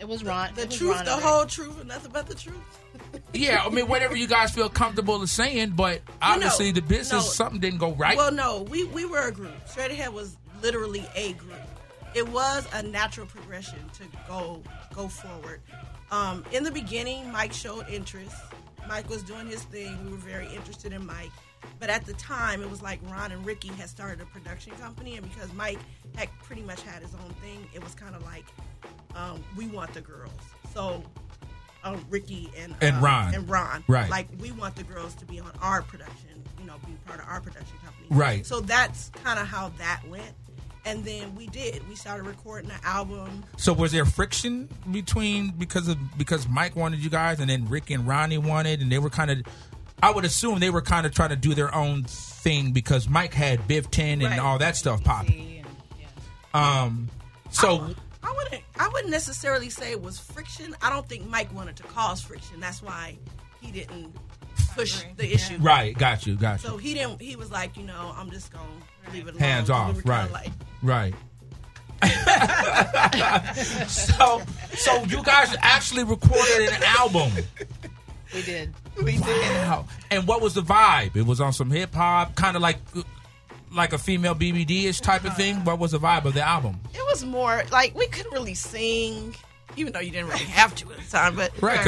It 0.00 0.08
was 0.08 0.24
Ron. 0.24 0.54
the 0.54 0.62
it 0.62 0.68
was 0.68 0.78
truth, 0.78 0.96
Ron 0.96 1.04
the 1.04 1.12
and 1.12 1.22
whole 1.22 1.46
truth, 1.46 1.78
and 1.78 1.88
nothing 1.88 2.10
but 2.12 2.26
the 2.26 2.34
truth. 2.34 2.56
Yeah, 3.32 3.62
I 3.64 3.70
mean, 3.70 3.86
whatever 3.86 4.16
you 4.16 4.26
guys 4.26 4.50
feel 4.52 4.68
comfortable 4.68 5.20
with 5.20 5.30
saying, 5.30 5.70
but 5.70 6.00
obviously 6.20 6.72
the 6.72 6.82
business, 6.82 7.12
no. 7.12 7.20
something 7.20 7.60
didn't 7.60 7.78
go 7.78 7.92
right. 7.92 8.16
Well, 8.16 8.32
no, 8.32 8.62
we 8.62 8.84
we 8.84 9.04
were 9.04 9.28
a 9.28 9.32
group. 9.32 9.52
Straight 9.68 9.92
Ahead 9.92 10.12
was 10.12 10.36
literally 10.62 11.06
a 11.14 11.32
group. 11.34 11.60
It 12.14 12.28
was 12.28 12.66
a 12.72 12.82
natural 12.82 13.26
progression 13.26 13.78
to 13.94 14.04
go 14.28 14.62
go 14.94 15.08
forward. 15.08 15.60
Um, 16.10 16.44
in 16.52 16.64
the 16.64 16.72
beginning, 16.72 17.30
Mike 17.30 17.52
showed 17.52 17.88
interest. 17.88 18.34
Mike 18.88 19.08
was 19.08 19.22
doing 19.22 19.46
his 19.46 19.62
thing. 19.64 20.04
We 20.04 20.12
were 20.12 20.18
very 20.18 20.46
interested 20.54 20.92
in 20.92 21.06
Mike. 21.06 21.30
But 21.78 21.90
at 21.90 22.04
the 22.06 22.12
time, 22.14 22.62
it 22.62 22.70
was 22.70 22.82
like 22.82 23.00
Ron 23.10 23.32
and 23.32 23.44
Ricky 23.44 23.68
had 23.68 23.88
started 23.88 24.20
a 24.20 24.26
production 24.26 24.72
company, 24.74 25.16
and 25.16 25.28
because 25.30 25.52
Mike 25.54 25.78
had 26.16 26.28
pretty 26.42 26.62
much 26.62 26.82
had 26.82 27.02
his 27.02 27.14
own 27.14 27.30
thing, 27.42 27.66
it 27.74 27.82
was 27.82 27.94
kind 27.94 28.14
of 28.14 28.22
like 28.24 28.44
um, 29.14 29.42
we 29.56 29.66
want 29.66 29.92
the 29.94 30.00
girls. 30.00 30.32
So 30.74 31.02
um, 31.84 32.04
Ricky 32.10 32.50
and 32.58 32.74
And 32.80 32.96
uh, 32.96 33.00
Ron. 33.00 33.34
and 33.34 33.48
Ron, 33.48 33.84
Right. 33.88 34.10
Like 34.10 34.28
we 34.38 34.52
want 34.52 34.76
the 34.76 34.82
girls 34.82 35.14
to 35.16 35.24
be 35.24 35.40
on 35.40 35.50
our 35.62 35.82
production, 35.82 36.42
you 36.58 36.66
know, 36.66 36.74
be 36.86 36.92
part 37.06 37.20
of 37.20 37.26
our 37.28 37.40
production 37.40 37.76
company, 37.84 38.06
Right. 38.10 38.44
So 38.46 38.60
that's 38.60 39.10
kind 39.24 39.38
of 39.38 39.46
how 39.46 39.70
that 39.78 40.02
went, 40.08 40.34
and 40.84 41.04
then 41.04 41.34
we 41.34 41.46
did. 41.46 41.86
We 41.88 41.94
started 41.94 42.24
recording 42.24 42.68
the 42.68 42.86
album. 42.86 43.44
so 43.56 43.72
was 43.72 43.92
there 43.92 44.04
friction 44.04 44.68
between 44.90 45.52
because 45.52 45.88
of 45.88 45.96
because 46.18 46.46
Mike 46.48 46.76
wanted 46.76 47.00
you 47.00 47.10
guys, 47.10 47.40
and 47.40 47.48
then 47.48 47.68
Rick 47.68 47.90
and 47.90 48.06
Ronnie 48.06 48.38
wanted, 48.38 48.80
and 48.82 48.92
they 48.92 48.98
were 48.98 49.10
kind 49.10 49.30
of. 49.30 49.38
I 50.02 50.10
would 50.10 50.24
assume 50.24 50.58
they 50.60 50.70
were 50.70 50.82
kind 50.82 51.06
of 51.06 51.12
trying 51.14 51.30
to 51.30 51.36
do 51.36 51.54
their 51.54 51.74
own 51.74 52.04
thing 52.04 52.72
because 52.72 53.08
Mike 53.08 53.34
had 53.34 53.66
Biv 53.68 53.90
Ten 53.90 54.20
and 54.22 54.30
Right. 54.30 54.38
all 54.38 54.58
that 54.58 54.76
stuff 54.76 55.02
popping. 55.04 55.64
Um, 56.54 57.08
so 57.50 57.94
I 58.22 58.32
wouldn't. 58.32 58.62
I 58.78 58.88
wouldn't 58.88 59.10
necessarily 59.10 59.70
say 59.70 59.90
it 59.92 60.02
was 60.02 60.18
friction. 60.18 60.74
I 60.82 60.90
don't 60.90 61.06
think 61.08 61.28
Mike 61.28 61.54
wanted 61.54 61.76
to 61.76 61.82
cause 61.84 62.20
friction. 62.22 62.60
That's 62.60 62.82
why 62.82 63.18
he 63.60 63.70
didn't 63.70 64.14
push 64.74 65.04
the 65.16 65.32
issue. 65.32 65.58
right, 65.60 65.96
got 65.96 66.26
you, 66.26 66.34
got 66.36 66.62
you. 66.62 66.68
So 66.70 66.76
he 66.76 66.94
didn't. 66.94 67.20
He 67.20 67.36
was 67.36 67.50
like, 67.50 67.76
you 67.76 67.84
know, 67.84 68.12
I'm 68.16 68.30
just 68.30 68.52
gonna 68.52 68.64
leave 69.12 69.26
it 69.28 69.30
alone. 69.30 69.40
Hands 69.40 69.70
off, 69.70 69.96
were 69.96 70.02
right, 70.02 70.30
Like, 70.32 70.50
right. 70.82 71.14
so, 73.88 74.42
so 74.74 75.04
you 75.04 75.22
guys 75.22 75.54
actually 75.60 76.04
recorded 76.04 76.70
an 76.70 76.82
album. 76.84 77.30
We 78.34 78.42
did. 78.42 78.72
We 79.04 79.12
did. 79.12 79.26
Wow. 79.26 79.86
And 80.10 80.26
what 80.26 80.40
was 80.40 80.54
the 80.54 80.62
vibe? 80.62 81.16
It 81.16 81.26
was 81.26 81.40
on 81.40 81.52
some 81.52 81.70
hip 81.70 81.94
hop, 81.94 82.34
kind 82.36 82.56
of 82.56 82.62
like 82.62 82.78
like 83.72 83.92
a 83.92 83.98
female 83.98 84.34
BBD 84.34 84.84
ish 84.84 85.00
type 85.00 85.24
of 85.24 85.36
thing. 85.36 85.64
What 85.64 85.78
was 85.78 85.92
the 85.92 85.98
vibe 85.98 86.24
of 86.24 86.34
the 86.34 86.42
album? 86.42 86.80
It 86.92 87.04
was 87.08 87.24
more 87.24 87.62
like 87.70 87.94
we 87.94 88.06
couldn't 88.08 88.32
really 88.32 88.54
sing, 88.54 89.34
even 89.76 89.92
though 89.92 90.00
you 90.00 90.10
didn't 90.10 90.28
really 90.28 90.38
have 90.44 90.74
to 90.76 90.90
at 90.90 90.98
the 90.98 91.10
time. 91.10 91.36
But 91.36 91.52
Right, 91.62 91.78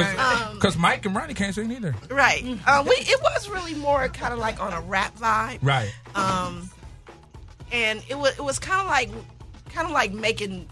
because 0.55 0.77
um, 0.77 0.83
Mike 0.83 1.05
and 1.07 1.15
Ronnie 1.15 1.35
can't 1.35 1.55
sing 1.55 1.71
either. 1.73 1.95
right, 2.11 2.45
um, 2.67 2.87
we 2.87 2.95
it 2.99 3.21
was 3.23 3.49
really 3.49 3.75
more 3.75 4.09
kind 4.09 4.33
of 4.33 4.39
like 4.39 4.61
on 4.61 4.73
a 4.73 4.81
rap 4.81 5.17
vibe. 5.17 5.59
Right. 5.63 5.93
Um, 6.15 6.71
and 7.73 8.03
it 8.09 8.19
was 8.19 8.39
it 8.39 8.45
was 8.45 8.59
kind 8.59 8.81
of 8.81 8.87
like 8.87 9.11
kind 9.71 9.87
of 9.87 9.93
like 9.93 10.13
making. 10.13 10.69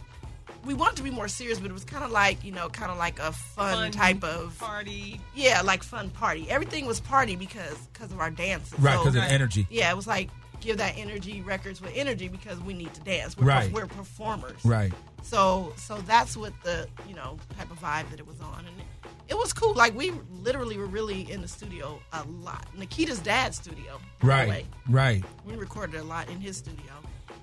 We 0.65 0.75
wanted 0.75 0.97
to 0.97 1.03
be 1.03 1.11
more 1.11 1.29
serious, 1.29 1.59
but 1.59 1.71
it 1.71 1.75
was 1.75 1.85
kind 1.85 2.05
of 2.05 2.11
like 2.11 2.45
you 2.45 2.53
know, 2.53 2.69
kind 2.69 2.91
of 2.91 2.99
like 2.99 3.19
a 3.19 3.33
fun, 3.33 3.75
Fun 3.75 3.91
type 3.93 4.23
of 4.25 4.59
party. 4.59 5.21
Yeah, 5.35 5.63
like 5.63 5.83
fun 5.83 6.11
party. 6.11 6.49
Everything 6.51 6.87
was 6.87 7.01
party 7.01 7.37
because 7.37 7.77
because 7.93 8.13
of 8.13 8.21
our 8.21 8.31
dances. 8.31 8.79
Right, 8.79 8.93
So- 8.95 8.99
'cause 9.05 9.07
of 9.09 9.15
the 9.15 9.23
energy. 9.25 9.67
Yeah, 9.71 9.91
it 9.91 9.97
was 9.97 10.07
like 10.07 10.29
give 10.61 10.77
that 10.77 10.99
energy 10.99 11.41
records 11.41 11.81
with 11.81 11.93
energy 11.95 12.29
because 12.29 12.61
we 12.61 12.75
need 12.75 12.93
to 12.93 13.01
dance. 13.01 13.35
We're, 13.35 13.47
Right. 13.47 13.73
we're 13.73 13.87
performers. 13.87 14.63
Right. 14.63 14.93
So 15.23 15.73
so 15.77 15.97
that's 16.07 16.37
what 16.37 16.53
the 16.63 16.87
you 17.09 17.15
know 17.15 17.39
type 17.57 17.71
of 17.71 17.79
vibe 17.81 18.11
that 18.11 18.19
it 18.21 18.27
was 18.27 18.41
on, 18.41 18.67
and 18.67 18.79
it, 18.81 18.87
it 19.29 19.39
was 19.39 19.55
cool. 19.55 19.73
Like 19.73 19.95
we 19.97 20.13
literally 20.31 20.77
were 20.77 20.87
really 20.87 21.31
in 21.33 21.41
the 21.41 21.49
studio 21.49 22.01
a 22.13 22.23
lot. 22.25 22.67
Nikita's 22.77 23.21
dad's 23.21 23.57
studio. 23.57 23.99
Right. 24.23 24.67
Right. 24.89 25.25
We 25.47 25.55
recorded 25.57 25.99
a 26.01 26.05
lot 26.05 26.29
in 26.29 26.41
his 26.41 26.59
studio, 26.59 26.93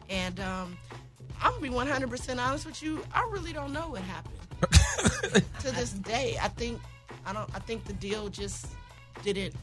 and 0.09 0.39
um, 0.39 0.77
I'm 1.41 1.51
gonna 1.51 1.61
be 1.61 1.69
100 1.69 2.09
percent 2.09 2.39
honest 2.39 2.65
with 2.65 2.81
you. 2.81 3.03
I 3.13 3.27
really 3.31 3.53
don't 3.53 3.71
know 3.73 3.89
what 3.89 4.01
happened 4.01 5.43
to 5.61 5.71
this 5.71 5.91
day. 5.93 6.37
I 6.41 6.47
think 6.49 6.79
I 7.25 7.33
don't. 7.33 7.49
I 7.55 7.59
think 7.59 7.85
the 7.85 7.93
deal 7.93 8.29
just 8.29 8.67
didn't 9.23 9.53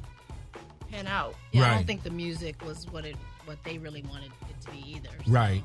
pan 0.90 1.06
out. 1.06 1.34
Yeah, 1.52 1.70
I 1.72 1.74
don't 1.74 1.86
think 1.86 2.02
the 2.02 2.10
music 2.10 2.64
was 2.64 2.86
what 2.90 3.04
it 3.04 3.16
what 3.44 3.62
they 3.64 3.78
really 3.78 4.02
wanted 4.02 4.30
it 4.48 4.60
to 4.62 4.70
be 4.70 4.78
either. 4.96 5.10
so. 5.26 5.32
Right. 5.32 5.62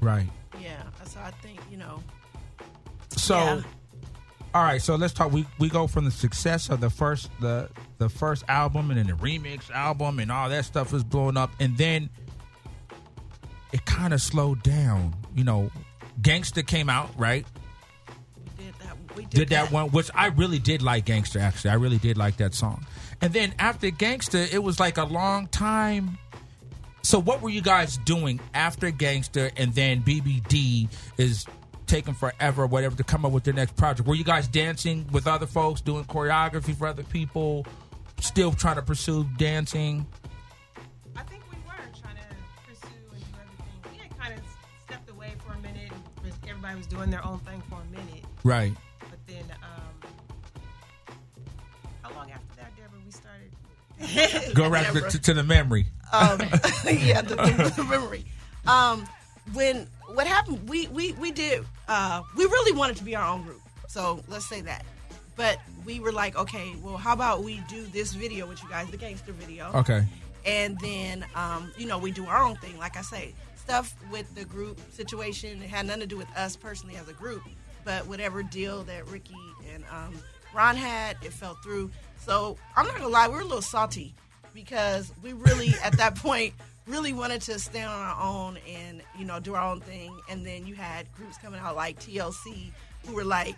Right. 0.00 0.28
Yeah. 0.60 0.82
So 1.06 1.20
I 1.20 1.30
think 1.42 1.60
you 1.70 1.76
know. 1.76 2.02
So, 3.16 3.36
Yeah. 3.38 3.62
all 4.54 4.62
right. 4.64 4.82
So 4.82 4.96
let's 4.96 5.12
talk. 5.14 5.30
We 5.32 5.46
we 5.58 5.68
go 5.68 5.86
from 5.86 6.04
the 6.04 6.10
success 6.10 6.68
of 6.68 6.80
the 6.80 6.90
first 6.90 7.30
the 7.40 7.70
the 7.98 8.08
first 8.08 8.44
album 8.48 8.90
and 8.90 8.98
then 8.98 9.06
the 9.06 9.12
remix 9.12 9.70
album 9.70 10.18
and 10.18 10.32
all 10.32 10.48
that 10.48 10.64
stuff 10.64 10.92
is 10.92 11.04
blowing 11.04 11.36
up, 11.36 11.50
and 11.60 11.76
then 11.78 12.10
it 13.72 13.84
kind 13.84 14.12
of 14.12 14.20
slowed 14.20 14.62
down. 14.62 15.14
You 15.34 15.44
know, 15.44 15.70
Gangsta 16.20 16.66
came 16.66 16.88
out 16.88 17.10
right. 17.18 17.46
We 18.58 18.64
did 18.64 18.74
that. 18.80 19.16
We 19.16 19.22
did, 19.22 19.30
did 19.30 19.48
that 19.50 19.72
one, 19.72 19.90
which 19.90 20.10
I 20.14 20.26
really 20.26 20.58
did 20.58 20.82
like 20.82 21.04
Gangster. 21.04 21.38
Actually, 21.38 21.70
I 21.70 21.74
really 21.74 21.98
did 21.98 22.16
like 22.16 22.36
that 22.38 22.54
song. 22.54 22.86
And 23.20 23.32
then 23.32 23.54
after 23.58 23.90
Gangster, 23.90 24.46
it 24.52 24.62
was 24.62 24.78
like 24.78 24.98
a 24.98 25.04
long 25.04 25.46
time. 25.48 26.18
So 27.02 27.18
what 27.20 27.42
were 27.42 27.50
you 27.50 27.62
guys 27.62 27.98
doing 27.98 28.40
after 28.54 28.90
Gangster, 28.90 29.50
and 29.56 29.74
then 29.74 30.02
BBD 30.02 30.88
is 31.18 31.44
taking 31.86 32.14
forever, 32.14 32.66
whatever, 32.66 32.96
to 32.96 33.04
come 33.04 33.24
up 33.26 33.32
with 33.32 33.44
their 33.44 33.54
next 33.54 33.76
project? 33.76 34.08
Were 34.08 34.14
you 34.14 34.24
guys 34.24 34.48
dancing 34.48 35.06
with 35.12 35.26
other 35.26 35.46
folks, 35.46 35.80
doing 35.80 36.04
choreography 36.04 36.74
for 36.74 36.86
other 36.86 37.02
people, 37.02 37.66
still 38.20 38.52
trying 38.52 38.76
to 38.76 38.82
pursue 38.82 39.24
dancing? 39.36 40.06
Everybody 46.64 46.78
was 46.78 46.86
doing 46.86 47.10
their 47.10 47.24
own 47.26 47.40
thing 47.40 47.62
for 47.68 47.78
a 47.78 47.84
minute. 47.90 48.24
Right. 48.42 48.72
But 48.98 49.18
then, 49.26 49.44
um, 49.62 50.10
how 52.00 52.14
long 52.14 52.30
after 52.30 52.56
that, 52.56 52.72
Deborah, 52.74 53.00
we 53.04 53.10
started? 53.10 54.54
Go 54.54 54.70
right 54.70 54.90
to, 54.94 55.02
to, 55.02 55.20
to 55.20 55.34
the 55.34 55.42
memory. 55.42 55.84
Um, 56.10 56.40
yeah, 56.86 57.20
the, 57.20 57.34
the, 57.36 57.72
the 57.76 57.84
memory. 57.90 58.24
Um, 58.66 59.06
when 59.52 59.86
what 60.14 60.26
happened, 60.26 60.66
we 60.66 60.88
we 60.88 61.12
we 61.12 61.32
did. 61.32 61.66
Uh, 61.86 62.22
we 62.34 62.44
really 62.46 62.72
wanted 62.74 62.96
to 62.96 63.04
be 63.04 63.14
our 63.14 63.26
own 63.26 63.42
group. 63.42 63.60
So 63.88 64.24
let's 64.28 64.46
say 64.46 64.62
that. 64.62 64.86
But 65.36 65.58
we 65.84 66.00
were 66.00 66.12
like, 66.12 66.34
okay, 66.34 66.74
well, 66.82 66.96
how 66.96 67.12
about 67.12 67.42
we 67.42 67.60
do 67.68 67.84
this 67.88 68.14
video 68.14 68.46
with 68.46 68.62
you 68.62 68.70
guys, 68.70 68.90
the 68.90 68.96
gangster 68.96 69.32
video? 69.32 69.70
Okay. 69.74 70.06
and 70.46 70.80
then 70.80 71.26
um, 71.34 71.70
you 71.76 71.86
know 71.86 71.98
we 71.98 72.10
do 72.10 72.24
our 72.24 72.42
own 72.42 72.56
thing. 72.56 72.78
Like 72.78 72.96
I 72.96 73.02
say, 73.02 73.34
stuff 73.64 73.94
with 74.10 74.32
the 74.34 74.44
group 74.44 74.78
situation 74.92 75.62
it 75.62 75.70
had 75.70 75.86
nothing 75.86 76.02
to 76.02 76.06
do 76.06 76.16
with 76.16 76.28
us 76.36 76.56
personally 76.56 76.96
as 76.96 77.08
a 77.08 77.12
group, 77.12 77.42
but 77.84 78.06
whatever 78.06 78.42
deal 78.42 78.82
that 78.84 79.06
Ricky 79.08 79.34
and 79.72 79.84
um, 79.90 80.14
Ron 80.54 80.76
had, 80.76 81.16
it 81.22 81.32
fell 81.32 81.54
through. 81.62 81.90
So 82.18 82.56
I'm 82.76 82.86
not 82.86 82.96
gonna 82.96 83.08
lie, 83.08 83.28
we 83.28 83.34
were 83.34 83.40
a 83.40 83.44
little 83.44 83.62
salty 83.62 84.14
because 84.52 85.12
we 85.22 85.32
really 85.32 85.74
at 85.82 85.96
that 85.96 86.14
point 86.22 86.54
really 86.86 87.14
wanted 87.14 87.40
to 87.40 87.58
stand 87.58 87.90
on 87.90 88.00
our 88.00 88.20
own 88.22 88.58
and 88.68 89.02
you 89.18 89.24
know 89.24 89.40
do 89.40 89.54
our 89.54 89.70
own 89.70 89.80
thing. 89.80 90.14
And 90.28 90.44
then 90.44 90.66
you 90.66 90.74
had 90.74 91.10
groups 91.14 91.38
coming 91.38 91.60
out 91.60 91.74
like 91.76 91.98
TLC 92.00 92.70
who 93.06 93.14
were 93.14 93.24
like 93.24 93.56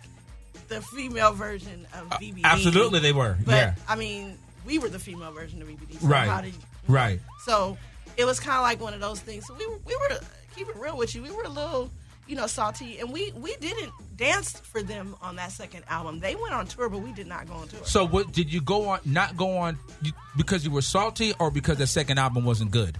the 0.69 0.81
female 0.81 1.33
version 1.33 1.85
of 1.93 2.09
BBD. 2.11 2.45
Uh, 2.45 2.47
absolutely 2.47 2.99
they 2.99 3.13
were, 3.13 3.37
But 3.45 3.55
yeah. 3.55 3.75
I 3.87 3.95
mean, 3.95 4.37
we 4.65 4.79
were 4.79 4.89
the 4.89 4.99
female 4.99 5.31
version 5.31 5.61
of 5.61 5.67
BBD. 5.67 5.99
So 5.99 6.07
Right. 6.07 6.43
Did 6.43 6.53
Right. 6.87 7.19
So 7.45 7.77
it 8.17 8.25
was 8.25 8.39
kind 8.39 8.57
of 8.57 8.63
like 8.63 8.81
one 8.81 8.93
of 8.93 8.99
those 8.99 9.19
things. 9.19 9.45
So 9.47 9.53
we 9.53 9.65
were, 9.67 9.77
we 9.85 9.95
were 9.95 10.17
keep 10.55 10.67
it 10.67 10.75
real 10.75 10.97
with 10.97 11.13
you. 11.15 11.21
We 11.21 11.31
were 11.31 11.43
a 11.43 11.49
little, 11.49 11.91
you 12.27 12.35
know, 12.35 12.47
salty, 12.47 12.99
and 12.99 13.11
we 13.13 13.31
we 13.35 13.55
didn't 13.57 13.91
dance 14.15 14.59
for 14.59 14.81
them 14.81 15.15
on 15.21 15.35
that 15.35 15.51
second 15.51 15.83
album. 15.87 16.19
They 16.19 16.35
went 16.35 16.53
on 16.53 16.65
tour, 16.67 16.89
but 16.89 16.99
we 16.99 17.11
did 17.13 17.27
not 17.27 17.47
go 17.47 17.53
on 17.53 17.67
tour. 17.67 17.79
So 17.83 18.05
what 18.05 18.31
did 18.31 18.51
you 18.51 18.61
go 18.61 18.89
on? 18.89 18.99
Not 19.05 19.37
go 19.37 19.57
on 19.57 19.77
you- 20.01 20.13
because 20.35 20.65
you 20.65 20.71
were 20.71 20.81
salty, 20.81 21.33
or 21.39 21.51
because 21.51 21.77
the 21.77 21.87
second 21.87 22.17
album 22.17 22.43
wasn't 22.43 22.71
good? 22.71 22.97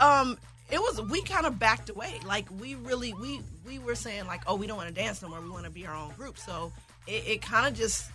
Um, 0.00 0.36
it 0.70 0.78
was 0.80 1.00
we 1.02 1.22
kind 1.22 1.46
of 1.46 1.58
backed 1.58 1.88
away. 1.90 2.14
Like 2.26 2.46
we 2.60 2.74
really 2.74 3.14
we 3.14 3.40
we 3.66 3.78
were 3.78 3.94
saying 3.94 4.26
like, 4.26 4.42
oh, 4.46 4.56
we 4.56 4.66
don't 4.66 4.76
want 4.76 4.88
to 4.88 4.94
dance 4.94 5.22
no 5.22 5.28
more. 5.28 5.40
We 5.40 5.50
want 5.50 5.64
to 5.64 5.70
be 5.70 5.86
our 5.86 5.94
own 5.94 6.10
group. 6.14 6.36
So 6.38 6.72
it, 7.06 7.24
it 7.26 7.42
kind 7.42 7.66
of 7.66 7.74
just. 7.74 8.10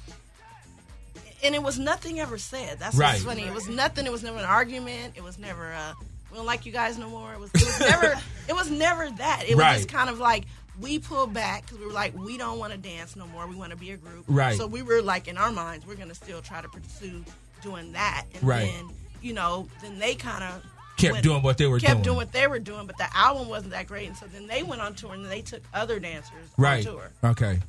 And 1.44 1.54
it 1.54 1.62
was 1.62 1.78
nothing 1.78 2.22
ever 2.22 2.38
said. 2.38 2.80
That's 2.80 2.96
Right. 2.96 3.14
what's 3.14 3.24
funny. 3.26 3.44
It 3.44 3.54
was 3.54 3.68
nothing. 3.68 4.06
It 4.06 4.12
was 4.14 4.24
never 4.24 4.38
an 4.38 4.46
argument. 4.46 5.14
It 5.18 5.24
was 5.24 5.38
never 5.38 5.72
a 5.72 5.94
we 6.34 6.38
don't 6.38 6.46
like 6.48 6.66
you 6.66 6.72
guys 6.72 6.98
no 6.98 7.08
more. 7.10 7.32
It 7.34 7.40
was, 7.40 7.52
it 7.54 7.64
was 7.64 7.80
never. 7.80 8.14
it 8.50 8.54
was 8.54 8.70
never 8.72 9.10
that. 9.12 9.44
It 9.48 9.56
was 9.56 9.60
Right. 9.60 9.76
just 9.78 9.88
kind 9.90 10.10
of 10.10 10.20
like 10.20 10.46
we 10.82 10.98
pulled 11.00 11.34
back 11.34 11.62
because 11.62 11.78
we 11.78 11.86
were 11.86 11.92
like 11.94 12.18
we 12.18 12.38
don't 12.38 12.58
want 12.58 12.72
to 12.74 12.78
dance 12.80 13.16
no 13.16 13.28
more. 13.28 13.46
We 13.48 13.56
want 13.56 13.70
to 13.72 13.78
be 13.78 13.92
a 13.92 13.98
group. 13.98 14.26
Right. 14.28 14.58
So 14.58 14.66
we 14.68 14.82
were 14.82 15.02
like 15.02 15.28
in 15.28 15.38
our 15.38 15.52
minds 15.52 15.86
we're 15.86 15.96
gonna 15.96 16.16
still 16.16 16.42
try 16.42 16.62
to 16.62 16.68
pursue 16.68 17.24
doing 17.62 17.92
that. 17.94 18.26
And 18.34 18.44
Right. 18.44 18.72
then 18.74 18.90
you 19.22 19.34
know 19.34 19.68
then 19.82 20.00
they 20.00 20.16
kind 20.16 20.44
of 20.44 20.64
Kept 20.98 21.22
doing 21.24 21.42
what 21.44 21.58
they 21.58 21.66
were 21.68 21.80
kept 21.80 21.94
doing. 21.94 22.04
doing 22.04 22.16
what 22.18 22.32
they 22.32 22.48
were 22.48 22.60
doing, 22.60 22.86
but 22.88 22.98
the 22.98 23.08
album 23.16 23.48
wasn't 23.50 23.72
that 23.74 23.88
great, 23.88 24.08
and 24.08 24.18
so 24.18 24.26
then 24.28 24.48
they 24.48 24.62
went 24.64 24.82
on 24.82 24.94
tour 24.96 25.14
and 25.14 25.26
they 25.26 25.42
took 25.42 25.62
other 25.74 26.00
dancers 26.00 26.50
Right. 26.58 26.86
on 26.88 26.94
tour. 26.94 27.10
Okay. 27.24 27.60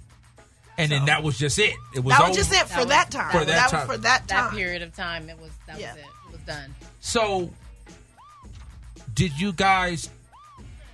And 0.76 0.90
then 0.90 1.04
that 1.04 1.22
was 1.22 1.38
just 1.38 1.58
it. 1.58 1.74
It 1.94 2.00
was 2.00 2.12
that 2.16 2.20
was 2.28 2.30
over. 2.30 2.36
just 2.36 2.52
it 2.52 2.68
for 2.68 2.84
that, 2.86 3.10
time. 3.10 3.30
For 3.32 3.44
that 3.44 3.70
time. 3.70 3.86
was 3.88 3.96
for 3.96 4.02
that 4.02 4.26
time. 4.28 4.50
That 4.50 4.56
period 4.56 4.82
of 4.82 4.94
time, 4.94 5.28
it 5.30 5.38
was 5.38 5.50
that 5.66 5.78
Yeah. 5.78 5.92
was 5.94 6.02
it. 6.02 6.06
It 6.26 6.32
was 6.32 6.40
done. 6.40 6.74
So, 7.00 7.50
did 9.14 9.38
you 9.38 9.52
guys, 9.52 10.10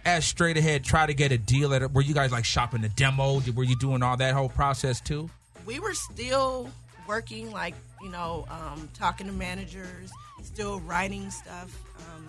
as 0.04 0.24
straight 0.24 0.56
ahead, 0.56 0.84
try 0.84 1.06
to 1.06 1.14
get 1.14 1.32
a 1.32 1.38
deal? 1.38 1.74
At 1.74 1.82
it? 1.82 1.92
were 1.92 2.02
you 2.02 2.14
guys 2.14 2.32
like 2.32 2.44
shopping 2.44 2.82
the 2.82 2.88
demo? 2.90 3.40
Were 3.54 3.64
you 3.64 3.76
doing 3.76 4.02
all 4.02 4.16
that 4.16 4.34
whole 4.34 4.48
process 4.48 5.00
too? 5.00 5.30
we 5.66 5.78
were 5.78 5.94
still 5.94 6.68
working, 7.06 7.50
like 7.50 7.74
you 8.02 8.10
know, 8.10 8.46
um, 8.50 8.88
talking 8.94 9.26
to 9.26 9.32
managers, 9.32 10.10
still 10.42 10.80
writing 10.80 11.30
stuff. 11.30 11.76
Um, 11.98 12.28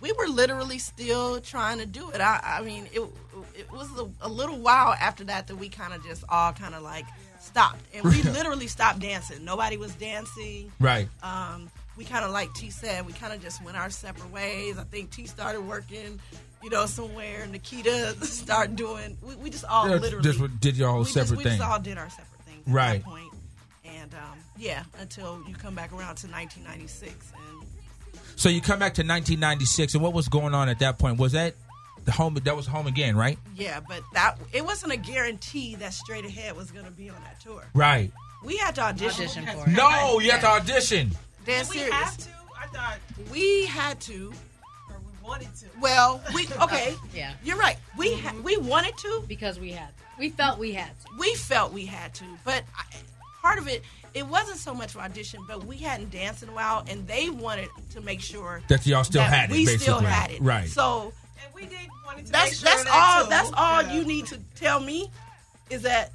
we 0.00 0.12
were 0.12 0.28
literally 0.28 0.78
still 0.78 1.40
trying 1.40 1.78
to 1.78 1.86
do 1.86 2.10
it. 2.10 2.20
I, 2.20 2.40
I 2.42 2.62
mean, 2.62 2.88
it 2.92 3.02
it 3.56 3.70
was 3.70 3.88
a, 3.98 4.08
a 4.22 4.28
little 4.28 4.58
while 4.58 4.94
after 4.94 5.24
that 5.24 5.48
that 5.48 5.56
we 5.56 5.68
kind 5.68 5.92
of 5.92 6.04
just 6.04 6.24
all 6.28 6.52
kind 6.52 6.74
of 6.74 6.82
like 6.82 7.06
stopped, 7.40 7.82
and 7.92 8.04
we 8.04 8.22
literally 8.32 8.68
stopped 8.68 9.00
dancing. 9.00 9.44
Nobody 9.44 9.76
was 9.76 9.94
dancing. 9.94 10.72
Right. 10.80 11.08
Um, 11.22 11.70
we 11.98 12.04
kind 12.04 12.24
of 12.24 12.30
like 12.30 12.54
T 12.54 12.70
said, 12.70 13.04
we 13.06 13.12
kind 13.12 13.32
of 13.34 13.42
just 13.42 13.62
went 13.62 13.76
our 13.76 13.90
separate 13.90 14.30
ways. 14.32 14.78
I 14.78 14.84
think 14.84 15.10
T 15.10 15.26
started 15.26 15.60
working, 15.62 16.18
you 16.62 16.70
know, 16.70 16.86
somewhere. 16.86 17.46
Nikita 17.46 18.14
started 18.24 18.76
doing. 18.76 19.18
We, 19.20 19.34
we 19.34 19.50
just 19.50 19.64
all 19.66 19.88
Yeah, 19.90 19.96
literally 19.96 20.22
just 20.22 20.60
did 20.60 20.76
your 20.76 20.88
whole 20.90 21.00
we 21.00 21.04
just- 21.04 21.14
separate 21.14 21.36
we 21.38 21.44
thing. 21.44 21.52
We 21.54 21.58
just 21.58 21.68
all 21.70 21.80
did 21.80 21.98
our 21.98 22.08
separate 22.08 22.40
things 22.46 22.62
at 22.66 22.72
Right. 22.72 23.04
that 23.04 23.10
point. 23.10 23.32
And 23.84 24.14
um, 24.14 24.38
yeah, 24.56 24.84
until 25.00 25.42
you 25.48 25.54
come 25.54 25.74
back 25.74 25.90
around 25.92 26.16
to 26.16 26.28
1996, 26.28 27.32
and 27.36 28.20
So 28.36 28.48
you 28.48 28.60
come 28.60 28.78
back 28.78 28.94
to 28.94 29.02
1996, 29.02 29.94
and 29.94 30.02
what 30.02 30.12
was 30.12 30.28
going 30.28 30.54
on 30.54 30.68
at 30.68 30.78
that 30.78 30.98
point? 30.98 31.18
Was 31.18 31.32
that 31.32 31.54
the 32.04 32.12
home? 32.12 32.34
That 32.44 32.54
was 32.56 32.66
home 32.66 32.86
again, 32.86 33.16
right? 33.16 33.38
yeah, 33.56 33.80
but 33.88 34.02
that 34.14 34.36
it 34.52 34.64
wasn't 34.64 34.92
a 34.92 34.96
guarantee 34.96 35.74
that 35.76 35.92
Straight 35.94 36.24
Ahead 36.24 36.56
was 36.56 36.70
going 36.70 36.84
to 36.84 36.90
be 36.92 37.10
on 37.10 37.16
that 37.24 37.40
tour. 37.40 37.64
Right. 37.74 38.12
We 38.44 38.56
had 38.56 38.76
to 38.76 38.82
audition, 38.82 39.24
Audition 39.24 39.46
for 39.46 39.68
it. 39.68 39.72
No, 39.74 40.20
you 40.20 40.30
had 40.30 40.42
to 40.42 40.46
audition. 40.48 41.10
Dead 41.44 41.62
Did 41.62 41.70
we 41.70 41.76
serious. 41.78 41.94
have 41.94 42.16
to? 42.18 42.28
I 42.60 42.66
thought 42.66 42.98
We 43.30 43.66
had 43.66 44.00
to. 44.02 44.32
or 44.90 44.96
we 44.98 45.28
wanted 45.28 45.54
to. 45.56 45.66
Well, 45.80 46.20
we 46.34 46.46
okay. 46.62 46.94
Yeah. 47.14 47.32
You're 47.44 47.56
right. 47.58 47.76
We 47.96 48.14
ha- 48.14 48.34
we 48.42 48.56
wanted 48.56 48.96
to. 48.98 49.22
Because 49.28 49.58
we 49.58 49.72
had, 49.72 49.88
we 50.18 50.30
felt 50.30 50.58
we 50.58 50.72
had 50.72 50.90
to. 51.04 51.06
we 51.18 51.34
felt 51.34 51.72
we 51.72 51.86
had 51.86 52.14
to, 52.14 52.24
but 52.44 52.64
I, 52.76 52.84
part 53.40 53.58
of 53.58 53.68
it, 53.68 53.82
it 54.14 54.26
wasn't 54.26 54.58
so 54.58 54.74
much 54.74 54.92
for 54.92 55.00
audition, 55.00 55.40
but 55.46 55.64
we 55.64 55.76
hadn't 55.76 56.10
danced 56.10 56.42
in 56.42 56.48
a 56.48 56.52
while, 56.52 56.84
and 56.88 57.06
they 57.06 57.30
wanted 57.30 57.68
to 57.90 58.00
make 58.00 58.20
sure 58.20 58.62
That 58.68 58.84
y'all 58.86 59.04
still 59.04 59.22
that 59.22 59.32
had 59.32 59.50
it, 59.50 59.52
We 59.52 59.66
still 59.66 60.00
had 60.00 60.30
it, 60.30 60.40
Right. 60.40 60.68
So 60.68 61.12
And 61.44 61.54
we 61.54 61.62
did 61.66 61.78
wanted 62.04 62.26
to 62.26 62.32
that's 62.32 62.50
make 62.50 62.54
sure 62.54 62.64
that's 62.64 62.84
that 62.84 63.16
all. 63.18 63.24
too. 63.24 63.30
That's 63.30 63.50
all 63.54 63.82
Yeah. 63.82 63.92
you 63.92 64.04
need 64.04 64.26
to 64.26 64.38
tell 64.56 64.80
me 64.80 65.10
is 65.70 65.82
that, 65.82 66.12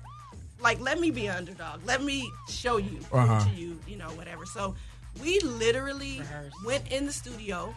like, 0.59 0.79
let 0.81 0.99
me 0.99 1.11
be 1.11 1.29
underdog. 1.29 1.85
Let 1.85 2.01
me 2.03 2.29
show 2.49 2.77
you, 2.77 2.99
Uh-huh. 3.11 3.43
to 3.45 3.49
you, 3.51 3.79
you 3.87 3.95
know, 3.95 4.09
whatever. 4.11 4.45
So 4.47 4.75
we 5.21 5.39
literally 5.41 6.19
Rehearse. 6.19 6.53
went 6.65 6.91
in 6.91 7.05
the 7.05 7.11
studio 7.13 7.73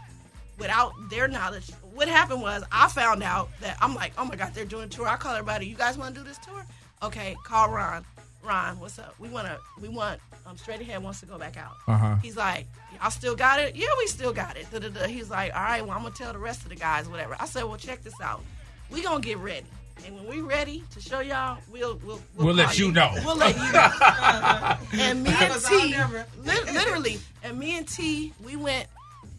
without 0.58 0.92
their 1.10 1.28
knowledge. 1.28 1.70
What 1.94 2.08
happened 2.08 2.42
was 2.42 2.64
I 2.72 2.88
found 2.88 3.22
out 3.22 3.48
that 3.60 3.76
I'm 3.80 3.94
like, 3.94 4.12
oh 4.18 4.24
my 4.24 4.36
god, 4.36 4.52
they're 4.54 4.64
doing 4.64 4.84
a 4.84 4.88
tour. 4.88 5.06
I 5.06 5.16
call 5.16 5.34
everybody. 5.34 5.66
You 5.66 5.76
guys 5.76 5.98
want 5.98 6.14
to 6.14 6.20
do 6.20 6.26
this 6.26 6.38
tour? 6.38 6.64
Okay, 7.02 7.36
call 7.44 7.70
Ron. 7.70 8.04
Ron, 8.42 8.78
what's 8.78 8.98
up? 8.98 9.14
We 9.18 9.28
want 9.28 9.48
to. 9.48 9.58
We 9.80 9.88
want. 9.88 10.20
Um, 10.46 10.56
Straight 10.56 10.80
Ahead 10.80 11.02
wants 11.02 11.18
to 11.20 11.26
go 11.26 11.36
back 11.36 11.56
out. 11.56 11.72
Uh-huh. 11.88 12.14
He's 12.22 12.36
like, 12.36 12.66
y'all 13.00 13.10
still 13.10 13.34
got 13.34 13.58
it? 13.58 13.74
Yeah, 13.74 13.88
we 13.98 14.06
still 14.06 14.32
got 14.32 14.56
it. 14.56 14.70
Da-da-da. 14.70 15.08
He's 15.08 15.28
like, 15.28 15.52
all 15.52 15.60
right, 15.62 15.82
well, 15.84 15.96
I'm 15.96 16.04
gonna 16.04 16.14
tell 16.14 16.32
the 16.32 16.38
rest 16.38 16.62
of 16.62 16.68
the 16.68 16.76
guys 16.76 17.08
whatever. 17.08 17.36
I 17.40 17.46
said, 17.46 17.64
well, 17.64 17.76
check 17.76 18.02
this 18.04 18.14
out. 18.22 18.42
We 18.88 19.02
gonna 19.02 19.20
get 19.20 19.38
ready, 19.38 19.66
and 20.04 20.14
when 20.14 20.26
we're 20.26 20.44
ready 20.44 20.82
to 20.90 21.00
show 21.00 21.20
y'all, 21.20 21.58
we'll 21.70 21.98
we'll 22.04 22.20
We'll 22.36 22.54
let 22.54 22.66
call 22.66 22.74
you 22.76 22.92
know. 22.92 23.12
We'll 23.24 23.36
let 23.36 23.56
you 23.56 23.72
know. 23.72 24.76
and 25.04 25.22
me 25.22 25.30
and 25.32 25.54
T, 25.64 25.90
never. 25.90 26.26
li- 26.44 26.72
literally, 26.72 27.18
and 27.42 27.58
me 27.58 27.76
and 27.76 27.86
T, 27.88 28.32
we 28.44 28.56
went. 28.56 28.86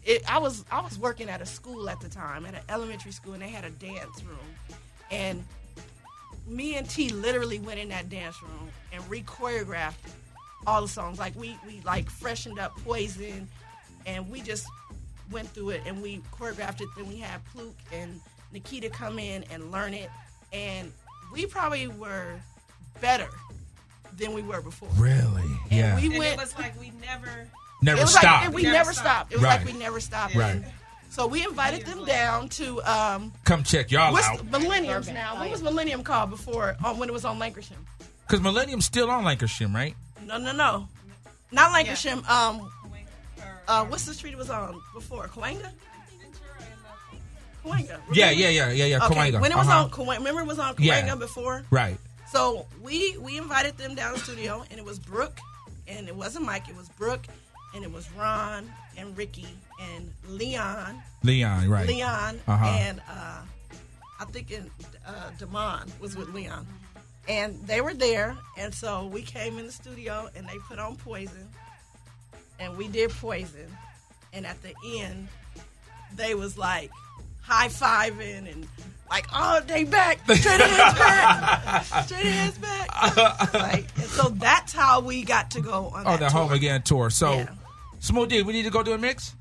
It, 0.04 0.22
I 0.30 0.38
was 0.38 0.64
I 0.70 0.80
was 0.80 0.98
working 0.98 1.28
at 1.28 1.40
a 1.40 1.46
school 1.46 1.88
at 1.88 2.00
the 2.00 2.08
time, 2.08 2.46
at 2.46 2.54
an 2.54 2.60
elementary 2.68 3.12
school, 3.12 3.34
and 3.34 3.42
they 3.42 3.48
had 3.50 3.64
a 3.64 3.70
dance 3.70 4.22
room, 4.24 4.76
and 5.10 5.44
me 6.46 6.76
and 6.76 6.88
T 6.88 7.10
literally 7.10 7.58
went 7.58 7.78
in 7.78 7.88
that 7.90 8.08
dance 8.08 8.42
room 8.42 8.68
and 8.92 9.08
re-choreographed 9.10 9.94
all 10.66 10.80
the 10.82 10.88
songs. 10.88 11.18
Like 11.18 11.34
we 11.36 11.56
we 11.66 11.80
like 11.84 12.08
freshened 12.10 12.58
up 12.58 12.76
Poison, 12.84 13.48
and 14.06 14.30
we 14.30 14.40
just 14.40 14.66
went 15.30 15.48
through 15.48 15.70
it 15.70 15.82
and 15.86 16.00
we 16.02 16.20
choreographed 16.32 16.80
it. 16.80 16.88
Then 16.96 17.06
we 17.08 17.16
had 17.18 17.44
Pluke 17.52 17.76
and 17.92 18.18
Nikita 18.52 18.88
come 18.88 19.18
in 19.18 19.44
and 19.50 19.70
learn 19.70 19.92
it, 19.92 20.08
and 20.52 20.92
we 21.32 21.46
probably 21.46 21.88
were 21.88 22.40
better 23.00 23.28
than 24.16 24.32
we 24.32 24.42
were 24.42 24.60
before. 24.62 24.88
Really? 24.96 25.42
Yeah. 25.70 25.96
we 25.96 26.06
And 26.06 26.18
went. 26.18 26.32
it 26.34 26.38
was 26.38 26.56
like 26.58 26.78
we 26.80 26.92
never. 27.00 27.48
Never 27.80 28.00
it 28.00 28.02
was 28.04 28.10
stopped. 28.10 28.24
like 28.26 28.44
and 28.46 28.54
we 28.54 28.62
Never 28.62 28.74
never 28.74 28.92
stopped. 28.92 29.06
stopped. 29.30 29.32
It 29.32 29.36
was 29.36 29.44
Right. 29.44 29.58
like 29.64 29.72
we 29.72 29.78
never 29.78 30.00
stopped. 30.00 30.34
Right. 30.34 30.62
So 31.10 31.26
we 31.26 31.44
invited 31.44 31.86
them 31.86 32.04
down 32.04 32.48
to 32.50 32.82
um, 32.82 33.32
Come 33.44 33.62
check 33.62 33.90
y'all 33.92 34.12
what's 34.12 34.26
out. 34.26 34.44
Millenniums 34.50 35.06
Burbank. 35.06 35.24
now. 35.24 35.34
Oh, 35.36 35.40
What 35.40 35.50
was 35.50 35.62
Millennium 35.62 36.02
called 36.02 36.30
before? 36.30 36.76
Um, 36.84 36.98
when 36.98 37.08
it 37.08 37.12
was 37.12 37.24
on 37.24 37.38
Lankershim? 37.38 37.76
Because 38.26 38.40
Millennium's 38.42 38.84
still 38.84 39.08
on 39.10 39.24
Lankershim, 39.24 39.74
right? 39.74 39.94
No, 40.26 40.36
no, 40.38 40.52
no, 40.52 40.88
not 41.52 41.72
Lankershim. 41.72 42.28
Um, 42.28 42.70
uh, 43.68 43.84
what's 43.86 44.04
the 44.06 44.12
street 44.14 44.32
it 44.32 44.38
was 44.38 44.50
on 44.50 44.80
before? 44.92 45.28
Cahuenga. 45.28 45.70
Cahuenga. 47.64 48.00
Yeah, 48.12 48.30
yeah, 48.30 48.48
yeah, 48.48 48.70
yeah, 48.70 48.84
yeah. 48.86 49.06
Okay, 49.06 49.32
when 49.32 49.50
it 49.52 49.56
was 49.56 49.66
Uh-huh. 49.68 49.84
on 49.84 49.90
Cahuenga, 49.90 50.18
remember 50.18 50.40
it 50.42 50.46
was 50.46 50.58
on 50.58 50.74
Yeah. 50.78 51.14
Before? 51.16 51.64
Right. 51.70 51.98
So 52.32 52.66
we 52.82 53.16
we 53.18 53.38
invited 53.38 53.76
them 53.78 53.94
down 53.94 54.14
to 54.14 54.18
the 54.20 54.24
studio, 54.24 54.64
and 54.70 54.78
it 54.78 54.84
was 54.84 54.98
Brooke, 54.98 55.38
and 55.86 56.08
it 56.08 56.14
wasn't 56.16 56.44
Mike. 56.44 56.68
It 56.68 56.76
was 56.76 56.88
Brooke, 56.90 57.26
and 57.74 57.84
it 57.84 57.90
was 57.92 58.10
Ron 58.12 58.70
and 58.96 59.16
Ricky 59.16 59.48
and 59.80 60.10
Leon, 60.26 61.02
Leon, 61.22 61.68
right. 61.68 61.86
Leon, 61.86 62.40
Uh-huh. 62.48 62.64
and 62.66 63.00
uh, 63.08 63.40
I 64.20 64.24
think 64.26 64.50
in, 64.50 64.70
uh, 65.06 65.30
Damon 65.38 65.90
was 66.00 66.16
with 66.16 66.28
Leon, 66.34 66.66
and 67.28 67.54
they 67.66 67.80
were 67.80 67.94
there, 67.94 68.36
and 68.56 68.74
so 68.74 69.06
we 69.06 69.22
came 69.22 69.56
in 69.58 69.66
the 69.66 69.72
studio, 69.72 70.28
and 70.34 70.46
they 70.48 70.58
put 70.68 70.78
on 70.80 70.96
Poison, 70.96 71.48
and 72.58 72.76
we 72.76 72.88
did 72.88 73.10
Poison, 73.10 73.70
and 74.32 74.44
at 74.46 74.60
the 74.62 74.74
end, 74.98 75.28
they 76.16 76.34
was 76.34 76.58
like 76.58 76.90
high 77.48 77.68
fiving 77.68 78.50
and 78.52 78.66
like, 79.10 79.26
oh, 79.34 79.60
they 79.66 79.84
back, 79.84 80.20
straight 80.24 80.60
ahead's 80.60 80.98
back, 80.98 81.84
straight 82.04 82.26
ahead's 82.26 82.58
back. 82.58 83.54
like, 83.54 83.86
and 83.96 84.04
so 84.04 84.28
that's 84.28 84.72
how 84.72 85.00
we 85.00 85.24
got 85.24 85.50
to 85.52 85.62
go 85.62 85.86
on 85.94 86.06
Oh, 86.06 86.10
that 86.10 86.20
the 86.20 86.28
tour. 86.28 86.40
Home 86.42 86.52
Again 86.52 86.82
tour. 86.82 87.08
So, 87.10 87.32
Yeah. 87.38 87.48
Smooth 88.00 88.28
D, 88.28 88.42
we 88.42 88.52
need 88.52 88.64
to 88.64 88.70
go 88.70 88.82
do 88.82 88.92
a 88.92 88.98
mix? 88.98 89.34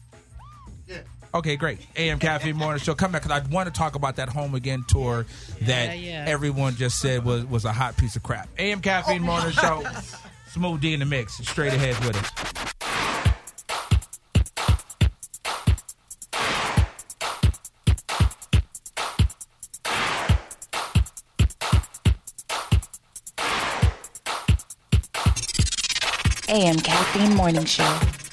Okay, 1.35 1.57
great. 1.57 1.79
AM 1.97 2.17
Caffeine 2.19 2.55
Morning 2.55 2.79
Show. 2.81 2.95
Come 2.95 3.11
back 3.11 3.21
because 3.23 3.43
I 3.43 3.45
want 3.49 3.67
to 3.67 3.73
talk 3.77 3.95
about 3.95 4.15
that 4.15 4.29
Home 4.29 4.55
Again 4.55 4.85
tour 4.87 5.25
that 5.61 5.89
Yeah, 5.99 6.23
yeah. 6.23 6.25
everyone 6.27 6.75
just 6.75 6.99
said 6.99 7.25
was, 7.25 7.45
was 7.45 7.65
a 7.65 7.73
hot 7.73 7.97
piece 7.97 8.15
of 8.15 8.23
crap. 8.23 8.47
AM 8.57 8.79
Caffeine 8.81 9.21
oh, 9.21 9.25
Morning 9.25 9.51
Show. 9.51 9.83
Smooth 10.47 10.79
D 10.79 10.93
in 10.93 11.01
the 11.01 11.05
mix. 11.05 11.37
Straight 11.39 11.73
ahead 11.73 11.99
with 12.05 12.15
us. 12.15 12.73
AM 26.49 26.79
Caffeine 26.79 27.35
Morning 27.35 27.65
Show. 27.65 28.26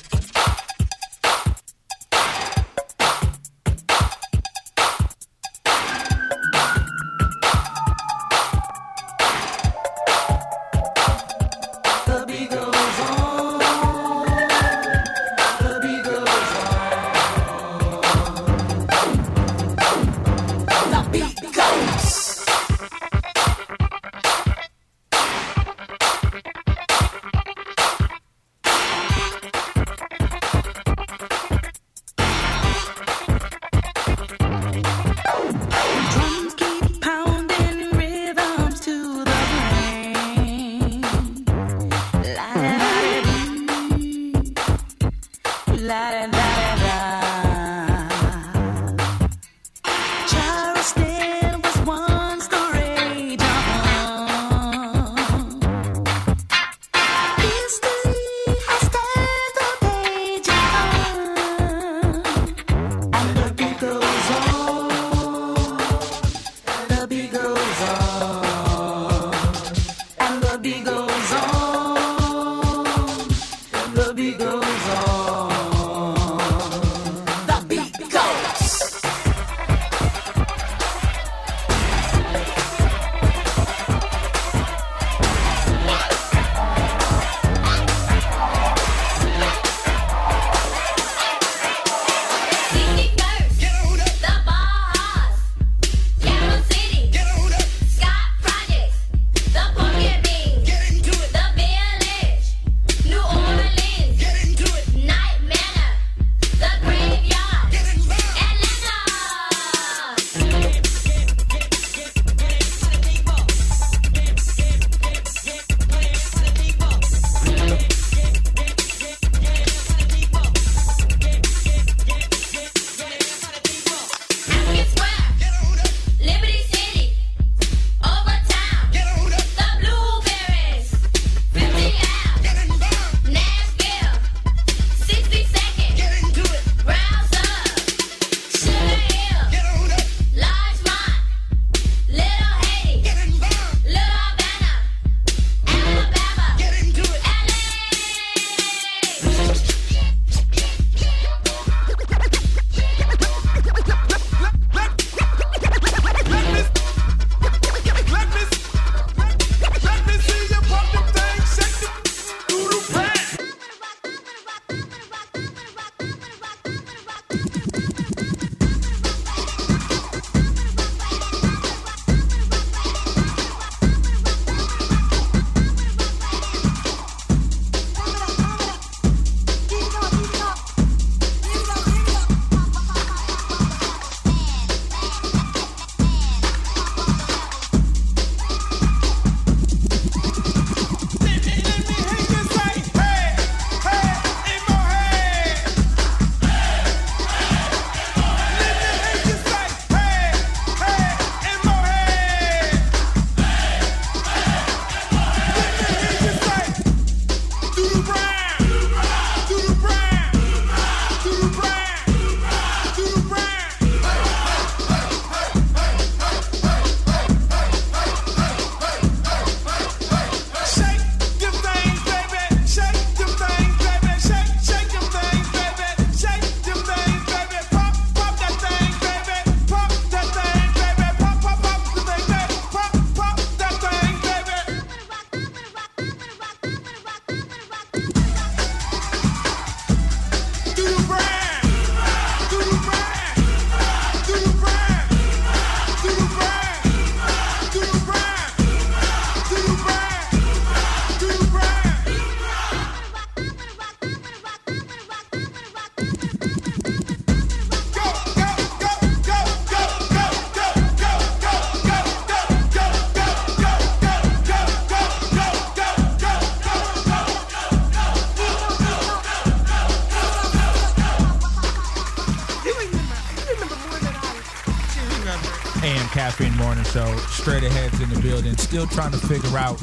Caffeine 276.35 276.57
Morning 276.57 276.83
Show. 276.87 277.17
Straight 277.29 277.63
ahead's 277.63 278.01
in 278.01 278.11
the 278.11 278.19
building. 278.21 278.57
Still 278.57 278.89
trying 278.89 279.13
to 279.13 279.19
figure 279.19 279.57
out 279.57 279.81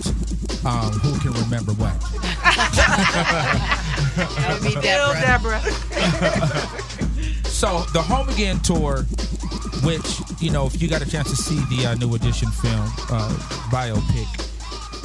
um, 0.65 0.91
who 0.99 1.17
can 1.21 1.31
remember 1.43 1.71
what. 1.71 1.97
That 4.35 4.59
would 4.61 4.61
be 4.61 4.73
Deborah. 4.81 5.21
Deborah. 5.21 5.61
So 7.47 7.83
the 7.93 8.01
Home 8.01 8.27
Again 8.27 8.59
tour, 8.59 9.03
which 9.85 10.41
you 10.41 10.51
know, 10.51 10.65
if 10.65 10.81
you 10.81 10.89
got 10.89 11.01
a 11.01 11.09
chance 11.09 11.29
to 11.29 11.37
see 11.37 11.55
the 11.73 11.85
uh, 11.87 11.95
new 11.95 12.13
edition 12.15 12.51
film 12.51 12.81
uh, 13.09 13.33
biopic, 13.71 14.27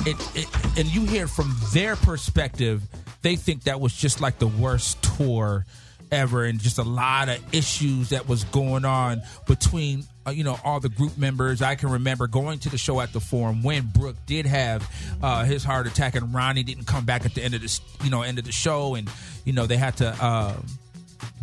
it, 0.04 0.16
it 0.34 0.48
and 0.76 0.92
you 0.92 1.04
hear 1.04 1.28
from 1.28 1.54
their 1.72 1.94
perspective, 1.94 2.82
they 3.22 3.36
think 3.36 3.62
that 3.64 3.80
was 3.80 3.94
just 3.94 4.20
like 4.20 4.40
the 4.40 4.48
worst 4.48 5.00
tour 5.16 5.64
ever, 6.10 6.44
and 6.44 6.58
just 6.58 6.78
a 6.78 6.82
lot 6.82 7.28
of 7.28 7.38
issues 7.54 8.08
that 8.08 8.26
was 8.28 8.42
going 8.42 8.84
on 8.84 9.22
between. 9.46 10.02
Uh, 10.26 10.30
you 10.30 10.42
know 10.42 10.58
all 10.64 10.80
the 10.80 10.88
group 10.88 11.16
members. 11.16 11.62
I 11.62 11.76
can 11.76 11.90
remember 11.90 12.26
going 12.26 12.58
to 12.60 12.68
the 12.68 12.78
show 12.78 13.00
at 13.00 13.12
the 13.12 13.20
Forum 13.20 13.62
when 13.62 13.84
Brooke 13.86 14.16
did 14.26 14.46
have 14.46 14.90
uh, 15.22 15.44
his 15.44 15.62
heart 15.62 15.86
attack, 15.86 16.16
and 16.16 16.34
Ronnie 16.34 16.64
didn't 16.64 16.86
come 16.86 17.04
back 17.04 17.24
at 17.24 17.34
the 17.34 17.42
end 17.42 17.54
of 17.54 17.60
this, 17.60 17.80
you 18.02 18.10
know, 18.10 18.22
end 18.22 18.38
of 18.38 18.44
the 18.44 18.52
show, 18.52 18.94
and 18.94 19.08
you 19.44 19.52
know 19.52 19.66
they 19.66 19.76
had 19.76 19.96
to 19.98 20.08
uh, 20.20 20.54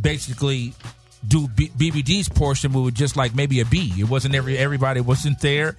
basically 0.02 0.74
do 1.26 1.48
B- 1.48 1.70
BBD's 1.70 2.28
portion 2.28 2.74
We 2.74 2.82
were 2.82 2.92
just 2.92 3.16
like 3.16 3.34
maybe 3.34 3.62
a 3.62 3.66
B. 3.66 3.94
It 3.98 4.10
wasn't 4.10 4.36
every 4.36 4.58
everybody 4.58 5.02
wasn't 5.02 5.40
there. 5.40 5.78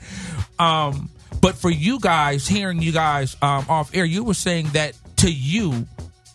Um, 0.58 1.10
but 1.40 1.56
for 1.56 1.70
you 1.70 2.00
guys, 2.00 2.48
hearing 2.48 2.80
you 2.80 2.92
guys 2.92 3.36
um, 3.42 3.66
off 3.68 3.94
air, 3.94 4.04
you 4.04 4.24
were 4.24 4.34
saying 4.34 4.68
that 4.68 4.96
to 5.16 5.30
you 5.30 5.86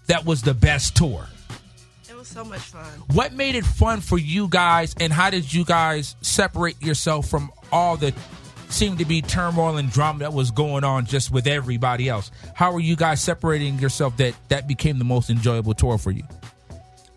that 0.07 0.26
was 0.26 0.41
the 0.41 0.53
best 0.53 0.95
tour. 0.95 1.28
It 2.32 2.38
was 2.38 2.46
so 2.46 2.50
much 2.50 2.62
fun. 2.62 3.04
What 3.14 3.34
made 3.34 3.56
it 3.56 3.66
fun 3.66 4.02
for 4.02 4.18
you 4.18 4.48
guys, 4.48 4.96
and 5.00 5.12
how 5.12 5.30
did 5.30 5.52
you 5.54 5.66
guys 5.66 6.16
separate 6.22 6.82
yourself 6.82 7.28
from 7.28 7.52
all 7.72 7.98
the 7.98 8.14
seemed 8.70 9.00
to 9.00 9.06
be 9.06 9.22
turmoil 9.22 9.78
and 9.78 9.92
drama 9.92 10.20
that 10.20 10.34
was 10.34 10.52
going 10.52 10.84
on 10.84 11.06
just 11.06 11.32
with 11.32 11.48
everybody 11.48 12.08
else? 12.08 12.32
How 12.54 12.72
were 12.72 12.80
you 12.80 12.96
guys 12.96 13.22
separating 13.22 13.80
yourself 13.80 14.18
that 14.18 14.36
that 14.50 14.68
became 14.68 15.00
the 15.00 15.06
most 15.06 15.30
enjoyable 15.30 15.74
tour 15.74 15.98
for 15.98 16.12
you? 16.12 16.24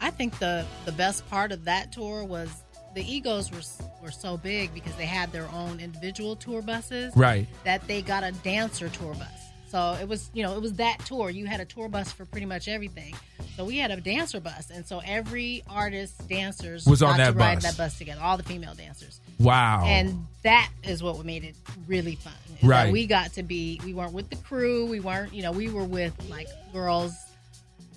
I 0.00 0.10
think 0.10 0.38
the 0.38 0.64
the 0.84 0.92
best 0.92 1.28
part 1.28 1.52
of 1.52 1.64
that 1.64 1.92
tour 1.92 2.24
was 2.24 2.48
the 2.94 3.02
egos 3.02 3.50
were 3.50 3.60
were 4.02 4.10
so 4.10 4.36
big 4.36 4.72
because 4.74 4.94
they 4.96 5.06
had 5.06 5.30
their 5.32 5.48
own 5.50 5.78
individual 5.80 6.36
tour 6.36 6.62
buses, 6.62 7.12
Right. 7.16 7.46
That 7.64 7.86
they 7.86 8.02
got 8.02 8.24
a 8.24 8.32
dancer 8.32 8.88
tour 8.88 9.14
bus. 9.14 9.28
So 9.72 9.96
it 9.98 10.06
was, 10.06 10.30
you 10.34 10.42
know, 10.42 10.54
it 10.54 10.60
was 10.60 10.74
that 10.74 10.98
tour. 11.06 11.30
You 11.30 11.46
had 11.46 11.60
a 11.60 11.64
tour 11.64 11.88
bus 11.88 12.12
for 12.12 12.26
pretty 12.26 12.44
much 12.44 12.68
everything. 12.68 13.14
So 13.56 13.64
we 13.64 13.78
had 13.78 13.90
a 13.90 13.96
dancer 13.98 14.38
bus, 14.38 14.70
and 14.70 14.86
so 14.86 15.00
every 15.04 15.62
artist, 15.68 16.28
dancers 16.28 16.84
Was 16.86 17.02
on 17.02 17.12
got 17.12 17.16
that 17.16 17.30
to 17.32 17.38
ride 17.38 17.54
bus. 17.56 17.64
that 17.64 17.76
bus 17.78 17.96
together. 17.98 18.20
All 18.22 18.36
the 18.36 18.42
female 18.42 18.74
dancers. 18.74 19.18
Wow. 19.40 19.84
And 19.86 20.26
that 20.42 20.70
is 20.82 21.02
what 21.02 21.24
made 21.24 21.44
it 21.44 21.54
really 21.88 22.16
fun. 22.16 22.32
Right. 22.62 22.92
We 22.92 23.06
got 23.06 23.32
to 23.34 23.42
be. 23.42 23.80
We 23.84 23.94
weren't 23.94 24.12
with 24.12 24.28
the 24.28 24.36
crew. 24.36 24.84
We 24.86 25.00
weren't. 25.00 25.32
You 25.32 25.42
know, 25.42 25.52
we 25.52 25.70
were 25.70 25.84
with 25.84 26.14
like 26.28 26.48
girls 26.74 27.14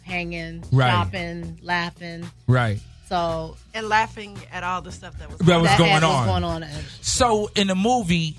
hanging, 0.03 0.63
Right. 0.71 0.91
shopping, 0.91 1.59
laughing. 1.61 2.26
Right. 2.47 2.80
So 3.09 3.57
and 3.73 3.88
laughing 3.89 4.38
at 4.51 4.63
all 4.63 4.82
the 4.82 4.91
stuff 4.93 5.17
that 5.19 5.30
was 5.30 5.39
that 5.39 5.61
was 5.61 5.69
That 5.69 5.78
going 5.78 5.93
was 5.93 6.03
on. 6.03 6.28
going 6.28 6.43
on. 6.43 6.65
So 7.01 7.49
in 7.55 7.67
the 7.67 7.76
movie, 7.76 8.38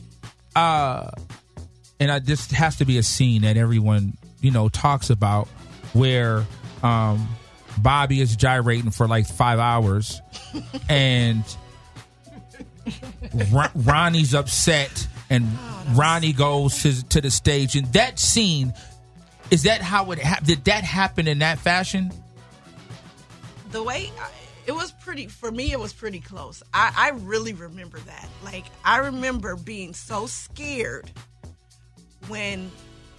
uh, 0.57 1.11
and 2.01 2.11
I, 2.11 2.19
this 2.19 2.51
has 2.51 2.77
to 2.77 2.85
be 2.85 2.99
a 2.99 3.03
scene 3.03 3.43
that 3.43 3.57
everyone 3.57 4.17
you 4.41 4.51
know 4.51 4.69
talks 4.69 5.11
about, 5.11 5.49
where 5.93 6.45
um, 6.83 7.29
Bobby 7.79 8.21
is 8.21 8.37
gyrating 8.37 8.91
for 8.91 9.07
like 9.09 9.27
five 9.27 9.59
hours, 9.59 10.21
and 10.89 11.45
Ron- 13.53 13.71
Ronnie's 13.75 14.35
upset, 14.35 15.07
and 15.31 15.47
Ronnie 15.95 16.33
goes 16.33 16.83
to 16.83 17.03
to 17.09 17.21
the 17.21 17.31
stage, 17.31 17.77
and 17.77 17.87
that 17.93 18.19
scene. 18.19 18.73
Is 19.49 19.63
that 19.63 19.81
how 19.81 20.11
it 20.11 20.19
hap 20.19 20.43
did 20.43 20.65
that 20.65 20.83
happen 20.83 21.29
in 21.29 21.39
that 21.39 21.61
fashion? 21.61 22.11
the 23.71 23.83
way 23.83 24.11
I, 24.19 24.31
it 24.67 24.73
was 24.73 24.93
pretty 24.93 25.27
for 25.27 25.51
me 25.51 25.73
it 25.73 25.79
was 25.79 25.93
pretty 25.93 26.21
close 26.21 26.63
I, 26.73 26.93
I 26.97 27.09
really 27.11 27.53
remember 27.53 27.99
that 27.99 28.29
like 28.45 28.65
i 28.85 28.99
remember 28.99 29.57
being 29.57 29.93
so 29.95 30.27
scared 30.27 31.11
when 32.29 32.71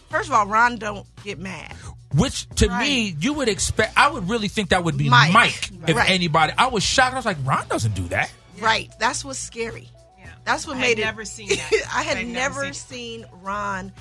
first 0.10 0.30
of 0.30 0.34
all 0.34 0.46
ron 0.48 0.78
don't 0.78 1.06
get 1.24 1.40
mad 1.40 1.74
Which 2.16 2.48
to 2.56 2.70
me, 2.80 3.16
you 3.20 3.34
would 3.34 3.50
expect. 3.50 3.94
I 3.98 4.10
would 4.10 4.30
really 4.30 4.48
think 4.48 4.70
that 4.70 4.84
would 4.86 4.98
be 4.98 5.10
Mike, 5.10 5.34
Mike. 5.34 5.72
if 5.88 5.96
Right. 5.96 6.10
anybody. 6.10 6.54
I 6.58 6.68
was 6.68 6.82
shocked. 6.82 7.14
I 7.14 7.18
was 7.18 7.26
like, 7.26 7.38
Ron 7.44 7.68
doesn't 7.68 7.96
do 7.96 8.08
that. 8.10 8.32
right 8.62 8.90
that's 9.00 9.26
what's 9.26 9.38
scary 9.40 9.90
Yeah. 10.18 10.30
that's 10.46 10.66
what 10.66 10.78
I 10.78 10.80
made 10.82 10.88
had 10.98 11.00
it 11.00 11.06
never 11.06 11.26
seen 11.26 11.50
that. 11.50 11.72
i 11.94 12.04
had 12.04 12.16
I 12.18 12.22
had 12.22 12.28
never, 12.28 12.62
never 12.62 12.74
seen 12.74 13.26
ron 13.44 13.92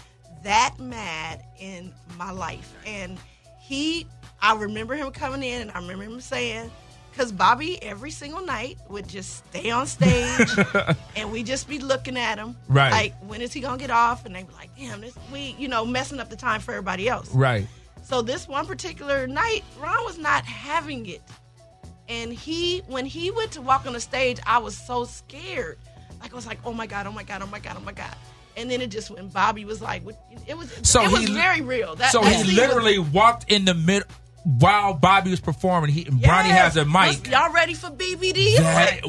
that 0.44 0.76
mad 0.78 1.42
in 1.58 1.92
my 2.16 2.30
life 2.30 2.72
and 2.86 3.18
he 3.60 4.06
i 4.40 4.54
remember 4.54 4.94
him 4.94 5.10
coming 5.10 5.42
in 5.42 5.62
and 5.62 5.70
i 5.72 5.78
remember 5.80 6.04
him 6.04 6.20
saying 6.20 6.70
because 7.16 7.32
bobby 7.32 7.82
every 7.82 8.10
single 8.10 8.44
night 8.44 8.76
would 8.90 9.08
just 9.08 9.36
stay 9.48 9.70
on 9.70 9.86
stage 9.86 10.50
and 11.16 11.32
we 11.32 11.42
just 11.42 11.66
be 11.66 11.78
looking 11.78 12.18
at 12.18 12.36
him. 12.38 12.54
Right. 12.68 12.90
like 12.90 13.14
when 13.22 13.40
is 13.40 13.52
he 13.54 13.60
gonna 13.60 13.78
get 13.78 13.90
off? 13.90 14.26
And 14.26 14.34
they 14.34 14.42
be 14.42 14.52
like 14.52 14.70
damn 14.76 15.00
this 15.00 15.16
we 15.32 15.54
you 15.58 15.68
know 15.68 15.86
messing 15.86 16.20
up 16.20 16.28
the 16.28 16.36
time 16.36 16.60
for 16.60 16.72
everybody 16.72 17.08
else. 17.08 17.34
Right. 17.34 17.66
so 18.02 18.20
this 18.20 18.46
one 18.46 18.66
particular 18.66 19.26
night 19.26 19.64
ron 19.80 20.04
was 20.04 20.18
not 20.18 20.44
having 20.44 21.06
it. 21.06 21.22
And 22.08 22.32
he 22.32 22.80
when 22.86 23.06
he 23.06 23.30
went 23.30 23.52
to 23.52 23.62
walk 23.62 23.86
on 23.86 23.94
the 23.94 24.00
stage 24.00 24.38
i 24.46 24.58
was 24.58 24.76
so 24.76 25.04
scared. 25.04 25.78
Like 26.20 26.32
i 26.32 26.36
was 26.36 26.46
like 26.46 26.58
oh 26.66 26.74
my 26.74 26.86
god 26.86 27.06
oh 27.06 27.12
my 27.12 27.22
god 27.22 27.40
oh 27.42 27.46
my 27.46 27.60
god 27.60 27.76
oh 27.78 27.82
my 27.82 27.92
god. 27.92 28.14
And 28.58 28.70
then 28.70 28.80
it 28.82 28.90
just 28.90 29.10
when 29.10 29.28
bobby 29.28 29.64
was 29.64 29.80
like 29.80 30.02
it 30.46 30.56
was 30.56 30.70
So 30.82 31.02
it 31.02 31.10
was 31.10 31.26
he 31.26 31.32
very 31.32 31.62
real. 31.62 31.96
That, 31.96 32.12
so 32.12 32.22
he 32.22 32.34
scene 32.34 32.46
was- 32.46 32.54
literally 32.56 32.98
walked 32.98 33.50
in 33.50 33.64
the 33.64 33.74
mid 33.74 34.04
while 34.46 34.94
Bobby 34.94 35.30
was 35.30 35.40
performing. 35.40 35.90
He 35.90 36.06
and 36.06 36.24
Ronnie 36.24 36.50
has 36.50 36.76
a 36.76 36.84
mic. 36.84 36.94
Was- 37.24 37.26
y'all 37.28 37.52
ready 37.52 37.74
for 37.74 37.88
bbd 37.90 38.56
That- 38.58 39.00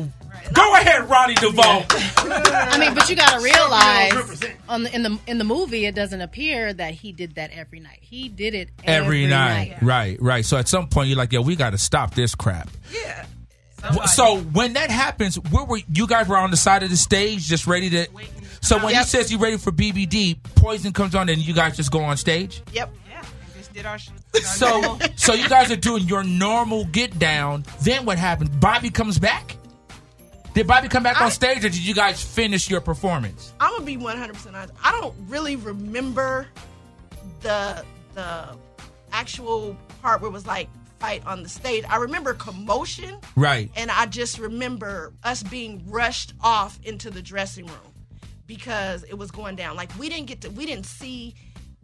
Go 0.53 0.75
ahead, 0.75 1.09
Ronnie 1.09 1.33
DeVoe. 1.35 1.83
I 1.89 2.77
mean, 2.79 2.93
but 2.93 3.09
you 3.09 3.15
got 3.17 3.38
to 3.38 3.43
realize 3.43 4.41
on 4.69 4.83
the, 4.83 4.95
in 4.95 5.03
the 5.03 5.19
in 5.27 5.38
the 5.39 5.43
movie, 5.43 5.85
it 5.85 5.93
doesn't 5.95 6.21
appear 6.21 6.71
that 6.73 6.93
he 6.93 7.11
did 7.11 7.35
that 7.35 7.51
every 7.51 7.79
night. 7.81 7.99
He 8.01 8.29
did 8.29 8.53
it 8.55 8.69
Every, 8.83 9.23
every, 9.23 9.27
night. 9.27 9.77
right, 9.81 10.17
right. 10.21 10.45
So 10.45 10.55
at 10.57 10.67
some 10.69 10.88
point, 10.88 11.09
you're 11.09 11.17
like, 11.17 11.33
"Yo, 11.33 11.41
we 11.41 11.55
got 11.57 11.71
to 11.71 11.77
stop 11.77 12.13
this 12.13 12.33
crap." 12.35 12.69
yeah 12.93 13.25
Wh- 13.83 14.07
So 14.07 14.38
when 14.39 14.73
that 14.73 14.89
happens, 14.89 15.35
where 15.49 15.65
were 15.65 15.79
you 15.91 16.07
guys 16.07 16.27
were 16.29 16.38
on 16.38 16.51
the 16.51 16.57
side 16.57 16.81
of 16.83 16.89
the 16.91 16.97
stage, 16.97 17.45
just 17.47 17.67
ready 17.67 17.89
to? 17.89 18.07
So 18.61 18.77
when 18.77 18.89
he 18.89 18.93
Yep. 18.93 19.05
says 19.05 19.31
you 19.31 19.39
ready 19.39 19.57
for 19.57 19.71
BBD, 19.71 20.38
Poison 20.55 20.93
comes 20.93 21.13
on, 21.15 21.27
and 21.29 21.39
you 21.41 21.53
guys 21.53 21.75
just 21.75 21.91
go 21.91 22.01
on 22.03 22.15
stage. 22.15 22.61
yep 22.71 22.89
Yeah, 23.09 23.21
we 23.21 23.25
just 23.25 23.33
did 23.78 23.86
our. 23.86 23.97
sh- 23.99 24.09
So, 24.41 24.97
so 25.15 25.34
you 25.34 25.47
guys 25.49 25.71
are 25.71 25.75
doing 25.75 26.03
your 26.05 26.23
normal 26.23 26.86
get 26.86 27.17
down. 27.19 27.65
Then 27.82 28.05
what 28.05 28.17
happens? 28.17 28.49
Bobby 28.49 28.89
comes 28.89 29.19
back. 29.19 29.55
Did 30.53 30.65
Bobby 30.67 30.88
come 30.88 31.03
back 31.03 31.21
on 31.21 31.30
stage, 31.30 31.59
or 31.59 31.69
did 31.69 31.78
you 31.86 31.93
guys 31.93 32.21
finish 32.23 32.69
your 32.69 32.82
performance? 32.82 33.53
I'm 33.59 33.71
gonna 33.73 33.86
be 33.86 33.97
100 33.97 34.34
percent 34.34 34.55
honest. 34.55 34.73
I 34.84 34.91
don't 34.91 35.13
really 35.28 35.55
remember 35.55 36.47
the 37.41 37.84
the 38.15 38.55
actual 39.11 39.78
part 40.01 40.21
where 40.21 40.30
it 40.30 40.34
was 40.34 40.47
like 40.47 40.67
fight 40.99 41.23
on 41.28 41.43
the 41.43 41.49
stage. 41.49 41.84
I 41.88 41.97
remember 41.97 42.34
commotion, 42.34 43.19
Right. 43.36 43.69
and 43.75 43.91
I 43.91 44.07
just 44.07 44.39
remember 44.39 45.13
us 45.23 45.43
being 45.43 45.84
rushed 45.88 46.34
off 46.41 46.80
into 46.84 47.11
the 47.11 47.21
dressing 47.21 47.67
room 47.67 47.93
because 48.47 49.03
it 49.03 49.13
was 49.15 49.30
going 49.30 49.55
down. 49.55 49.75
Like 49.75 49.91
we 49.99 50.09
didn't 50.09 50.25
get 50.25 50.41
to, 50.41 50.49
we 50.49 50.65
didn't 50.65 50.88
see 50.88 51.36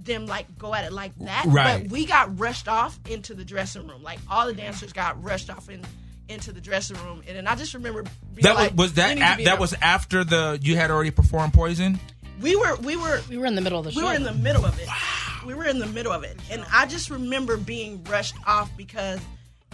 them 0.06 0.26
like 0.28 0.58
go 0.58 0.74
at 0.74 0.84
it 0.86 0.94
like 0.94 1.16
that. 1.20 1.46
Right. 1.48 1.84
But 1.84 1.92
we 1.92 2.06
got 2.06 2.40
rushed 2.40 2.68
off 2.68 3.00
into 3.10 3.34
the 3.34 3.46
dressing 3.46 3.88
room. 3.88 4.04
Like 4.04 4.20
all 4.30 4.46
the 4.48 4.54
dancers 4.54 4.94
got 4.94 5.22
rushed 5.24 5.50
off 5.50 5.70
in 5.70 5.82
into 6.30 6.54
the 6.54 6.62
dressing 6.62 6.96
room, 7.04 7.22
and 7.28 7.36
then 7.36 7.48
I 7.48 7.56
just 7.56 7.74
remember 7.74 8.04
being 8.04 8.44
That 8.44 8.56
like, 8.56 8.72
was, 8.72 8.78
was 8.78 8.94
that 8.94 9.40
a, 9.40 9.44
that 9.44 9.60
was 9.60 9.74
after 9.82 10.24
the 10.24 10.58
you 10.62 10.78
had 10.78 10.90
already 10.90 11.12
performed 11.12 11.54
Poison. 11.54 12.00
we 12.42 12.56
were 12.56 12.76
we 12.78 12.96
were 12.96 13.20
We 13.30 13.38
were 13.38 13.46
in 13.46 13.56
the 13.56 13.62
middle 13.62 13.80
of 13.80 13.86
the 13.86 13.92
show. 13.92 14.00
we 14.00 14.06
were 14.06 14.14
in 14.14 14.24
the 14.24 14.34
middle 14.34 14.66
of 14.66 14.80
it. 14.80 14.88
We 15.46 15.54
were 15.54 15.66
in 15.66 15.80
the 15.80 15.86
middle 15.88 16.14
of 16.14 16.24
it, 16.24 16.38
and 16.50 16.64
I 16.72 16.86
just 16.86 17.10
remember 17.10 17.58
being 17.58 18.02
rushed 18.06 18.36
off 18.48 18.72
because, 18.78 19.20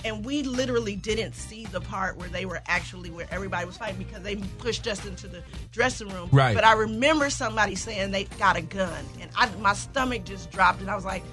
and 0.05 0.23
we 0.25 0.43
literally 0.43 0.95
didn't 0.95 1.33
see 1.33 1.65
the 1.67 1.81
part 1.81 2.17
where 2.17 2.29
they 2.29 2.45
were 2.45 2.61
actually 2.67 3.09
where 3.11 3.27
everybody 3.31 3.65
was 3.65 3.77
fighting 3.77 3.97
because 3.97 4.21
they 4.23 4.35
pushed 4.57 4.87
us 4.87 5.05
into 5.05 5.27
the 5.27 5.41
dressing 5.71 6.09
room. 6.09 6.29
Right. 6.31 6.53
But 6.55 6.63
I 6.63 6.73
remember 6.73 7.29
somebody 7.29 7.75
saying 7.75 8.11
they 8.11 8.25
got 8.37 8.55
a 8.55 8.61
gun, 8.61 9.03
and 9.21 9.29
I 9.35 9.49
my 9.57 9.73
stomach 9.73 10.23
just 10.25 10.51
dropped, 10.51 10.81
and 10.81 10.89
I 10.89 10.95
was 10.95 11.05
like. 11.05 11.23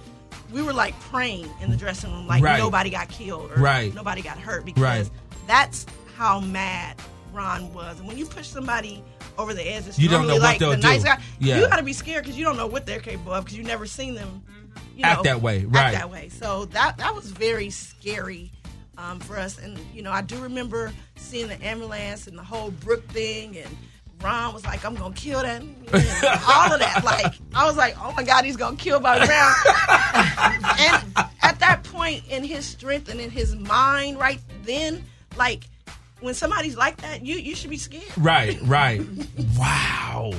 We 0.53 0.63
were 0.63 0.73
like 0.73 0.99
praying 1.01 1.51
in 1.61 1.71
the 1.73 1.77
dressing 1.77 2.13
room, 2.13 2.29
like 2.29 2.41
Right. 2.41 2.59
nobody 2.59 2.89
got 2.89 3.09
killed 3.09 3.51
or 3.51 3.61
Right. 3.61 3.93
nobody 3.93 4.23
got 4.23 4.39
hurt 4.39 4.65
because 4.65 4.81
Right. 4.81 5.11
that's 5.49 5.87
how 6.17 6.39
mad 6.39 6.95
Ron 7.33 7.73
was. 7.75 7.99
And 7.99 8.07
when 8.07 8.17
you 8.17 8.27
push 8.27 8.47
somebody 8.47 9.03
over 9.39 9.55
the 9.55 9.63
edge, 9.69 9.89
it's 9.89 9.99
You 9.99 10.09
don't 10.09 10.29
know 10.29 10.35
what 10.35 10.43
like 10.43 10.59
they'll 10.61 10.71
the 10.71 10.77
nice 10.77 11.01
do. 11.01 11.09
guy. 11.09 11.19
Yeah. 11.41 11.59
You 11.59 11.67
got 11.69 11.77
to 11.79 11.83
be 11.83 11.93
scared 11.93 12.23
because 12.23 12.39
you 12.39 12.45
don't 12.45 12.57
know 12.57 12.69
what 12.69 12.87
they're 12.87 13.01
capable 13.01 13.33
of 13.33 13.45
because 13.45 13.59
you've 13.59 13.67
never 13.67 13.87
seen 13.87 14.15
them 14.15 14.43
you 14.97 15.03
Act 15.05 15.25
that 15.25 15.43
way, 15.43 15.65
right? 15.65 15.87
act 15.87 15.95
that 15.95 16.11
way. 16.11 16.29
So 16.29 16.67
that 16.67 16.97
that 16.99 17.13
was 17.15 17.27
very 17.27 17.71
scary 17.71 18.53
um, 18.99 19.21
for 19.21 19.37
us. 19.37 19.59
And 19.59 19.79
you 19.95 20.03
know, 20.03 20.13
I 20.13 20.23
do 20.23 20.39
remember 20.39 20.93
seeing 21.17 21.49
the 21.49 21.63
ambulance 21.65 22.27
and 22.27 22.37
the 22.39 22.43
whole 22.43 22.71
Brooke 22.71 23.07
thing 23.09 23.57
and 23.57 23.77
Ron 24.23 24.55
was 24.55 24.65
like, 24.65 24.85
"I'm 24.85 24.95
gonna 24.95 25.15
kill 25.15 25.43
that," 25.43 25.61
all 26.49 26.73
of 26.73 26.81
that. 26.81 27.03
Like, 27.05 27.35
I 27.55 27.67
was 27.67 27.77
like, 27.77 27.97
"Oh 28.03 28.13
my 28.17 28.23
God, 28.23 28.45
he's 28.45 28.57
gonna 28.57 28.77
kill 28.77 28.99
Bobby 28.99 29.27
Brown." 29.27 29.55
and 30.79 31.05
at 31.43 31.59
that 31.61 31.83
point 31.85 32.25
in 32.29 32.43
his 32.43 32.65
strength 32.65 33.09
and 33.09 33.21
in 33.21 33.31
his 33.31 33.55
mind, 33.55 34.19
right 34.19 34.41
then, 34.63 35.05
like 35.37 35.65
when 36.21 36.35
somebody's 36.35 36.77
like 36.77 36.97
that, 37.03 37.25
you 37.25 37.37
you 37.37 37.55
should 37.55 37.71
be 37.71 37.77
scared. 37.77 38.05
Right, 38.17 38.59
right. 38.63 39.03
wow. 39.59 40.33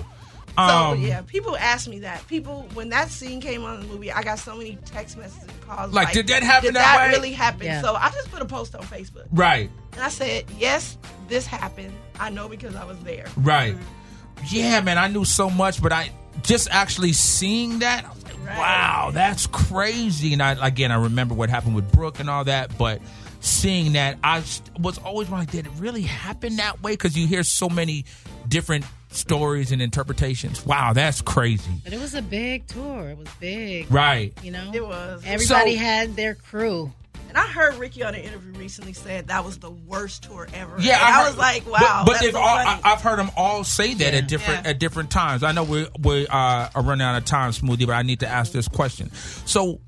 So 0.58 0.64
Um, 0.64 1.02
yeah, 1.02 1.22
people 1.22 1.56
ask 1.56 1.88
me 1.88 2.00
that. 2.00 2.26
People 2.28 2.68
when 2.74 2.90
that 2.90 3.10
scene 3.10 3.40
came 3.42 3.64
on 3.64 3.82
the 3.82 3.86
movie, 3.88 4.12
I 4.12 4.24
got 4.24 4.40
so 4.40 4.56
many 4.56 4.76
text 4.86 5.16
messages 5.18 5.44
and 5.48 5.62
calls. 5.62 5.94
Like, 5.94 6.14
did 6.14 6.28
that 6.28 6.42
happen 6.42 6.68
Did 6.70 6.76
that 6.76 6.96
that 6.98 7.08
way? 7.10 7.16
really 7.16 7.32
happen? 7.32 7.66
Yeah. 7.68 7.82
So 7.82 7.94
I 7.94 8.10
just 8.10 8.32
put 8.32 8.42
a 8.42 8.46
post 8.46 8.74
on 8.76 8.82
Facebook. 8.84 9.28
Right, 9.32 9.70
And 9.94 10.02
I 10.02 10.10
said, 10.10 10.46
yes, 10.58 10.98
this 11.28 11.46
happened. 11.46 11.94
I 12.20 12.32
know 12.32 12.50
because 12.50 12.76
I 12.76 12.86
was 12.86 12.98
there. 13.02 13.26
right. 13.38 13.76
Yeah, 14.50 14.82
man, 14.82 14.98
I 14.98 15.08
knew 15.08 15.26
so 15.26 15.50
much, 15.50 15.82
but 15.82 15.92
I 15.92 16.12
just 16.44 16.70
actually 16.72 17.14
seeing 17.14 17.80
that, 17.80 18.06
I 18.06 18.10
was 18.10 18.24
like, 18.24 18.38
wow, 18.58 19.10
that's 19.14 19.48
crazy. 19.48 20.34
And 20.34 20.42
I 20.42 20.54
again, 20.66 20.92
I 20.92 20.96
remember 20.96 21.34
what 21.36 21.50
happened 21.50 21.76
with 21.76 21.92
Brooke 21.92 22.20
and 22.20 22.30
all 22.30 22.44
that, 22.46 22.76
but 22.78 23.02
seeing 23.40 23.94
that, 23.94 24.18
I 24.24 24.44
was 24.80 24.98
always 25.00 25.30
like, 25.30 25.52
did 25.52 25.66
it 25.66 25.72
really 25.78 26.04
happen 26.04 26.56
that 26.58 26.82
way? 26.84 26.94
Because 26.94 27.18
you 27.18 27.28
hear 27.28 27.44
so 27.44 27.68
many 27.70 28.06
different 28.48 28.86
stories 29.10 29.72
and 29.72 29.82
interpretations. 29.82 30.66
Wow, 30.66 30.94
that's 30.94 31.22
crazy. 31.22 31.72
But 31.84 31.94
it 31.94 32.00
was 32.00 32.14
a 32.16 32.22
big 32.22 32.68
tour. 32.68 33.10
It 33.10 33.18
was 33.18 33.28
big. 33.40 33.92
Right. 33.92 34.34
You 34.44 34.52
know? 34.52 34.72
It 34.74 34.86
was. 34.86 35.24
Everybody 35.26 35.76
So- 35.76 35.82
had 35.84 36.16
their 36.16 36.36
crew. 36.36 36.92
And 37.30 37.38
I 37.38 37.42
heard 37.42 37.76
Ricky 37.76 38.04
on 38.04 38.16
an 38.16 38.22
interview 38.22 38.54
recently 38.54 38.94
said 38.94 39.28
that 39.28 39.44
was 39.44 39.58
the 39.58 39.70
worst 39.70 40.24
tour 40.24 40.48
ever. 40.54 40.78
Yeah, 40.80 40.94
And 40.96 41.04
I, 41.04 41.12
heard- 41.24 41.28
was 41.28 41.38
like, 41.38 41.66
wow. 41.70 42.04
But, 42.06 42.14
that's 42.14 42.24
they've 42.24 42.32
so 42.32 42.40
all, 42.40 42.58
I, 42.58 42.80
I've 42.86 43.02
heard 43.02 43.20
them 43.20 43.30
all 43.36 43.66
say 43.66 43.94
that 43.96 44.14
Yeah. 44.14 44.20
at 44.20 44.28
different 44.30 44.64
Yeah. 44.64 44.70
at 44.70 44.80
different 44.80 45.12
times. 45.12 45.44
I 45.44 45.52
know 45.52 45.66
we 45.66 45.88
we 46.00 46.26
uh, 46.26 46.70
are 46.74 46.82
running 46.82 47.06
out 47.06 47.18
of 47.18 47.26
time, 47.26 47.52
Smoothie, 47.52 47.86
but 47.86 47.94
I 47.96 48.04
need 48.04 48.22
to 48.22 48.28
ask 48.30 48.54
this 48.54 48.70
question. 48.70 49.12
So, 49.46 49.82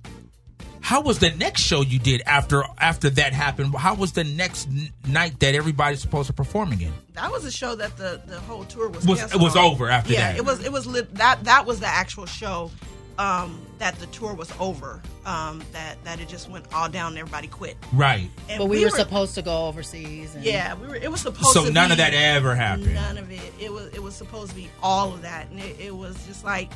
how 0.81 1.01
was 1.01 1.19
the 1.19 1.31
next 1.31 1.61
show 1.61 1.81
you 1.81 1.99
did 1.99 2.21
after 2.25 2.63
after 2.77 3.09
that 3.11 3.33
happened? 3.33 3.75
How 3.75 3.95
was 3.95 4.13
the 4.13 4.23
next 4.23 4.67
n- 4.67 4.89
night 5.07 5.39
that 5.39 5.55
everybody's 5.55 6.01
supposed 6.01 6.27
to 6.27 6.33
perform 6.33 6.71
again? 6.71 6.93
that 7.13 7.31
was 7.31 7.43
a 7.43 7.51
show 7.51 7.75
that 7.75 7.97
the, 7.97 8.21
the 8.27 8.39
whole 8.41 8.63
tour 8.63 8.87
was 8.89 9.05
Was- 9.05 9.33
it 9.33 9.39
was 9.39 9.55
over 9.57 9.89
after 9.89 10.13
yeah, 10.13 10.31
that. 10.31 10.37
it 10.37 10.45
was 10.45 10.63
it 10.63 10.71
was 10.71 10.87
lit, 10.87 11.13
that 11.15 11.43
that 11.43 11.65
was 11.65 11.79
the 11.81 11.87
actual 11.87 12.25
show 12.25 12.71
um, 13.17 13.61
that 13.79 13.99
the 13.99 14.05
tour 14.07 14.33
was 14.33 14.49
over. 14.59 15.01
Um, 15.25 15.61
that 15.73 16.01
that 16.05 16.19
it 16.21 16.29
just 16.29 16.49
went 16.49 16.65
all 16.73 16.87
down 16.89 17.09
and 17.11 17.19
everybody 17.19 17.47
quit. 17.49 17.75
Right. 17.93 18.29
And 18.47 18.57
But 18.57 18.67
we, 18.67 18.83
were, 18.83 18.89
supposed 18.89 19.35
to 19.35 19.41
go 19.41 19.67
overseas. 19.67 20.33
And 20.33 20.43
Yeah, 20.43 20.73
we 20.75 20.87
were. 20.87 20.95
It 20.95 21.11
was 21.11 21.21
supposed 21.21 21.47
to 21.53 21.59
So 21.59 21.65
to. 21.65 21.71
none 21.71 21.89
be, 21.89 21.91
of 21.91 21.97
that 21.97 22.13
ever 22.13 22.55
happened. 22.55 22.93
None 22.95 23.17
of 23.17 23.29
it. 23.29 23.53
It 23.59 23.71
was. 23.71 23.87
It 23.93 24.01
was 24.01 24.15
supposed 24.15 24.51
to 24.51 24.55
be 24.55 24.69
all 24.81 25.13
of 25.13 25.21
that, 25.23 25.49
and 25.49 25.59
it, 25.59 25.77
it 25.79 25.95
was 25.95 26.15
just 26.25 26.43
like, 26.45 26.71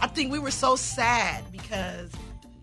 I 0.00 0.06
think 0.08 0.32
we 0.32 0.38
were 0.40 0.50
so 0.50 0.74
sad 0.74 1.44
because 1.52 2.10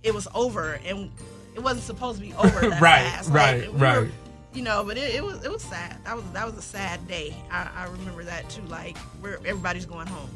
it 0.04 0.14
was 0.14 0.28
over, 0.34 0.80
and 0.86 1.12
it 1.56 1.60
wasn't 1.62 1.84
supposed 1.84 2.20
to 2.20 2.26
be 2.26 2.34
over 2.34 2.49
that 2.70 2.82
Right, 2.82 3.02
fast. 3.02 3.30
Like, 3.30 3.36
right, 3.36 3.74
we 3.74 3.80
right. 3.80 3.97
Were, 3.99 4.10
you 4.54 4.62
know, 4.64 4.84
but 4.84 4.97
it, 4.97 5.16
it 5.16 5.24
was 5.24 5.43
it 5.43 5.52
was 5.52 5.62
sad. 5.64 5.97
That 6.04 6.16
was 6.16 6.26
that 6.34 6.45
was 6.45 6.58
a 6.58 6.62
sad 6.62 7.08
day. 7.08 7.36
I, 7.52 7.70
I 7.76 7.84
remember 7.86 8.24
that 8.24 8.49
too. 8.49 8.64
Like 8.64 8.97
where 9.22 9.36
everybody's 9.45 9.86
going 9.86 10.08
home. 10.08 10.30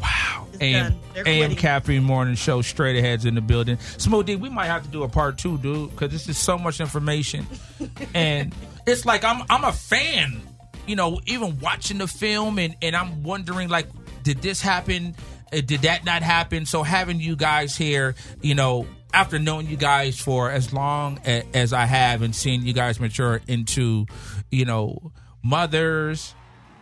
Wow. 0.00 0.46
AM. 0.60 0.94
AM. 1.16 1.54
Caffeine 1.54 2.02
Morning 2.02 2.34
Show, 2.34 2.62
straight 2.62 2.96
aheads 2.96 3.26
in 3.26 3.34
the 3.34 3.40
building. 3.42 3.76
Smoothie, 3.76 4.38
we 4.40 4.48
might 4.48 4.66
have 4.66 4.82
to 4.84 4.88
do 4.88 5.02
a 5.02 5.08
part 5.08 5.36
two, 5.36 5.58
dude, 5.58 5.90
because 5.90 6.10
this 6.10 6.28
is 6.30 6.38
so 6.38 6.56
much 6.56 6.80
information, 6.80 7.46
and 8.14 8.54
it's 8.86 9.04
like 9.04 9.22
I'm 9.24 9.42
I'm 9.50 9.64
a 9.64 9.72
fan. 9.72 10.40
You 10.86 10.96
know, 10.96 11.20
even 11.26 11.60
watching 11.60 11.98
the 11.98 12.08
film, 12.08 12.58
and 12.58 12.74
and 12.82 12.96
I'm 12.96 13.22
wondering 13.22 13.68
like, 13.68 13.86
did 14.22 14.38
this 14.38 14.60
happen? 14.60 15.14
Uh, 15.52 15.60
Did 15.60 15.82
that 15.82 16.04
not 16.04 16.22
happen? 16.22 16.66
So 16.66 16.82
having 16.82 17.20
you 17.20 17.36
guys 17.36 17.76
here, 17.76 18.14
you 18.40 18.54
know, 18.54 18.86
after 19.14 19.38
knowing 19.38 19.66
you 19.66 19.76
guys 19.76 20.18
for 20.18 20.50
as 20.50 20.72
long 20.72 21.18
as 21.24 21.72
I 21.72 21.84
have, 21.84 22.22
and 22.22 22.34
seeing 22.34 22.62
you 22.62 22.72
guys 22.72 22.98
mature 22.98 23.40
into, 23.46 24.06
you 24.50 24.64
know, 24.64 25.12
mothers. 25.42 26.34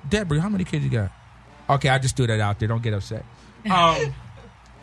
Deborah, 0.09 0.41
how 0.41 0.49
many 0.49 0.65
kids 0.65 0.85
you 0.85 0.91
got? 0.91 1.11
Okay, 1.69 1.89
I 1.89 1.99
just 1.99 2.17
threw 2.17 2.27
that 2.29 2.41
out 2.41 2.59
there. 2.59 2.69
Don't 2.69 2.83
get 2.83 2.95
upset. 2.95 3.25
Um, 3.71 4.15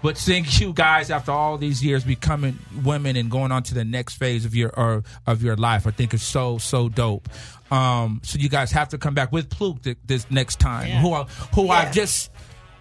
but 0.04 0.18
seeing 0.20 0.46
you 0.48 0.72
guys 0.72 1.10
after 1.10 1.32
all 1.32 1.58
these 1.58 1.84
years 1.84 2.04
becoming 2.04 2.60
women 2.84 3.16
and 3.16 3.32
going 3.32 3.52
on 3.52 3.64
to 3.64 3.74
the 3.74 3.84
next 3.84 4.14
phase 4.18 4.46
of 4.46 4.54
your 4.54 4.70
or, 4.78 5.04
of 5.26 5.42
your 5.42 5.56
life, 5.56 5.88
I 5.88 5.92
think 5.92 6.14
is 6.14 6.22
so 6.22 6.60
so 6.60 6.88
dope. 6.88 7.28
Um, 7.72 8.22
so 8.24 8.38
you 8.38 8.50
guys 8.50 8.72
have 8.74 8.90
to 8.90 9.00
come 9.00 9.16
back 9.16 9.32
with 9.32 9.50
Pluke 9.50 9.82
th- 9.82 9.98
this 10.06 10.30
next 10.30 10.60
time. 10.60 10.88
Yeah. 10.88 11.02
Who 11.02 11.14
I, 11.14 11.24
who 11.56 11.66
Yeah. 11.66 11.72
I've 11.72 11.92
just 11.92 12.30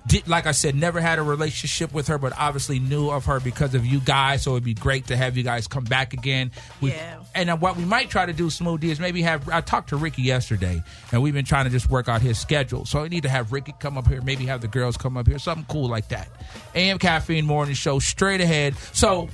did, 0.06 0.28
like 0.28 0.46
I 0.46 0.52
said, 0.52 0.74
never 0.74 1.00
had 1.00 1.18
a 1.18 1.22
relationship 1.22 1.92
with 1.92 2.08
her, 2.08 2.16
but 2.18 2.32
obviously 2.38 2.78
knew 2.78 3.10
of 3.10 3.24
her 3.26 3.40
because 3.40 3.74
of 3.74 3.84
you 3.84 3.98
guys. 4.00 4.42
So 4.42 4.52
it'd 4.52 4.62
be 4.64 4.74
great 4.74 5.08
to 5.08 5.16
have 5.16 5.36
you 5.36 5.42
guys 5.42 5.66
come 5.66 5.84
back 5.84 6.12
again. 6.12 6.52
We- 6.80 6.90
Yeah. 6.90 7.18
And 7.34 7.50
uh, 7.50 7.56
what 7.56 7.76
we 7.76 7.84
might 7.84 8.08
try 8.08 8.24
to 8.24 8.32
do, 8.32 8.46
Smoothie, 8.46 8.84
is 8.84 8.98
maybe 9.00 9.20
have. 9.22 9.48
I 9.50 9.60
talked 9.60 9.90
to 9.90 9.96
Ricky 9.96 10.22
yesterday, 10.22 10.82
and 11.12 11.22
we've 11.22 11.34
been 11.34 11.44
trying 11.44 11.64
to 11.64 11.70
just 11.70 11.90
work 11.90 12.08
out 12.08 12.22
his 12.22 12.38
schedule. 12.38 12.86
So 12.86 13.04
I 13.04 13.08
need 13.08 13.24
to 13.24 13.28
have 13.28 13.52
Ricky 13.52 13.74
come 13.78 13.98
up 13.98 14.06
here, 14.08 14.22
maybe 14.22 14.46
have 14.46 14.62
the 14.62 14.68
girls 14.68 14.96
come 14.96 15.16
up 15.18 15.26
here, 15.26 15.38
something 15.38 15.66
cool 15.68 15.88
like 15.88 16.08
that. 16.08 16.28
AM 16.74 16.98
Caffeine 16.98 17.44
Morning 17.44 17.74
Show, 17.74 17.98
straight 17.98 18.40
ahead. 18.40 18.74
So, 18.94 19.28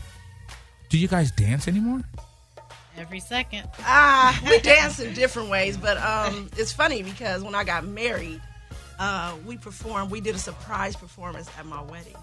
do 0.88 0.98
you 0.98 1.06
guys 1.06 1.30
dance 1.30 1.68
anymore? 1.68 2.00
Every 2.98 3.20
second. 3.20 3.68
Ah, 3.80 4.38
we 4.44 4.58
dance 4.60 4.98
in 5.00 5.14
different 5.14 5.48
ways, 5.48 5.76
but 5.76 5.96
um, 5.98 6.50
it's 6.56 6.72
funny 6.72 7.02
because 7.02 7.42
when 7.42 7.54
I 7.54 7.62
got 7.64 7.84
married, 7.86 8.40
uh, 9.02 9.34
we 9.44 9.56
performed. 9.56 10.10
We 10.12 10.20
did 10.20 10.36
a 10.36 10.38
surprise 10.38 10.94
performance 10.94 11.50
at 11.58 11.66
my 11.66 11.82
wedding. 11.82 12.16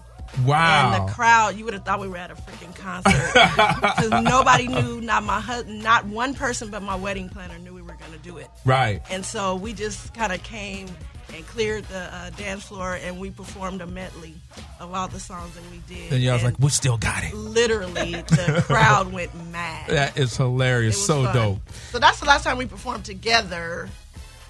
Wow. 0.44 0.94
And 0.94 1.08
the 1.08 1.12
crowd, 1.12 1.56
you 1.56 1.64
would 1.64 1.74
have 1.74 1.84
thought 1.84 2.00
we 2.00 2.08
were 2.08 2.16
at 2.16 2.30
a 2.30 2.34
freaking 2.34 2.74
concert 2.74 3.32
because 3.80 4.22
nobody 4.22 4.66
knew. 4.66 5.00
Not 5.00 5.24
my 5.24 5.40
husband, 5.40 5.82
not 5.82 6.06
one 6.06 6.34
person, 6.34 6.70
but 6.70 6.82
my 6.82 6.94
wedding 6.94 7.28
planner 7.28 7.58
knew 7.58 7.74
we 7.74 7.82
were 7.82 7.96
going 7.96 8.12
to 8.12 8.18
do 8.18 8.38
it. 8.38 8.48
Right. 8.64 9.02
And 9.10 9.26
so 9.26 9.56
we 9.56 9.72
just 9.72 10.14
kind 10.14 10.32
of 10.32 10.42
came 10.42 10.86
and 11.34 11.46
cleared 11.46 11.84
the 11.84 12.14
uh, 12.14 12.30
dance 12.30 12.64
floor, 12.64 12.98
and 13.02 13.20
we 13.20 13.30
performed 13.30 13.80
a 13.82 13.86
medley 13.86 14.34
of 14.78 14.94
all 14.94 15.08
the 15.08 15.20
songs 15.20 15.54
that 15.54 15.64
we 15.70 15.78
did. 15.92 16.12
And 16.12 16.22
y'all 16.22 16.34
was 16.34 16.44
like, 16.44 16.58
we 16.58 16.70
still 16.70 16.96
got 16.96 17.24
it. 17.24 17.34
literally, 17.34 18.12
the 18.12 18.62
crowd 18.66 19.12
went 19.12 19.34
mad. 19.50 19.90
That 19.90 20.18
is 20.18 20.36
hilarious. 20.36 21.04
So 21.04 21.24
fun. 21.24 21.34
dope. 21.34 21.70
So 21.90 21.98
that's 21.98 22.20
the 22.20 22.26
last 22.26 22.44
time 22.44 22.56
we 22.56 22.66
performed 22.66 23.04
together. 23.04 23.88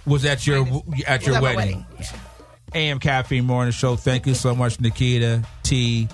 Was 0.07 0.25
at 0.25 0.47
your 0.47 0.67
at 1.07 1.27
your 1.27 1.41
wedding. 1.41 1.57
wedding, 1.57 1.87
AM 2.75 2.99
Caffeine 3.01 3.45
Morning 3.45 3.73
Show. 3.73 3.97
Thank 3.97 4.27
you 4.27 4.35
so 4.35 4.55
much, 4.55 4.81
Nikita 4.81 5.43
T, 5.63 6.09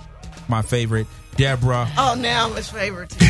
my 0.48 0.62
favorite, 0.62 1.06
Deborah. 1.36 1.88
Oh, 1.96 2.14
now 2.18 2.46
I'm 2.48 2.54
his 2.56 2.68
favorite. 2.68 3.12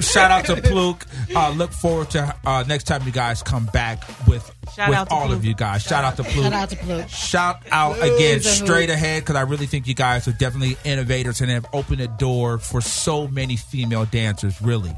Shout 0.00 0.30
out 0.30 0.44
to 0.46 0.56
Pluke. 0.62 1.06
Uh, 1.34 1.50
look 1.50 1.72
forward 1.72 2.10
to 2.10 2.34
uh, 2.44 2.64
next 2.66 2.84
time 2.84 3.02
you 3.04 3.12
guys 3.12 3.42
come 3.42 3.66
back 3.66 4.02
with 4.26 4.50
Shout 4.74 4.88
with 4.88 4.98
out 4.98 5.10
all 5.12 5.30
of 5.32 5.44
you 5.44 5.54
guys. 5.54 5.82
Shout, 5.82 6.04
out 6.04 6.16
to 6.16 6.24
Pluke. 6.24 6.44
Shout 6.44 6.52
out 6.52 6.70
to 6.70 6.76
Pluke. 6.76 7.08
Shout 7.08 7.62
out 7.70 7.96
again, 7.98 8.36
Who's 8.38 8.46
a 8.46 8.60
who? 8.60 8.66
straight 8.66 8.90
ahead, 8.90 9.22
because 9.22 9.36
I 9.36 9.42
really 9.42 9.66
think 9.66 9.86
you 9.86 9.94
guys 9.94 10.26
are 10.26 10.32
definitely 10.32 10.76
innovators 10.84 11.40
and 11.40 11.50
have 11.50 11.66
opened 11.72 12.00
a 12.00 12.08
door 12.08 12.58
for 12.58 12.80
so 12.80 13.28
many 13.28 13.56
female 13.56 14.04
dancers. 14.06 14.60
Really, 14.62 14.92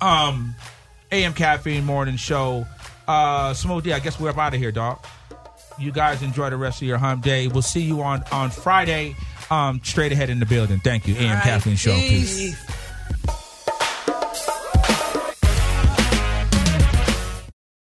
um, 0.00 0.54
AM 1.12 1.32
Caffeine 1.32 1.84
Morning 1.84 2.16
Show. 2.16 2.66
Uh, 3.10 3.52
Smoothie, 3.52 3.92
I 3.92 3.98
guess 3.98 4.20
we're 4.20 4.30
up 4.30 4.38
out 4.38 4.54
of 4.54 4.60
here, 4.60 4.70
dog. 4.70 5.04
You 5.80 5.90
guys 5.90 6.22
enjoy 6.22 6.48
the 6.50 6.56
rest 6.56 6.80
of 6.80 6.86
your 6.86 6.98
hump 6.98 7.24
day. 7.24 7.48
We'll 7.48 7.60
see 7.60 7.80
you 7.80 8.02
on 8.02 8.22
on 8.30 8.50
Friday. 8.50 9.16
Um, 9.50 9.80
straight 9.82 10.12
ahead 10.12 10.30
in 10.30 10.38
the 10.38 10.46
building. 10.46 10.78
Thank 10.78 11.08
you, 11.08 11.16
AM 11.16 11.30
All 11.30 11.34
right, 11.34 11.42
Caffeine 11.42 11.74
Show. 11.74 11.90
Peace. 11.90 12.56